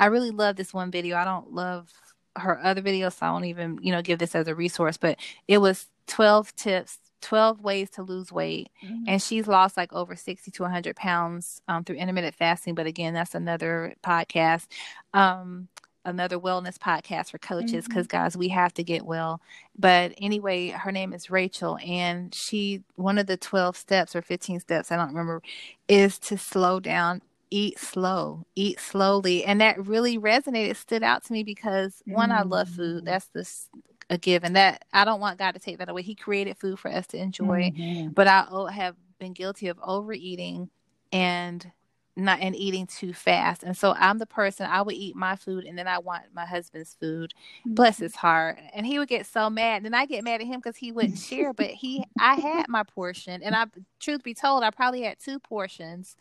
I 0.00 0.06
really 0.06 0.30
love 0.30 0.56
this 0.56 0.72
one 0.74 0.90
video. 0.90 1.16
I 1.16 1.24
don't 1.24 1.52
love 1.52 1.92
her 2.36 2.58
other 2.64 2.82
videos, 2.82 3.14
so 3.18 3.26
I 3.26 3.30
don't 3.30 3.44
even, 3.44 3.78
you 3.82 3.92
know, 3.92 4.02
give 4.02 4.18
this 4.18 4.34
as 4.34 4.46
a 4.48 4.54
resource, 4.54 4.96
but 4.96 5.18
it 5.48 5.58
was 5.58 5.86
12 6.06 6.54
tips, 6.56 6.98
12 7.20 7.60
ways 7.60 7.90
to 7.90 8.02
lose 8.02 8.30
weight. 8.30 8.68
Mhm. 8.82 9.04
And 9.08 9.22
she's 9.22 9.48
lost 9.48 9.76
like 9.76 9.92
over 9.92 10.14
60 10.14 10.50
to 10.52 10.62
100 10.62 10.94
pounds 10.96 11.60
um, 11.68 11.84
through 11.84 11.96
intermittent 11.96 12.36
fasting. 12.36 12.74
But 12.74 12.86
again, 12.86 13.12
that's 13.14 13.34
another 13.34 13.94
podcast, 14.04 14.68
um, 15.14 15.68
another 16.04 16.38
wellness 16.38 16.78
podcast 16.78 17.30
for 17.30 17.38
coaches 17.38 17.86
because, 17.88 18.06
guys, 18.06 18.36
we 18.36 18.48
have 18.48 18.72
to 18.74 18.84
get 18.84 19.04
well. 19.04 19.40
But 19.76 20.14
anyway, 20.18 20.68
her 20.68 20.92
name 20.92 21.12
is 21.12 21.28
Rachel. 21.28 21.76
And 21.84 22.32
she, 22.34 22.82
one 22.94 23.18
of 23.18 23.26
the 23.26 23.36
12 23.36 23.76
steps 23.76 24.14
or 24.16 24.22
15 24.22 24.60
steps, 24.60 24.90
I 24.92 24.96
don't 24.96 25.08
remember, 25.08 25.42
is 25.88 26.18
to 26.20 26.38
slow 26.38 26.78
down. 26.80 27.20
Eat 27.50 27.78
slow, 27.78 28.44
eat 28.54 28.78
slowly. 28.78 29.44
And 29.44 29.60
that 29.60 29.86
really 29.86 30.18
resonated, 30.18 30.76
stood 30.76 31.02
out 31.02 31.24
to 31.24 31.32
me 31.32 31.42
because 31.42 32.02
one, 32.06 32.30
I 32.30 32.42
love 32.42 32.68
food. 32.68 33.02
Mhm. 33.02 33.06
That's 33.06 33.28
this 33.28 33.68
a 34.10 34.18
given 34.18 34.54
that 34.54 34.84
I 34.92 35.04
don't 35.04 35.20
want 35.20 35.38
God 35.38 35.52
to 35.52 35.58
take 35.58 35.78
that 35.78 35.88
away. 35.88 36.02
He 36.02 36.14
created 36.14 36.56
food 36.56 36.78
for 36.78 36.90
us 36.90 37.06
to 37.08 37.18
enjoy 37.18 37.72
Mhm. 37.76 38.14
but 38.14 38.26
I 38.26 38.46
have 38.72 38.96
been 39.18 39.32
guilty 39.32 39.68
of 39.68 39.78
overeating 39.82 40.70
and 41.12 41.70
not 42.16 42.40
and 42.40 42.56
eating 42.56 42.86
too 42.86 43.12
fast. 43.12 43.62
And 43.62 43.76
so 43.76 43.94
I'm 43.94 44.18
the 44.18 44.26
person 44.26 44.66
I 44.66 44.82
would 44.82 44.94
eat 44.94 45.14
my 45.14 45.36
food 45.36 45.64
and 45.64 45.78
then 45.78 45.86
I 45.86 45.98
want 45.98 46.24
my 46.34 46.44
husband's 46.46 46.94
food. 46.94 47.32
Bless 47.64 47.98
his 47.98 48.16
heart. 48.16 48.58
And 48.74 48.84
he 48.86 48.98
would 48.98 49.08
get 49.08 49.24
so 49.26 49.48
mad. 49.48 49.76
And 49.76 49.84
then 49.86 49.94
I 49.94 50.04
get 50.04 50.24
mad 50.24 50.40
at 50.40 50.46
him 50.46 50.58
because 50.58 50.76
he 50.76 50.90
wouldn't 50.90 51.18
share. 51.18 51.52
But 51.52 51.70
he 51.70 52.04
I 52.18 52.34
had 52.34 52.68
my 52.68 52.82
portion. 52.82 53.42
And 53.42 53.54
I 53.54 53.66
truth 54.00 54.22
be 54.24 54.34
told, 54.34 54.64
I 54.64 54.70
probably 54.70 55.02
had 55.02 55.18
two 55.20 55.38
portions. 55.38 56.16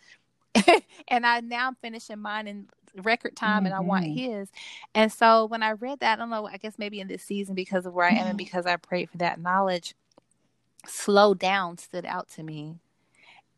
and 1.08 1.26
I 1.26 1.42
now 1.42 1.68
I'm 1.68 1.76
finishing 1.76 2.20
mine 2.20 2.48
in 2.48 2.68
record 3.04 3.36
time 3.36 3.66
and 3.66 3.76
I 3.76 3.80
want 3.82 4.06
Mhm. 4.06 4.14
his. 4.14 4.50
And 4.96 5.12
so 5.12 5.46
when 5.46 5.64
I 5.64 5.72
read 5.74 6.00
that, 6.00 6.14
I 6.14 6.16
don't 6.22 6.30
know, 6.30 6.48
I 6.48 6.58
guess 6.58 6.80
maybe 6.80 7.00
in 7.00 7.08
this 7.08 7.24
season 7.24 7.56
because 7.56 7.86
of 7.86 7.94
where 7.94 8.08
I 8.08 8.14
am 8.14 8.28
and 8.28 8.38
because 8.38 8.66
I 8.66 8.78
prayed 8.78 9.10
for 9.10 9.18
that 9.20 9.40
knowledge, 9.40 9.96
slow 10.88 11.34
down 11.34 11.78
stood 11.78 12.06
out 12.06 12.30
to 12.30 12.44
me. 12.44 12.80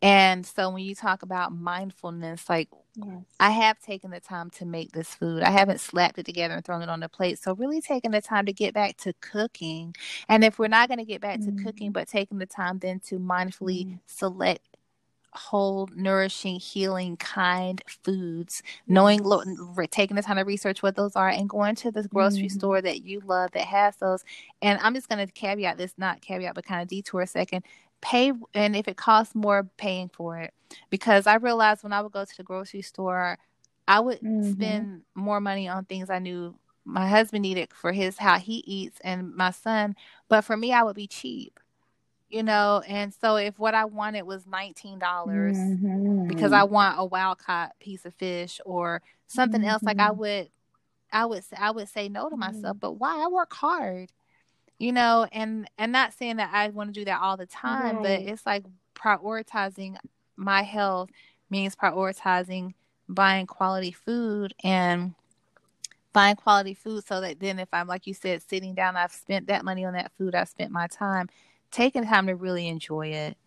And 0.01 0.45
so 0.45 0.69
when 0.71 0.83
you 0.83 0.95
talk 0.95 1.23
about 1.23 1.53
mindfulness, 1.53 2.49
like 2.49 2.69
Yes. 2.95 3.23
I 3.39 3.51
have 3.51 3.79
taken 3.79 4.11
the 4.11 4.19
time 4.19 4.49
to 4.51 4.65
make 4.65 4.91
this 4.93 5.15
food. 5.15 5.43
I 5.43 5.51
haven't 5.51 5.79
slapped 5.81 6.19
it 6.19 6.25
together 6.25 6.55
and 6.55 6.65
thrown 6.65 6.81
it 6.81 6.89
on 6.89 6.99
the 7.01 7.09
plate. 7.09 7.39
So 7.39 7.55
really 7.55 7.81
taking 7.81 8.11
the 8.11 8.21
time 8.21 8.45
to 8.47 8.53
get 8.53 8.73
back 8.73 8.97
to 8.97 9.13
cooking. 9.21 9.95
And 10.29 10.43
if 10.43 10.59
we're 10.59 10.67
not 10.67 10.89
going 10.89 10.99
to 10.99 11.05
get 11.05 11.21
back 11.21 11.41
to 11.41 11.51
cooking, 11.53 11.91
Mhm. 11.91 11.93
but 11.93 12.07
taking 12.09 12.39
the 12.39 12.45
time 12.45 12.79
then 12.79 12.99
to 13.01 13.19
mindfully 13.19 13.87
Mhm. 13.87 13.99
select 14.07 14.68
whole, 15.33 15.87
nourishing, 15.95 16.59
healing, 16.59 17.17
kind 17.17 17.81
foods, 18.03 18.63
knowing, 18.87 19.19
taking 19.91 20.15
the 20.15 20.21
time 20.23 20.37
to 20.37 20.43
research 20.43 20.81
what 20.81 20.95
those 20.95 21.15
are, 21.15 21.29
and 21.29 21.49
going 21.49 21.75
to 21.75 21.91
the 21.91 22.07
grocery 22.07 22.47
Mhm. 22.47 22.51
store 22.51 22.81
that 22.81 23.03
you 23.03 23.19
love 23.21 23.51
that 23.51 23.65
has 23.65 23.95
those. 23.97 24.23
And 24.61 24.79
I'm 24.81 24.95
just 24.95 25.09
going 25.09 25.25
to 25.25 25.31
caveat 25.31 25.77
this, 25.77 25.93
not 25.97 26.21
caveat, 26.21 26.55
but 26.55 26.65
kind 26.65 26.81
of 26.81 26.87
detour 26.87 27.21
a 27.21 27.27
second. 27.27 27.63
Pay, 28.01 28.31
and 28.53 28.75
if 28.75 28.87
it 28.87 28.97
costs 28.97 29.35
more, 29.35 29.63
paying 29.77 30.09
for 30.09 30.37
it. 30.37 30.53
Because 30.89 31.27
I 31.27 31.35
realized 31.35 31.83
when 31.83 31.93
I 31.93 32.01
would 32.01 32.11
go 32.11 32.25
to 32.25 32.37
the 32.37 32.43
grocery 32.43 32.81
store, 32.81 33.37
I 33.87 33.99
would 33.99 34.21
Mhm. 34.21 34.43
spend 34.53 35.03
more 35.15 35.41
money 35.41 35.67
on 35.67 35.85
things 35.85 36.09
I 36.09 36.19
knew 36.19 36.55
my 36.85 37.07
husband 37.07 37.41
needed 37.43 37.69
for 37.73 37.91
his 37.91 38.17
how 38.17 38.39
he 38.39 38.63
eats 38.65 38.99
and 39.03 39.35
my 39.35 39.51
son, 39.51 39.95
but 40.27 40.41
for 40.41 40.57
me, 40.57 40.73
I 40.73 40.81
would 40.83 40.95
be 40.95 41.07
cheap 41.07 41.59
you 42.29 42.43
know 42.43 42.81
and 42.87 43.13
so 43.13 43.35
if 43.37 43.57
what 43.59 43.73
i 43.73 43.85
wanted 43.85 44.23
was 44.23 44.45
$19 44.45 44.99
Mhm. 44.99 46.27
because 46.27 46.51
i 46.53 46.63
want 46.63 46.99
a 46.99 47.05
wild 47.05 47.39
caught 47.39 47.77
piece 47.79 48.05
of 48.05 48.13
fish 48.15 48.59
or 48.65 49.01
something 49.27 49.63
else 49.63 49.83
like 49.83 49.99
i 49.99 50.09
Mhm. 50.11 50.17
would 50.17 50.49
I 51.11 51.25
would 51.25 51.43
I 51.57 51.71
would 51.71 51.89
say 51.89 52.07
no 52.09 52.29
to 52.29 52.35
Mm-hmm. 52.35 52.39
myself, 52.39 52.77
but 52.79 52.93
why? 52.93 53.23
I 53.23 53.27
work 53.27 53.53
hard. 53.53 54.11
You 54.77 54.93
know, 54.93 55.27
and 55.31 55.69
and 55.77 55.91
not 55.91 56.13
saying 56.13 56.37
that 56.37 56.51
I 56.53 56.69
want 56.69 56.93
to 56.93 56.99
do 56.99 57.05
that 57.05 57.19
all 57.21 57.35
the 57.35 57.45
time, 57.45 58.01
but 58.01 58.21
it's 58.21 58.45
like 58.45 58.63
prioritizing 58.95 59.97
my 60.37 60.61
health 60.61 61.09
means 61.49 61.75
prioritizing 61.75 62.73
buying 63.09 63.47
quality 63.47 63.91
food 63.91 64.53
and 64.63 65.15
buying 66.13 66.35
quality 66.35 66.73
food 66.73 67.05
so 67.05 67.21
that 67.21 67.39
then 67.39 67.59
if 67.59 67.69
I'm 67.73 67.87
like 67.87 68.07
you 68.07 68.13
said 68.13 68.41
sitting 68.41 68.73
down 68.73 68.95
I've 68.95 69.11
spent 69.11 69.47
that 69.47 69.65
money 69.65 69.85
on 69.85 69.93
that 69.93 70.11
food 70.17 70.35
I've 70.35 70.49
spent 70.49 70.71
my 70.71 70.87
time 70.87 71.27
taking 71.71 72.05
time 72.05 72.27
to 72.27 72.35
really 72.35 72.67
enjoy 72.67 73.07
it 73.07 73.37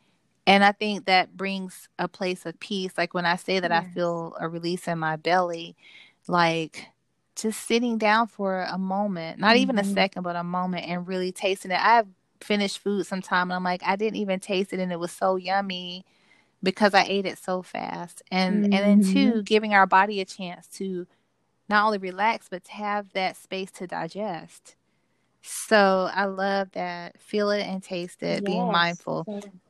and 0.47 0.65
I 0.65 0.73
think 0.73 1.07
that 1.07 1.37
brings 1.37 1.89
a 1.99 2.09
place 2.09 2.47
of 2.47 2.59
peace 2.61 2.93
like 2.99 3.15
when 3.15 3.27
I 3.27 3.37
say 3.37 3.61
that 3.61 3.73
I 3.73 3.83
feel 3.83 4.37
a 4.41 4.49
release 4.49 4.89
in 4.89 4.99
my 4.99 5.17
belly 5.17 5.77
like 6.29 6.87
just 7.37 7.67
sitting 7.67 7.99
down 7.99 8.27
for 8.29 8.63
a 8.63 8.79
moment 8.79 9.39
not 9.41 9.57
even 9.57 9.79
a 9.79 9.83
Mhm. 9.83 9.95
second 9.95 10.23
but 10.23 10.37
a 10.37 10.45
moment 10.45 10.87
and 10.87 11.07
really 11.07 11.33
tasting 11.33 11.71
it 11.71 11.81
I've 11.81 12.09
finished 12.41 12.79
food 12.79 13.07
sometime 13.07 13.51
and 13.51 13.55
I'm 13.57 13.65
like 13.65 13.83
I 13.85 13.97
didn't 13.97 14.17
even 14.17 14.41
taste 14.41 14.73
it 14.73 14.81
and 14.81 14.93
it 14.93 14.99
was 15.01 15.13
so 15.13 15.37
yummy 15.37 16.05
because 16.63 16.95
I 16.95 17.05
ate 17.05 17.27
it 17.27 17.39
so 17.39 17.63
fast. 17.63 18.23
And 18.31 18.67
and 18.73 18.85
then 18.85 19.01
Mhm. 19.01 19.13
two, 19.13 19.43
giving 19.43 19.75
our 19.75 19.87
body 19.87 20.21
a 20.21 20.25
chance 20.25 20.69
to 20.79 21.07
not 21.69 21.85
only 21.87 21.99
relax 21.99 22.49
but 22.49 22.65
to 22.65 22.73
have 22.73 23.13
that 23.15 23.37
space 23.37 23.71
to 23.73 23.87
digest. 23.87 24.77
So 25.43 26.09
I 26.15 26.27
love 26.27 26.71
that. 26.73 27.21
Feel 27.21 27.51
it 27.51 27.63
and 27.67 27.83
taste 27.83 28.23
it, 28.23 28.45
being 28.45 28.71
mindful. 28.71 29.27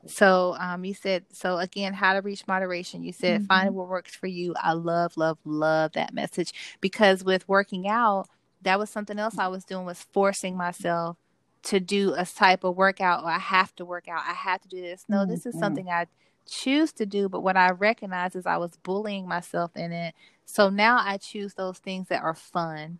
So- 0.06 0.54
um 0.58 0.84
you 0.84 0.94
said 0.94 1.24
so 1.32 1.58
again 1.58 1.94
how 1.94 2.12
to 2.14 2.20
reach 2.20 2.46
moderation. 2.46 3.02
You 3.04 3.12
said 3.12 3.42
find 3.42 3.70
Mhm. 3.70 3.74
what 3.74 3.88
works 3.88 4.14
for 4.14 4.26
you. 4.26 4.54
I 4.56 4.72
love, 4.72 5.16
love, 5.16 5.38
love 5.44 5.92
that 5.92 6.12
message. 6.12 6.52
Because 6.80 7.24
with 7.24 7.48
working 7.48 7.88
out, 7.88 8.28
that 8.62 8.78
was 8.78 8.90
something 8.90 9.18
else 9.18 9.38
I 9.38 9.48
was 9.48 9.64
doing 9.64 9.86
was 9.86 10.02
forcing 10.12 10.56
myself 10.56 11.16
to 11.64 11.80
do 11.80 12.14
a 12.14 12.26
type 12.26 12.64
of 12.64 12.76
workout 12.76 13.22
or 13.24 13.30
I 13.30 13.38
have 13.38 13.74
to 13.76 13.84
work 13.84 14.08
out. 14.08 14.22
I 14.26 14.32
have 14.34 14.60
to 14.62 14.68
do 14.68 14.80
this. 14.80 15.04
No, 15.08 15.24
this 15.24 15.46
is 15.46 15.54
Mhm. 15.54 15.60
something 15.60 15.88
I 15.90 16.06
choose 16.46 16.92
to 16.94 17.06
do, 17.06 17.28
but 17.28 17.42
what 17.42 17.56
I 17.56 17.70
recognize 17.70 18.34
is 18.34 18.46
I 18.46 18.56
was 18.58 18.76
bullying 18.78 19.28
myself 19.28 19.76
in 19.76 19.92
it. 19.92 20.14
So 20.44 20.68
now 20.70 20.98
I 20.98 21.16
choose 21.18 21.54
those 21.54 21.78
things 21.78 22.08
that 22.08 22.22
are 22.22 22.34
fun. 22.34 22.98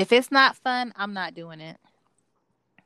If 0.00 0.12
it's 0.12 0.30
not 0.30 0.56
fun, 0.56 0.92
I'm 0.96 1.12
not 1.12 1.34
doing 1.34 1.60
it. 1.60 1.76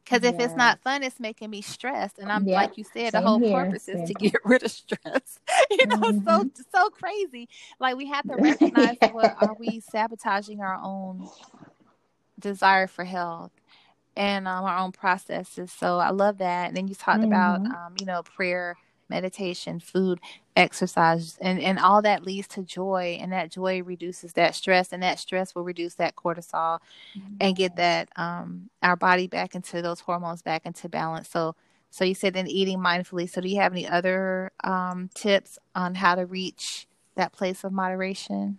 Because 0.05 0.25
if 0.25 0.39
it's 0.39 0.57
not 0.57 0.81
fun, 0.83 1.03
it's 1.03 1.21
making 1.21 1.51
me 1.51 1.63
stressed. 1.63 2.19
And 2.19 2.31
I'm 2.31 2.47
Yep. 2.47 2.55
like 2.55 2.77
you 2.77 2.85
said, 2.85 3.13
the 3.13 3.21
whole 3.21 3.39
here. 3.41 3.65
purpose 3.65 3.89
is 3.89 4.03
to 4.09 4.15
get 4.15 4.35
rid 4.45 4.65
of 4.65 4.71
stress. 4.73 5.39
you 5.71 5.87
know, 5.89 6.13
so 6.25 6.45
Mhm. 6.45 6.51
so 6.75 6.91
crazy. 6.91 7.49
Like 7.81 7.97
we 7.97 8.07
have 8.09 8.27
to 8.27 8.37
recognize 8.39 8.99
Yeah. 9.01 9.09
what 9.11 9.35
are 9.39 9.55
we 9.55 9.81
sabotaging 9.81 10.61
our 10.61 10.79
own 10.83 11.31
desire 12.39 12.87
for 12.89 13.05
health 13.05 13.53
and 14.17 14.47
um, 14.49 14.65
our 14.65 14.79
own 14.79 14.93
processes. 14.93 15.73
So 15.73 15.99
I 15.99 16.11
love 16.11 16.39
that. 16.39 16.69
And 16.69 16.77
then 16.77 16.89
you 16.89 16.95
talked 16.95 17.25
about 17.25 17.61
Mhm. 17.61 17.71
um, 17.71 17.95
you 17.99 18.07
know, 18.07 18.23
prayer, 18.23 18.77
meditation, 19.09 19.81
food, 19.81 20.21
exercise, 20.57 21.39
and, 21.41 21.61
and 21.61 21.79
all 21.79 22.03
that 22.03 22.25
leads 22.25 22.49
to 22.49 22.63
joy. 22.63 23.19
And 23.21 23.33
that 23.33 23.51
joy 23.51 23.83
reduces 23.83 24.33
that 24.35 24.55
stress, 24.55 24.93
and 24.93 25.03
that 25.03 25.19
stress 25.19 25.55
will 25.55 25.65
reduce 25.65 25.95
that 25.97 26.17
cortisol 26.17 26.81
and 27.41 27.57
get 27.57 27.77
that 27.77 28.09
um 28.17 28.71
our 28.83 28.97
body 28.97 29.27
back 29.27 29.55
into 29.55 29.83
those 29.83 30.01
hormones 30.01 30.43
back 30.43 30.67
into 30.67 30.89
balance. 30.89 31.29
So 31.29 31.55
so 31.91 32.05
you 32.05 32.15
said 32.15 32.35
then 32.35 32.49
eating 32.49 32.79
mindfully. 32.79 33.29
So 33.31 33.41
do 33.41 33.49
you 33.49 33.61
have 33.61 33.73
any 33.73 33.89
other 33.89 34.53
um 34.63 35.11
tips 35.15 35.59
on 35.75 35.95
how 35.97 36.15
to 36.15 36.27
reach 36.27 36.87
that 37.17 37.33
place 37.33 37.65
of 37.65 37.73
moderation? 37.73 38.59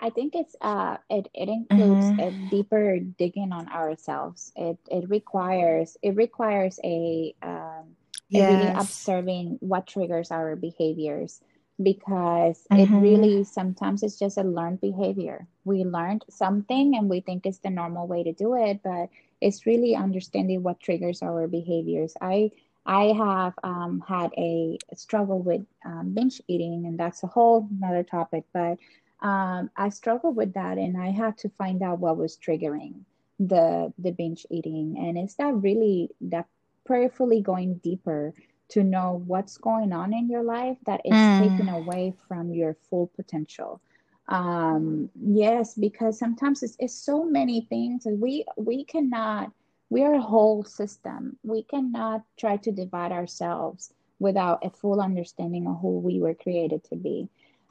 I 0.00 0.10
think 0.10 0.34
it's 0.34 0.56
uh 0.60 0.98
it 1.08 1.28
it 1.34 1.48
includes 1.48 2.12
Mm-hmm. 2.12 2.18
a 2.18 2.30
deeper 2.32 2.98
digging 2.98 3.52
on 3.52 3.68
ourselves. 3.68 4.52
It 4.56 4.78
it 4.90 5.08
requires 5.08 5.96
it 6.02 6.16
requires 6.16 6.78
a 6.84 7.34
um 7.42 7.96
a 8.34 8.42
really 8.42 8.70
observing 8.74 9.58
what 9.60 9.86
triggers 9.86 10.30
our 10.30 10.56
behaviors 10.56 11.40
because 11.82 12.68
it 12.74 12.90
Mm-hmm. 12.90 12.98
really 12.98 13.44
sometimes 13.44 14.02
it's 14.02 14.18
just 14.18 14.36
a 14.38 14.42
learned 14.42 14.80
behavior. 14.80 15.46
We 15.64 15.84
learned 15.84 16.24
something 16.28 16.96
and 16.96 17.08
we 17.08 17.20
think 17.20 17.46
it's 17.46 17.58
the 17.58 17.70
normal 17.70 18.06
way 18.06 18.22
to 18.24 18.32
do 18.32 18.54
it, 18.54 18.80
but 18.82 19.08
it's 19.40 19.66
really 19.66 19.94
understanding 19.94 20.62
what 20.62 20.80
triggers 20.80 21.22
our 21.22 21.46
behaviors. 21.46 22.14
I 22.20 22.50
I 22.86 23.12
have 23.12 23.54
um, 23.64 24.02
had 24.08 24.32
a 24.36 24.78
struggle 24.94 25.40
with 25.40 25.62
um, 25.84 26.12
binge 26.14 26.40
eating, 26.48 26.84
and 26.86 26.98
that's 26.98 27.22
a 27.22 27.26
whole 27.28 27.68
another 27.80 28.02
topic. 28.02 28.44
But 28.52 28.78
um, 29.20 29.70
I 29.76 29.88
struggled 29.90 30.36
with 30.36 30.54
that, 30.54 30.78
and 30.78 30.96
I 30.96 31.10
had 31.10 31.38
to 31.38 31.48
find 31.48 31.82
out 31.82 32.00
what 32.00 32.16
was 32.16 32.36
triggering 32.36 33.04
the 33.38 33.92
the 33.98 34.10
binge 34.12 34.46
eating, 34.50 34.96
and 34.98 35.16
it's 35.18 35.34
that 35.36 35.54
really 35.54 36.10
that 36.20 36.46
prayerfully 36.84 37.40
going 37.40 37.74
deeper 37.76 38.34
to 38.68 38.82
know 38.82 39.22
what's 39.26 39.56
going 39.58 39.92
on 39.92 40.12
in 40.12 40.28
your 40.28 40.42
life 40.42 40.78
that 40.86 41.00
is 41.04 41.28
taken 41.28 41.68
Mm. 41.68 41.70
away 41.70 42.14
from 42.28 42.52
your 42.52 42.74
full 42.74 43.08
potential. 43.16 43.80
Um, 44.28 45.10
yes, 45.20 45.74
because 45.74 46.18
sometimes 46.18 46.62
it's, 46.62 46.76
it's 46.78 46.94
so 46.94 47.24
many 47.24 47.60
things, 47.62 48.06
and 48.06 48.20
we 48.20 48.44
we 48.56 48.84
cannot. 48.84 49.52
We 49.90 50.02
are 50.04 50.14
a 50.14 50.20
whole 50.20 50.64
system. 50.64 51.38
We 51.44 51.62
cannot 51.62 52.24
try 52.36 52.56
to 52.56 52.72
divide 52.72 53.12
ourselves 53.12 53.92
without 54.18 54.64
a 54.64 54.70
full 54.70 55.00
understanding 55.00 55.66
of 55.66 55.80
who 55.80 55.98
we 55.98 56.20
were 56.20 56.34
created 56.34 56.84
to 56.84 56.96
be. 56.96 57.28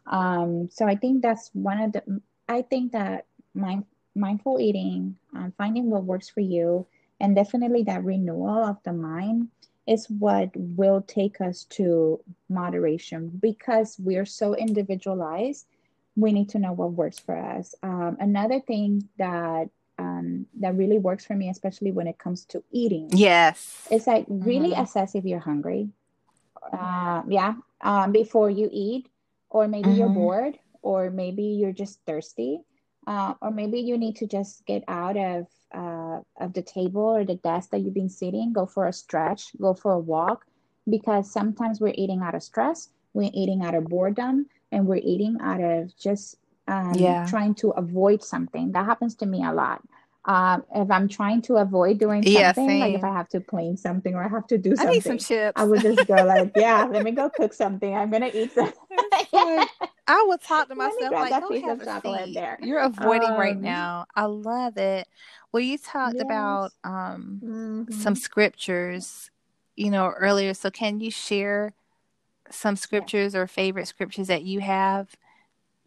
Um, 0.07 0.69
so 0.71 0.85
I 0.87 0.95
think 0.95 1.21
that's 1.21 1.49
one 1.53 1.81
of 1.81 1.93
the, 1.93 2.21
I 2.47 2.61
think 2.61 2.91
that 2.93 3.25
mind, 3.53 3.85
mindful 4.15 4.59
eating, 4.59 5.17
um, 5.35 5.53
finding 5.57 5.89
what 5.89 6.03
works 6.03 6.29
for 6.29 6.41
you, 6.41 6.85
and 7.19 7.35
definitely 7.35 7.83
that 7.83 8.03
renewal 8.03 8.63
of 8.65 8.77
the 8.83 8.93
mind 8.93 9.49
is 9.87 10.09
what 10.09 10.49
will 10.55 11.01
take 11.01 11.41
us 11.41 11.63
to 11.65 12.19
moderation 12.49 13.29
because 13.41 13.97
we're 13.99 14.25
so 14.25 14.55
individualized. 14.55 15.67
We 16.15 16.31
need 16.31 16.49
to 16.49 16.59
know 16.59 16.71
what 16.73 16.93
works 16.93 17.19
for 17.19 17.37
us. 17.37 17.75
Um, 17.83 18.17
another 18.19 18.59
thing 18.59 19.07
that 19.17 19.69
um, 19.97 20.45
that 20.59 20.75
really 20.75 20.97
works 20.99 21.25
for 21.25 21.35
me, 21.35 21.49
especially 21.49 21.91
when 21.91 22.07
it 22.07 22.17
comes 22.17 22.45
to 22.45 22.63
eating, 22.71 23.09
Yes. 23.11 23.87
is 23.91 24.07
like 24.07 24.25
really 24.27 24.71
Mm-hmm. 24.71 24.81
assess 24.81 25.15
if 25.15 25.23
you're 25.25 25.39
hungry 25.39 25.89
uh, 26.73 27.21
yeah, 27.27 27.53
um, 27.81 28.11
before 28.11 28.49
you 28.49 28.69
eat, 28.71 29.07
or 29.55 29.67
maybe 29.67 29.91
you're 29.93 30.09
Mm-hmm. 30.09 30.21
bored, 30.21 30.55
or 30.81 31.09
maybe 31.11 31.43
you're 31.59 31.71
just 31.83 31.99
thirsty, 32.05 32.53
uh, 33.07 33.33
or 33.41 33.51
maybe 33.51 33.79
you 33.79 33.97
need 33.97 34.15
to 34.17 34.27
just 34.27 34.65
get 34.65 34.83
out 34.87 35.17
of 35.17 35.47
uh, 35.73 36.19
of 36.43 36.53
the 36.53 36.61
table 36.63 37.01
or 37.17 37.23
the 37.25 37.35
desk 37.49 37.69
that 37.71 37.79
you've 37.81 37.93
been 38.01 38.09
sitting, 38.23 38.53
go 38.53 38.65
for 38.65 38.85
a 38.87 38.93
stretch, 38.93 39.43
go 39.61 39.73
for 39.73 39.91
a 39.93 39.99
walk, 39.99 40.45
because 40.89 41.31
sometimes 41.31 41.79
we're 41.79 41.93
eating 41.95 42.21
out 42.23 42.35
of 42.35 42.43
stress, 42.43 42.89
we're 43.13 43.31
eating 43.33 43.63
out 43.63 43.75
of 43.75 43.89
boredom, 43.89 44.47
and 44.71 44.87
we're 44.87 45.03
eating 45.13 45.37
out 45.41 45.61
of 45.61 45.95
just 45.97 46.37
um, 46.67 47.17
Yeah. 47.17 47.25
trying 47.25 47.55
to 47.55 47.71
avoid 47.71 48.23
something. 48.23 48.71
That 48.73 48.85
happens 48.85 49.15
to 49.17 49.25
me 49.25 49.43
a 49.43 49.53
lot. 49.53 49.81
Um, 50.25 50.65
if 50.73 50.89
I'm 50.91 51.07
trying 51.07 51.41
to 51.43 51.57
avoid 51.57 51.99
doing 51.99 52.25
Yeah, 52.25 52.53
something, 52.53 52.79
like 52.79 52.93
if 52.93 53.03
I 53.03 53.09
have 53.13 53.29
to 53.29 53.41
clean 53.41 53.77
something 53.77 54.15
or 54.15 54.23
I 54.23 54.27
have 54.29 54.47
to 54.47 54.57
do 54.57 54.75
something, 54.75 54.87
I 54.89 54.93
need 54.95 55.03
some 55.03 55.19
something, 55.19 55.53
I 55.55 55.63
would 55.65 55.81
just 55.81 56.07
go 56.07 56.25
like, 56.25 56.51
yeah, 56.55 56.87
let 56.91 57.03
me 57.03 57.11
go 57.11 57.29
cook 57.29 57.53
something. 57.53 57.95
I'm 57.95 58.09
gonna 58.11 58.31
eat 58.33 58.53
some. 58.53 58.73
Like 59.33 59.69
I 60.07 60.23
would 60.27 60.41
talk 60.41 60.67
to 60.69 60.75
myself 60.75 61.17
like, 61.19 61.29
that 61.29 61.47
piece 61.47 61.67
of 61.67 61.83
chocolate 61.83 62.33
there. 62.33 62.57
You're 62.61 62.79
avoiding 62.79 63.35
right 63.35 63.59
Um, 63.59 63.61
now. 63.61 64.05
I 64.15 64.25
love 64.25 64.77
it." 64.77 65.07
Well, 65.51 65.61
you 65.63 65.77
talked 65.77 66.21
about 66.21 66.73
um 66.83 67.43
some 67.89 68.15
Mm-hmm. 68.15 68.15
scriptures, 68.15 69.31
you 69.75 69.89
know, 69.91 70.07
earlier. 70.09 70.53
So 70.53 70.69
can 70.71 70.99
you 70.99 71.11
share 71.11 71.73
some 72.51 72.75
Yes. 72.75 72.83
scriptures 72.83 73.35
or 73.35 73.47
favorite 73.47 73.87
scriptures 73.87 74.27
that 74.27 74.43
you 74.43 74.61
have 74.61 75.15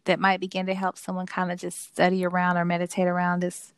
that 0.05 0.19
might 0.19 0.39
begin 0.41 0.65
to 0.67 0.75
help 0.75 0.97
someone 0.97 1.25
kind 1.27 1.51
of 1.51 1.59
just 1.59 1.83
study 1.93 2.25
around 2.25 2.57
or 2.57 2.65
meditate 2.65 3.07
around 3.07 3.41
this? 3.41 3.73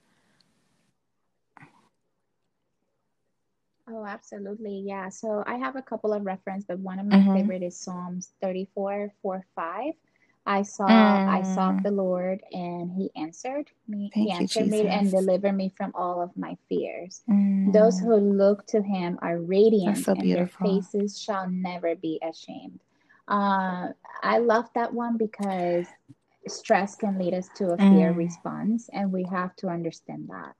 Oh, 3.93 4.05
absolutely. 4.05 4.83
Yeah. 4.85 5.09
So 5.09 5.43
I 5.45 5.55
have 5.57 5.75
a 5.75 5.81
couple 5.81 6.13
of 6.13 6.23
reference, 6.25 6.63
but 6.65 6.79
one 6.79 6.99
of 6.99 7.05
my 7.05 7.17
Mm-hmm. 7.17 7.33
favorite 7.33 7.63
is 7.63 7.77
Psalms 7.77 8.31
34, 8.41 9.11
4, 9.21 9.45
5. 9.55 9.93
I 10.45 10.61
saw, 10.63 11.21
I 11.27 11.41
sought 11.43 11.75
Mm. 11.75 11.83
the 11.83 11.91
Lord 11.91 12.41
and 12.51 12.91
he 12.91 13.11
answered 13.15 13.69
me. 13.87 14.11
He 14.13 14.31
Thank 14.31 14.55
you, 14.55 14.61
answered 14.61 14.67
me 14.69 14.89
and 14.89 15.11
delivered 15.11 15.53
me 15.53 15.69
from 15.75 15.91
all 15.93 16.21
of 16.21 16.35
my 16.35 16.57
fears. 16.69 17.21
Those 17.27 17.99
Mm. 17.99 18.03
who 18.05 18.15
look 18.15 18.65
to 18.67 18.81
him 18.81 19.19
are 19.21 19.37
radiant 19.37 19.97
so 19.97 20.13
and 20.13 20.31
their 20.31 20.47
faces 20.47 21.19
shall 21.21 21.47
never 21.49 21.95
be 21.95 22.19
ashamed. 22.23 22.79
Uh, 23.27 23.89
I 24.23 24.39
love 24.39 24.69
that 24.73 24.93
one 24.93 25.17
because 25.17 25.87
stress 26.47 26.95
can 26.95 27.19
lead 27.19 27.33
us 27.35 27.49
to 27.55 27.71
a 27.73 27.77
fear 27.77 28.11
Mm. 28.13 28.15
response 28.17 28.89
and 28.93 29.11
we 29.11 29.23
have 29.25 29.55
to 29.57 29.67
understand 29.67 30.29
that. 30.29 30.55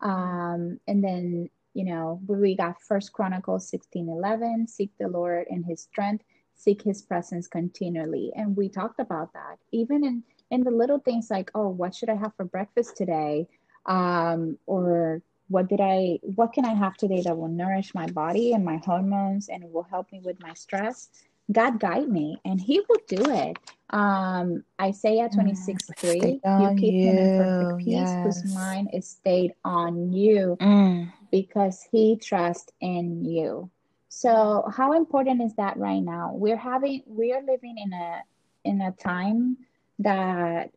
Um, 0.00 0.80
and 0.88 1.02
then, 1.04 1.50
you 1.74 1.84
know, 1.84 2.20
we 2.26 2.56
got 2.56 2.80
First 2.80 3.12
Chronicles 3.12 3.68
16 3.68 4.08
11, 4.08 4.68
seek 4.68 4.90
the 4.98 5.08
Lord 5.08 5.46
in 5.50 5.62
his 5.64 5.82
strength, 5.82 6.24
seek 6.54 6.82
his 6.82 7.02
presence 7.02 7.48
continually. 7.48 8.32
And 8.34 8.56
we 8.56 8.68
talked 8.68 9.00
about 9.00 9.32
that. 9.34 9.58
Even 9.72 10.04
in 10.04 10.22
in 10.50 10.62
the 10.62 10.70
little 10.70 11.00
things 11.00 11.28
like, 11.30 11.50
oh, 11.54 11.68
what 11.68 11.94
should 11.94 12.08
I 12.08 12.14
have 12.14 12.32
for 12.36 12.44
breakfast 12.44 12.96
today? 12.96 13.48
Um, 13.86 14.56
or 14.66 15.20
what 15.48 15.68
did 15.68 15.80
I 15.80 16.20
what 16.22 16.52
can 16.52 16.64
I 16.64 16.74
have 16.74 16.96
today 16.96 17.22
that 17.22 17.36
will 17.36 17.48
nourish 17.48 17.94
my 17.94 18.06
body 18.06 18.52
and 18.52 18.64
my 18.64 18.80
hormones 18.84 19.48
and 19.48 19.64
will 19.72 19.82
help 19.82 20.10
me 20.12 20.20
with 20.24 20.40
my 20.40 20.54
stress? 20.54 21.10
God 21.52 21.78
guide 21.78 22.08
me 22.08 22.38
and 22.44 22.60
he 22.60 22.80
will 22.88 23.00
do 23.08 23.30
it. 23.30 23.58
Um, 23.90 24.64
Isaiah 24.80 25.28
26, 25.32 25.84
mm, 25.84 25.96
3, 25.96 26.12
you 26.12 26.80
keep 26.80 26.94
you. 26.94 27.10
him 27.10 27.18
in 27.18 27.38
perfect 27.38 27.78
peace 27.78 27.94
yes. 27.94 28.24
whose 28.24 28.54
mind 28.54 28.90
is 28.92 29.08
stayed 29.08 29.52
on 29.64 30.12
you 30.12 30.56
mm. 30.60 31.12
because 31.30 31.86
he 31.92 32.16
trusts 32.16 32.72
in 32.80 33.24
you. 33.24 33.70
So 34.08 34.64
how 34.74 34.92
important 34.92 35.42
is 35.42 35.54
that 35.56 35.76
right 35.76 36.00
now? 36.00 36.32
We're 36.34 36.56
having 36.56 37.02
we 37.06 37.32
are 37.32 37.42
living 37.42 37.76
in 37.76 37.92
a 37.92 38.22
in 38.64 38.80
a 38.80 38.92
time 38.92 39.58
that 39.98 40.70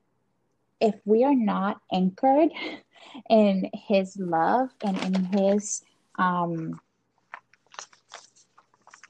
if 0.82 0.96
we 1.06 1.24
are 1.24 1.36
not 1.36 1.80
anchored 1.94 2.50
in 3.30 3.70
his 3.74 4.18
love 4.18 4.70
and 4.84 4.98
in 5.04 5.24
his 5.26 5.84
um 6.18 6.80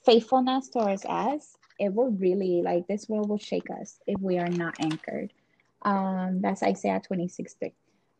faithfulness 0.07 0.69
towards 0.69 1.03
us, 1.05 1.57
it 1.79 1.93
will 1.93 2.11
really 2.11 2.61
like 2.63 2.87
this 2.87 3.09
world 3.09 3.27
will 3.29 3.37
shake 3.37 3.69
us 3.69 3.99
if 4.07 4.19
we 4.21 4.37
are 4.39 4.47
not 4.47 4.79
anchored. 4.79 5.33
Um, 5.81 6.39
that's 6.41 6.63
Isaiah 6.63 7.01
26 7.05 7.53
3. 7.53 7.73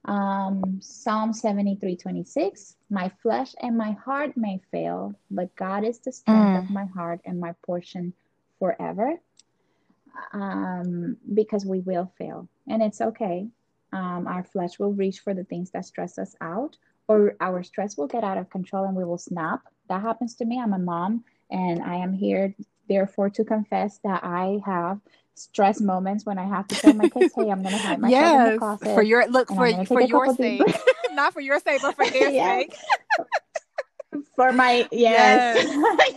Um, 0.06 0.80
Psalm 0.82 1.34
73 1.34 1.96
26. 1.96 2.76
My 2.90 3.10
flesh 3.24 3.56
and 3.62 3.78
my 3.78 3.92
heart 3.94 4.36
may 4.36 4.60
fail, 4.70 5.16
but 5.32 5.56
God 5.56 5.86
is 5.86 6.00
the 6.00 6.12
strength 6.12 6.40
mm. 6.40 6.64
of 6.64 6.70
my 6.70 6.86
heart 6.86 7.22
and 7.26 7.40
my 7.40 7.54
portion 7.66 8.14
forever. 8.60 9.14
Um, 10.34 11.16
because 11.34 11.66
we 11.66 11.80
will 11.80 12.12
fail, 12.18 12.50
and 12.68 12.82
it's 12.82 13.02
okay. 13.02 13.48
Um, 13.94 14.28
our 14.28 14.44
flesh 14.44 14.80
will 14.80 14.94
reach 14.94 15.20
for 15.20 15.34
the 15.34 15.44
things 15.44 15.72
that 15.72 15.86
stress 15.86 16.18
us 16.18 16.36
out, 16.42 16.76
or 17.08 17.36
our 17.40 17.64
stress 17.64 17.96
will 17.98 18.08
get 18.08 18.24
out 18.24 18.38
of 18.38 18.50
control 18.50 18.86
and 18.86 18.96
we 18.96 19.06
will 19.06 19.20
snap. 19.20 19.62
That 19.90 20.02
happens 20.02 20.36
to 20.36 20.46
me. 20.46 20.60
I'm 20.60 20.74
a 20.74 20.80
mom 20.80 21.24
and 21.50 21.82
I 21.84 21.96
am 21.98 22.14
here, 22.14 22.56
therefore, 22.88 23.30
to 23.32 23.44
confess 23.44 24.00
that 24.04 24.24
I 24.24 24.60
have 24.66 25.00
stress 25.36 25.80
moments 25.80 26.26
when 26.26 26.38
I 26.38 26.46
have 26.46 26.68
to 26.68 26.76
tell 26.76 26.94
my 26.94 27.10
kids, 27.10 27.34
"Hey, 27.36 27.50
I'm 27.50 27.62
going 27.62 27.76
to 27.76 27.78
hide 27.78 28.00
myself 28.00 28.12
yes, 28.12 28.48
in 28.48 28.54
the 28.54 28.60
closet." 28.60 28.94
for 28.94 29.02
your 29.02 29.28
look 29.28 29.48
for 29.50 29.86
for 29.86 30.02
your 30.02 30.34
sake, 30.36 30.62
not 31.14 31.34
for 31.34 31.42
your 31.42 31.60
sake, 31.60 31.82
but 31.82 31.96
for 31.96 32.06
their 32.10 32.32
sake. 32.32 32.76
for 34.36 34.52
my 34.52 34.88
yes, 34.92 35.68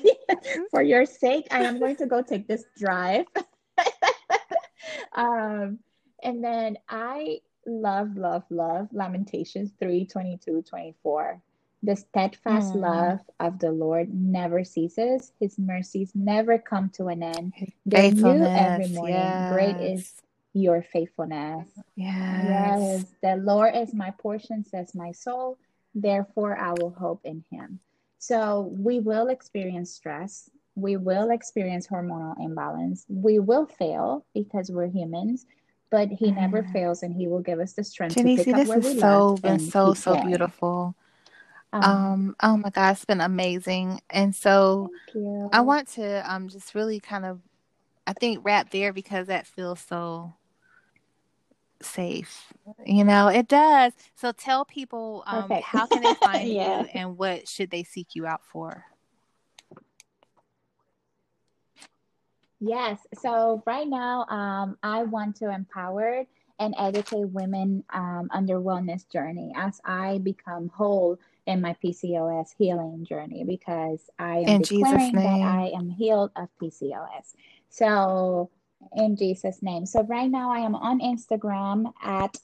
yes. 0.02 0.58
for 0.70 0.82
your 0.82 1.06
sake, 1.06 1.46
I 1.50 1.64
am 1.64 1.78
going 1.78 1.96
to 1.96 2.06
go 2.06 2.22
take 2.22 2.46
this 2.48 2.64
drive. 2.78 3.26
um, 5.14 5.78
and 6.22 6.44
then 6.44 6.76
I 6.88 7.40
love, 7.66 8.16
love, 8.16 8.44
love 8.50 8.88
Lamentations 8.92 9.70
3 9.80 10.06
22, 10.06 10.62
24. 10.62 11.40
The 11.82 11.96
steadfast 11.96 12.74
mm. 12.74 12.80
love 12.80 13.20
of 13.38 13.58
the 13.58 13.72
Lord 13.72 14.12
never 14.12 14.64
ceases. 14.64 15.32
His 15.40 15.58
mercies 15.58 16.12
never 16.14 16.58
come 16.58 16.90
to 16.90 17.06
an 17.06 17.22
end. 17.22 17.54
They're 17.86 18.12
new 18.12 18.44
every 18.44 18.88
morning. 18.88 19.14
Yes. 19.14 19.52
Great 19.52 19.76
is 19.76 20.14
your 20.52 20.82
faithfulness. 20.82 21.68
Yes. 21.96 22.44
Yes. 22.44 23.04
The 23.22 23.36
Lord 23.36 23.74
is 23.74 23.94
my 23.94 24.10
portion, 24.10 24.64
says 24.64 24.94
my 24.94 25.12
soul. 25.12 25.58
Therefore, 25.94 26.58
I 26.58 26.72
will 26.72 26.90
hope 26.90 27.20
in 27.24 27.44
him. 27.50 27.80
So 28.18 28.70
we 28.76 29.00
will 29.00 29.28
experience 29.28 29.90
stress. 29.90 30.50
We 30.74 30.96
will 30.96 31.30
experience 31.30 31.86
hormonal 31.86 32.34
imbalance. 32.38 33.06
We 33.08 33.38
will 33.38 33.66
fail 33.66 34.26
because 34.34 34.70
we're 34.70 34.86
humans, 34.86 35.46
but 35.90 36.10
he 36.10 36.30
never 36.30 36.62
fails 36.62 37.02
and 37.02 37.14
he 37.14 37.26
will 37.26 37.40
give 37.40 37.58
us 37.58 37.72
the 37.72 37.84
strength 37.84 38.16
Jenny, 38.16 38.36
to 38.36 38.44
pick 38.44 38.54
see, 38.54 38.62
up 38.62 38.68
where 38.68 38.78
we 38.78 38.98
so, 38.98 39.36
been 39.42 39.58
so, 39.58 39.94
so 39.94 40.14
going. 40.14 40.28
beautiful. 40.28 40.94
Um, 41.72 41.82
um, 41.82 42.36
oh 42.42 42.56
my 42.56 42.70
God, 42.70 42.92
it's 42.92 43.04
been 43.04 43.20
amazing. 43.20 44.00
And 44.10 44.34
so 44.34 44.90
I 45.52 45.60
want 45.60 45.88
to 45.88 46.32
um 46.32 46.48
just 46.48 46.74
really 46.74 47.00
kind 47.00 47.24
of 47.24 47.40
I 48.06 48.12
think 48.12 48.40
wrap 48.42 48.70
there 48.70 48.92
because 48.92 49.28
that 49.28 49.46
feels 49.46 49.80
so 49.80 50.34
safe. 51.80 52.52
You 52.84 53.04
know, 53.04 53.28
it 53.28 53.46
does. 53.48 53.92
So 54.16 54.32
tell 54.32 54.64
people 54.64 55.22
um 55.26 55.50
how 55.62 55.86
can 55.86 56.02
they 56.02 56.14
find 56.22 56.48
yeah. 56.48 56.82
you 56.82 56.88
and 56.94 57.18
what 57.18 57.48
should 57.48 57.70
they 57.70 57.84
seek 57.84 58.14
you 58.14 58.26
out 58.26 58.44
for? 58.44 58.84
Yes. 62.60 62.98
So 63.18 63.62
right 63.66 63.88
now, 63.88 64.26
um, 64.26 64.76
I 64.82 65.04
want 65.04 65.36
to 65.36 65.50
empower 65.50 66.26
and 66.58 66.74
educate 66.78 67.24
women 67.24 67.82
um, 67.90 68.28
on 68.32 68.44
their 68.44 68.60
wellness 68.60 69.10
journey 69.10 69.50
as 69.56 69.80
I 69.84 70.18
become 70.18 70.68
whole 70.68 71.18
in 71.50 71.60
my 71.60 71.76
PCOS 71.84 72.54
healing 72.56 73.04
journey 73.04 73.44
because 73.44 74.00
I 74.18 74.38
am 74.38 74.48
in 74.48 74.62
declaring 74.62 75.16
that 75.16 75.26
I 75.26 75.70
am 75.76 75.90
healed 75.90 76.30
of 76.36 76.48
PCOS. 76.60 77.34
So, 77.68 78.50
in 78.96 79.16
Jesus' 79.16 79.62
name. 79.62 79.84
So, 79.86 80.02
right 80.04 80.30
now 80.30 80.50
I 80.50 80.60
am 80.60 80.74
on 80.74 81.00
Instagram 81.00 81.92
at 82.02 82.38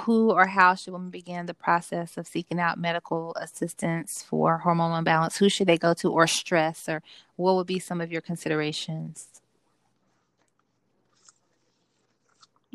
Who 0.03 0.33
or 0.33 0.49
how 0.49 0.75
should 0.75 0.93
women 0.93 1.11
begin 1.11 1.47
the 1.47 1.55
process 1.55 2.17
of 2.17 2.27
seeking 2.27 2.59
out 2.59 2.79
medical 2.79 3.33
assistance 3.37 4.25
for 4.29 4.63
hormonal 4.65 4.99
imbalance? 4.99 5.37
Who 5.37 5.49
should 5.49 5.69
they 5.69 5.79
go 5.79 5.95
to, 5.95 6.11
or 6.11 6.27
stress, 6.27 6.89
or 6.89 7.01
what 7.37 7.55
would 7.55 7.69
be 7.69 7.79
some 7.79 8.01
of 8.01 8.11
your 8.11 8.21
considerations? 8.21 9.29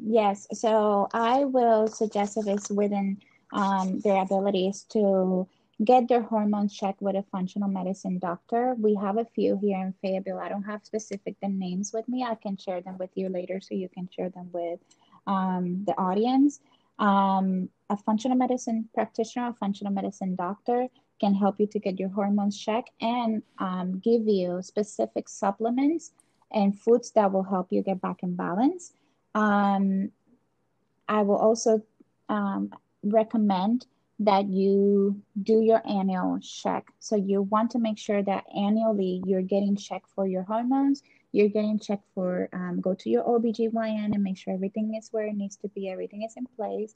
Yes, 0.02 0.48
so 0.54 1.10
I 1.14 1.46
will 1.46 1.88
suggest 1.88 2.38
if 2.38 2.48
it's 2.48 2.70
within 2.70 3.18
um, 3.52 4.00
their 4.00 4.22
abilities 4.22 4.86
to 4.92 5.48
get 5.84 6.08
their 6.08 6.22
hormones 6.22 6.74
checked 6.76 7.02
with 7.02 7.16
a 7.16 7.24
functional 7.32 7.70
medicine 7.70 8.20
doctor. 8.20 8.76
We 8.78 8.96
have 8.96 9.18
a 9.18 9.26
few 9.26 9.58
here 9.58 9.78
in 9.78 9.94
Fayetteville. 10.02 10.40
I 10.40 10.50
don't 10.50 10.64
have 10.64 10.86
specific 10.86 11.36
the 11.42 11.50
names 11.50 11.92
with 11.94 12.08
me. 12.08 12.24
I 12.24 12.36
can 12.36 12.58
share 12.58 12.82
them 12.82 12.98
with 12.98 13.10
you 13.16 13.30
later 13.30 13.60
so 13.62 13.76
you 13.76 13.90
can 13.90 14.10
share 14.14 14.30
them 14.30 14.50
with 14.54 14.80
um, 15.28 15.84
the 15.86 15.98
audience. 15.98 16.62
Um, 16.98 17.70
a 17.90 17.98
functional 17.98 18.38
medicine 18.38 18.90
practitioner, 18.94 19.50
a 19.50 19.54
functional 19.54 19.94
medicine 19.94 20.36
doctor 20.36 20.88
can 21.20 21.34
help 21.34 21.60
you 21.60 21.68
to 21.68 21.80
get 21.80 22.00
your 22.00 22.10
hormones 22.10 22.58
checked 22.58 22.92
and 23.02 23.42
um, 23.58 24.00
give 24.00 24.28
you 24.28 24.62
specific 24.62 25.28
supplements 25.28 26.12
and 26.52 26.80
foods 26.80 27.12
that 27.12 27.32
will 27.32 27.44
help 27.44 27.68
you 27.72 27.82
get 27.82 28.02
back 28.02 28.24
in 28.24 28.36
balance. 28.36 28.94
Um, 29.36 30.12
I 31.08 31.24
will 31.24 31.38
also 31.38 31.82
um, 32.30 32.72
recommend 33.04 33.86
that 34.20 34.50
you 34.50 35.22
do 35.44 35.62
your 35.62 35.82
annual 35.88 36.40
check. 36.40 36.92
So 37.00 37.16
you 37.16 37.44
want 37.44 37.72
to 37.72 37.80
make 37.80 37.98
sure 37.98 38.22
that 38.22 38.46
annually 38.56 39.24
you're 39.26 39.42
getting 39.42 39.76
checked 39.76 40.10
for 40.14 40.28
your 40.28 40.44
hormones. 40.44 41.04
You're 41.32 41.48
getting 41.48 41.80
checked 41.80 42.06
for, 42.14 42.50
um, 42.52 42.82
go 42.82 42.94
to 42.94 43.10
your 43.10 43.24
OBGYN 43.24 44.14
and 44.14 44.24
make 44.24 44.38
sure 44.38 44.54
everything 44.54 44.96
is 44.96 45.10
where 45.12 45.28
it 45.28 45.36
needs 45.36 45.56
to 45.58 45.70
be, 45.70 45.90
everything 45.90 46.24
is 46.24 46.36
in 46.36 46.46
place. 46.58 46.96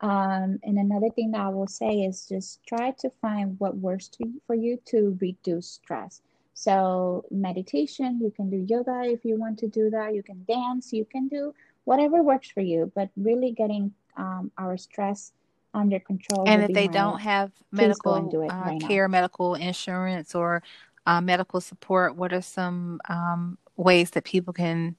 Um, 0.00 0.58
and 0.64 0.78
another 0.78 1.10
thing 1.10 1.30
that 1.30 1.40
I 1.40 1.48
will 1.48 1.68
say 1.68 2.00
is 2.00 2.26
just 2.26 2.66
try 2.66 2.90
to 2.90 3.10
find 3.22 3.58
what 3.60 3.76
works 3.76 4.08
to, 4.08 4.32
for 4.46 4.54
you 4.54 4.78
to 4.86 5.16
reduce 5.20 5.68
stress. 5.68 6.22
So, 6.54 7.24
meditation, 7.30 8.20
you 8.20 8.30
can 8.30 8.48
do 8.48 8.64
yoga 8.68 9.02
if 9.04 9.24
you 9.24 9.38
want 9.38 9.58
to 9.60 9.68
do 9.68 9.90
that, 9.90 10.14
you 10.14 10.22
can 10.22 10.44
dance, 10.46 10.92
you 10.92 11.04
can 11.04 11.28
do 11.28 11.52
whatever 11.84 12.22
works 12.22 12.50
for 12.50 12.60
you, 12.60 12.90
but 12.94 13.08
really 13.16 13.52
getting 13.52 13.92
um, 14.16 14.50
our 14.58 14.76
stress 14.76 15.32
under 15.72 15.98
control. 15.98 16.44
And 16.46 16.62
if 16.62 16.72
they 16.72 16.88
don't 16.88 17.20
have 17.20 17.50
medical 17.72 18.14
uh, 18.14 18.46
right 18.48 18.80
care, 18.80 19.08
now. 19.08 19.12
medical 19.12 19.54
insurance, 19.54 20.34
or 20.34 20.62
uh, 21.06 21.20
medical 21.20 21.60
support, 21.60 22.16
what 22.16 22.32
are 22.32 22.42
some 22.42 23.00
um, 23.08 23.58
ways 23.76 24.10
that 24.10 24.24
people 24.24 24.52
can 24.52 24.96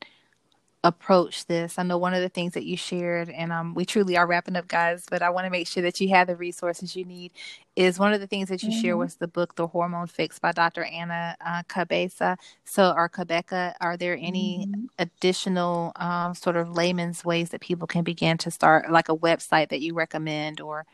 approach 0.86 1.48
this. 1.48 1.80
I 1.80 1.84
know 1.84 1.98
one 1.98 2.14
of 2.14 2.22
the 2.22 2.30
things 2.30 2.54
that 2.54 2.64
you 2.64 2.78
shared, 2.78 3.30
and 3.30 3.52
um, 3.52 3.74
we 3.74 3.86
truly 3.86 4.16
are 4.16 4.28
wrapping 4.28 4.56
up, 4.56 4.68
guys, 4.68 5.06
but 5.10 5.24
I 5.24 5.32
want 5.32 5.46
to 5.46 5.50
make 5.50 5.68
sure 5.68 5.82
that 5.82 6.00
you 6.00 6.10
have 6.10 6.28
the 6.28 6.36
resources 6.36 6.96
you 6.96 7.04
need. 7.04 7.32
Is 7.76 7.98
one 7.98 8.14
of 8.14 8.22
the 8.22 8.28
things 8.28 8.50
that 8.50 8.62
you 8.62 8.70
mm-hmm. 8.70 8.82
share 8.82 8.96
was 8.96 9.16
the 9.16 9.28
book, 9.28 9.56
The 9.56 9.68
Hormone 9.68 10.06
Fix 10.06 10.38
by 10.38 10.52
Dr. 10.52 10.84
Anna 10.84 11.36
uh, 11.44 11.64
Cabeza. 11.68 12.38
So, 12.64 12.94
or 12.96 13.10
Cabeca, 13.10 13.74
are 13.82 13.98
there 13.98 14.16
any 14.16 14.68
mm-hmm. 14.70 14.86
additional 15.00 15.92
um, 15.96 16.36
sort 16.36 16.56
of 16.56 16.70
layman's 16.70 17.26
ways 17.26 17.50
that 17.50 17.62
people 17.62 17.88
can 17.88 18.04
begin 18.04 18.38
to 18.38 18.52
start, 18.52 18.92
like 18.92 19.10
a 19.10 19.18
website 19.18 19.70
that 19.70 19.82
you 19.82 19.96
recommend 19.96 20.62
or 20.62 20.86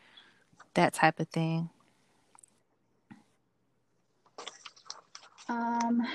that 0.74 0.94
type 0.94 1.20
of 1.20 1.28
thing? 1.28 1.68
Um, 5.48 6.06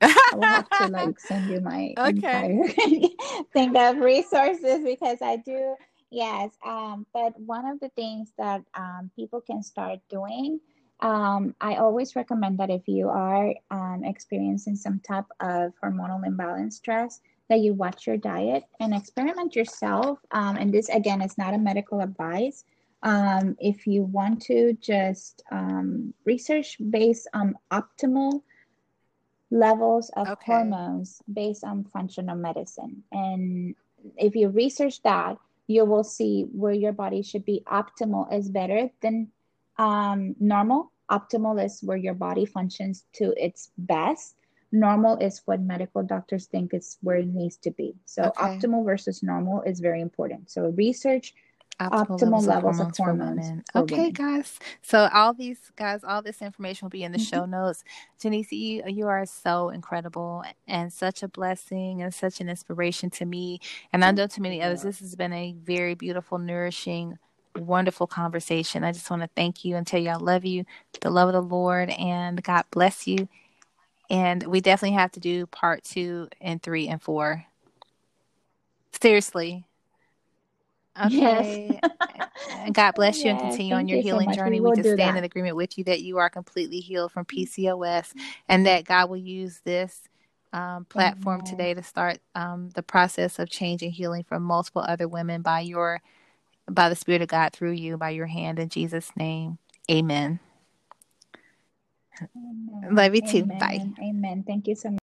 I 0.00 0.30
will 0.34 0.42
have 0.42 0.68
to 0.68 0.86
like 0.88 1.18
send 1.28 1.50
you 1.50 1.60
my 1.60 1.94
okay. 1.98 2.74
thing 3.52 3.76
of 3.76 3.98
resources 3.98 4.84
because 4.84 5.18
I 5.22 5.36
do 5.36 5.74
yes. 6.10 6.52
Um, 6.64 7.06
but 7.12 7.38
one 7.40 7.66
of 7.66 7.80
the 7.80 7.88
things 7.90 8.32
that 8.38 8.62
um, 8.74 9.10
people 9.16 9.40
can 9.40 9.62
start 9.62 10.00
doing, 10.08 10.60
um, 11.00 11.54
I 11.60 11.76
always 11.76 12.16
recommend 12.16 12.58
that 12.58 12.70
if 12.70 12.86
you 12.88 13.08
are 13.08 13.54
um, 13.70 14.02
experiencing 14.04 14.76
some 14.76 15.00
type 15.00 15.26
of 15.40 15.72
hormonal 15.82 16.26
imbalance 16.26 16.76
stress, 16.76 17.20
that 17.48 17.60
you 17.60 17.72
watch 17.72 18.06
your 18.06 18.16
diet 18.16 18.64
and 18.80 18.94
experiment 18.94 19.56
yourself. 19.56 20.18
Um, 20.32 20.56
and 20.56 20.72
this 20.72 20.88
again 20.90 21.22
is 21.22 21.38
not 21.38 21.54
a 21.54 21.58
medical 21.58 22.00
advice. 22.00 22.64
Um, 23.02 23.56
if 23.60 23.86
you 23.86 24.02
want 24.02 24.42
to 24.42 24.76
just 24.80 25.42
um, 25.50 26.12
research 26.24 26.76
based 26.90 27.28
on 27.32 27.54
optimal 27.72 28.42
levels 29.50 30.10
of 30.16 30.28
okay. 30.28 30.52
hormones 30.52 31.22
based 31.32 31.64
on 31.64 31.84
functional 31.84 32.36
medicine. 32.36 33.02
And 33.12 33.74
if 34.16 34.34
you 34.34 34.48
research 34.48 35.02
that, 35.02 35.38
you 35.66 35.84
will 35.84 36.04
see 36.04 36.46
where 36.52 36.72
your 36.72 36.92
body 36.92 37.22
should 37.22 37.44
be. 37.44 37.62
Optimal 37.66 38.32
is 38.32 38.48
better 38.48 38.90
than 39.00 39.28
um, 39.78 40.34
normal. 40.40 40.92
Optimal 41.10 41.64
is 41.64 41.80
where 41.82 41.96
your 41.96 42.14
body 42.14 42.46
functions 42.46 43.04
to 43.14 43.34
its 43.42 43.70
best. 43.78 44.34
Normal 44.70 45.16
is 45.16 45.42
what 45.46 45.60
medical 45.60 46.02
doctors 46.02 46.46
think 46.46 46.74
is 46.74 46.98
where 47.00 47.16
it 47.16 47.28
needs 47.28 47.56
to 47.58 47.70
be. 47.70 47.94
So, 48.04 48.24
okay. 48.24 48.42
optimal 48.42 48.84
versus 48.84 49.22
normal 49.22 49.62
is 49.62 49.80
very 49.80 50.02
important. 50.02 50.50
So, 50.50 50.68
research 50.70 51.34
optimal, 51.80 52.18
optimal 52.18 52.46
levels, 52.46 52.80
of 52.80 52.96
hormones, 52.96 53.46
of 53.46 53.54
hormones 53.72 53.92
okay, 53.92 54.10
guys. 54.10 54.58
So 54.82 55.08
all 55.12 55.32
these 55.32 55.58
guys, 55.76 56.02
all 56.02 56.22
this 56.22 56.42
information 56.42 56.86
will 56.86 56.90
be 56.90 57.04
in 57.04 57.12
the 57.12 57.18
mm-hmm. 57.18 57.36
show 57.36 57.44
notes. 57.44 57.84
Janice, 58.20 58.50
you 58.52 58.82
you 58.86 59.06
are 59.06 59.24
so 59.26 59.70
incredible 59.70 60.42
and 60.66 60.92
such 60.92 61.22
a 61.22 61.28
blessing 61.28 62.02
and 62.02 62.12
such 62.12 62.40
an 62.40 62.48
inspiration 62.48 63.10
to 63.10 63.24
me. 63.24 63.60
And 63.92 64.04
I 64.04 64.10
know 64.10 64.26
to 64.26 64.42
many 64.42 64.62
others, 64.62 64.82
this 64.82 65.00
has 65.00 65.14
been 65.14 65.32
a 65.32 65.54
very 65.62 65.94
beautiful, 65.94 66.38
nourishing, 66.38 67.18
wonderful 67.56 68.06
conversation. 68.06 68.84
I 68.84 68.92
just 68.92 69.10
want 69.10 69.22
to 69.22 69.30
thank 69.36 69.64
you 69.64 69.76
and 69.76 69.86
tell 69.86 70.00
you 70.00 70.10
I 70.10 70.16
love 70.16 70.44
you, 70.44 70.64
the 71.00 71.10
love 71.10 71.28
of 71.28 71.34
the 71.34 71.54
Lord, 71.54 71.90
and 71.90 72.42
God 72.42 72.64
bless 72.70 73.06
you. 73.06 73.28
And 74.10 74.42
we 74.46 74.60
definitely 74.60 74.96
have 74.96 75.12
to 75.12 75.20
do 75.20 75.46
part 75.46 75.84
two 75.84 76.28
and 76.40 76.62
three 76.62 76.88
and 76.88 77.00
four. 77.00 77.44
Seriously, 79.00 79.67
Okay. 81.06 81.80
Yes. 81.82 82.72
God 82.72 82.94
bless 82.94 83.24
you 83.24 83.30
yes, 83.30 83.40
and 83.40 83.50
continue 83.50 83.74
on 83.74 83.88
your 83.88 84.00
healing 84.00 84.30
so 84.30 84.36
journey. 84.36 84.60
We, 84.60 84.70
we 84.70 84.76
just 84.76 84.90
stand 84.90 85.16
that. 85.16 85.18
in 85.18 85.24
agreement 85.24 85.56
with 85.56 85.78
you 85.78 85.84
that 85.84 86.00
you 86.00 86.18
are 86.18 86.30
completely 86.30 86.80
healed 86.80 87.12
from 87.12 87.24
PCOS 87.24 88.14
and 88.48 88.66
that 88.66 88.84
God 88.84 89.08
will 89.10 89.16
use 89.16 89.60
this 89.64 90.02
um, 90.52 90.86
platform 90.86 91.40
Amen. 91.40 91.44
today 91.44 91.74
to 91.74 91.82
start 91.82 92.18
um, 92.34 92.70
the 92.74 92.82
process 92.82 93.38
of 93.38 93.50
change 93.50 93.82
and 93.82 93.92
healing 93.92 94.24
for 94.24 94.40
multiple 94.40 94.82
other 94.86 95.06
women 95.08 95.42
by 95.42 95.60
your 95.60 96.00
by 96.70 96.88
the 96.88 96.96
Spirit 96.96 97.22
of 97.22 97.28
God 97.28 97.52
through 97.52 97.72
you, 97.72 97.96
by 97.96 98.10
your 98.10 98.26
hand 98.26 98.58
in 98.58 98.68
Jesus' 98.68 99.10
name. 99.16 99.58
Amen. 99.90 100.38
Amen. 102.36 102.94
Love 102.94 103.14
you 103.14 103.22
too. 103.22 103.44
Bye. 103.44 103.80
Amen. 104.00 104.44
Thank 104.46 104.68
you 104.68 104.74
so 104.74 104.90
much. 104.90 104.98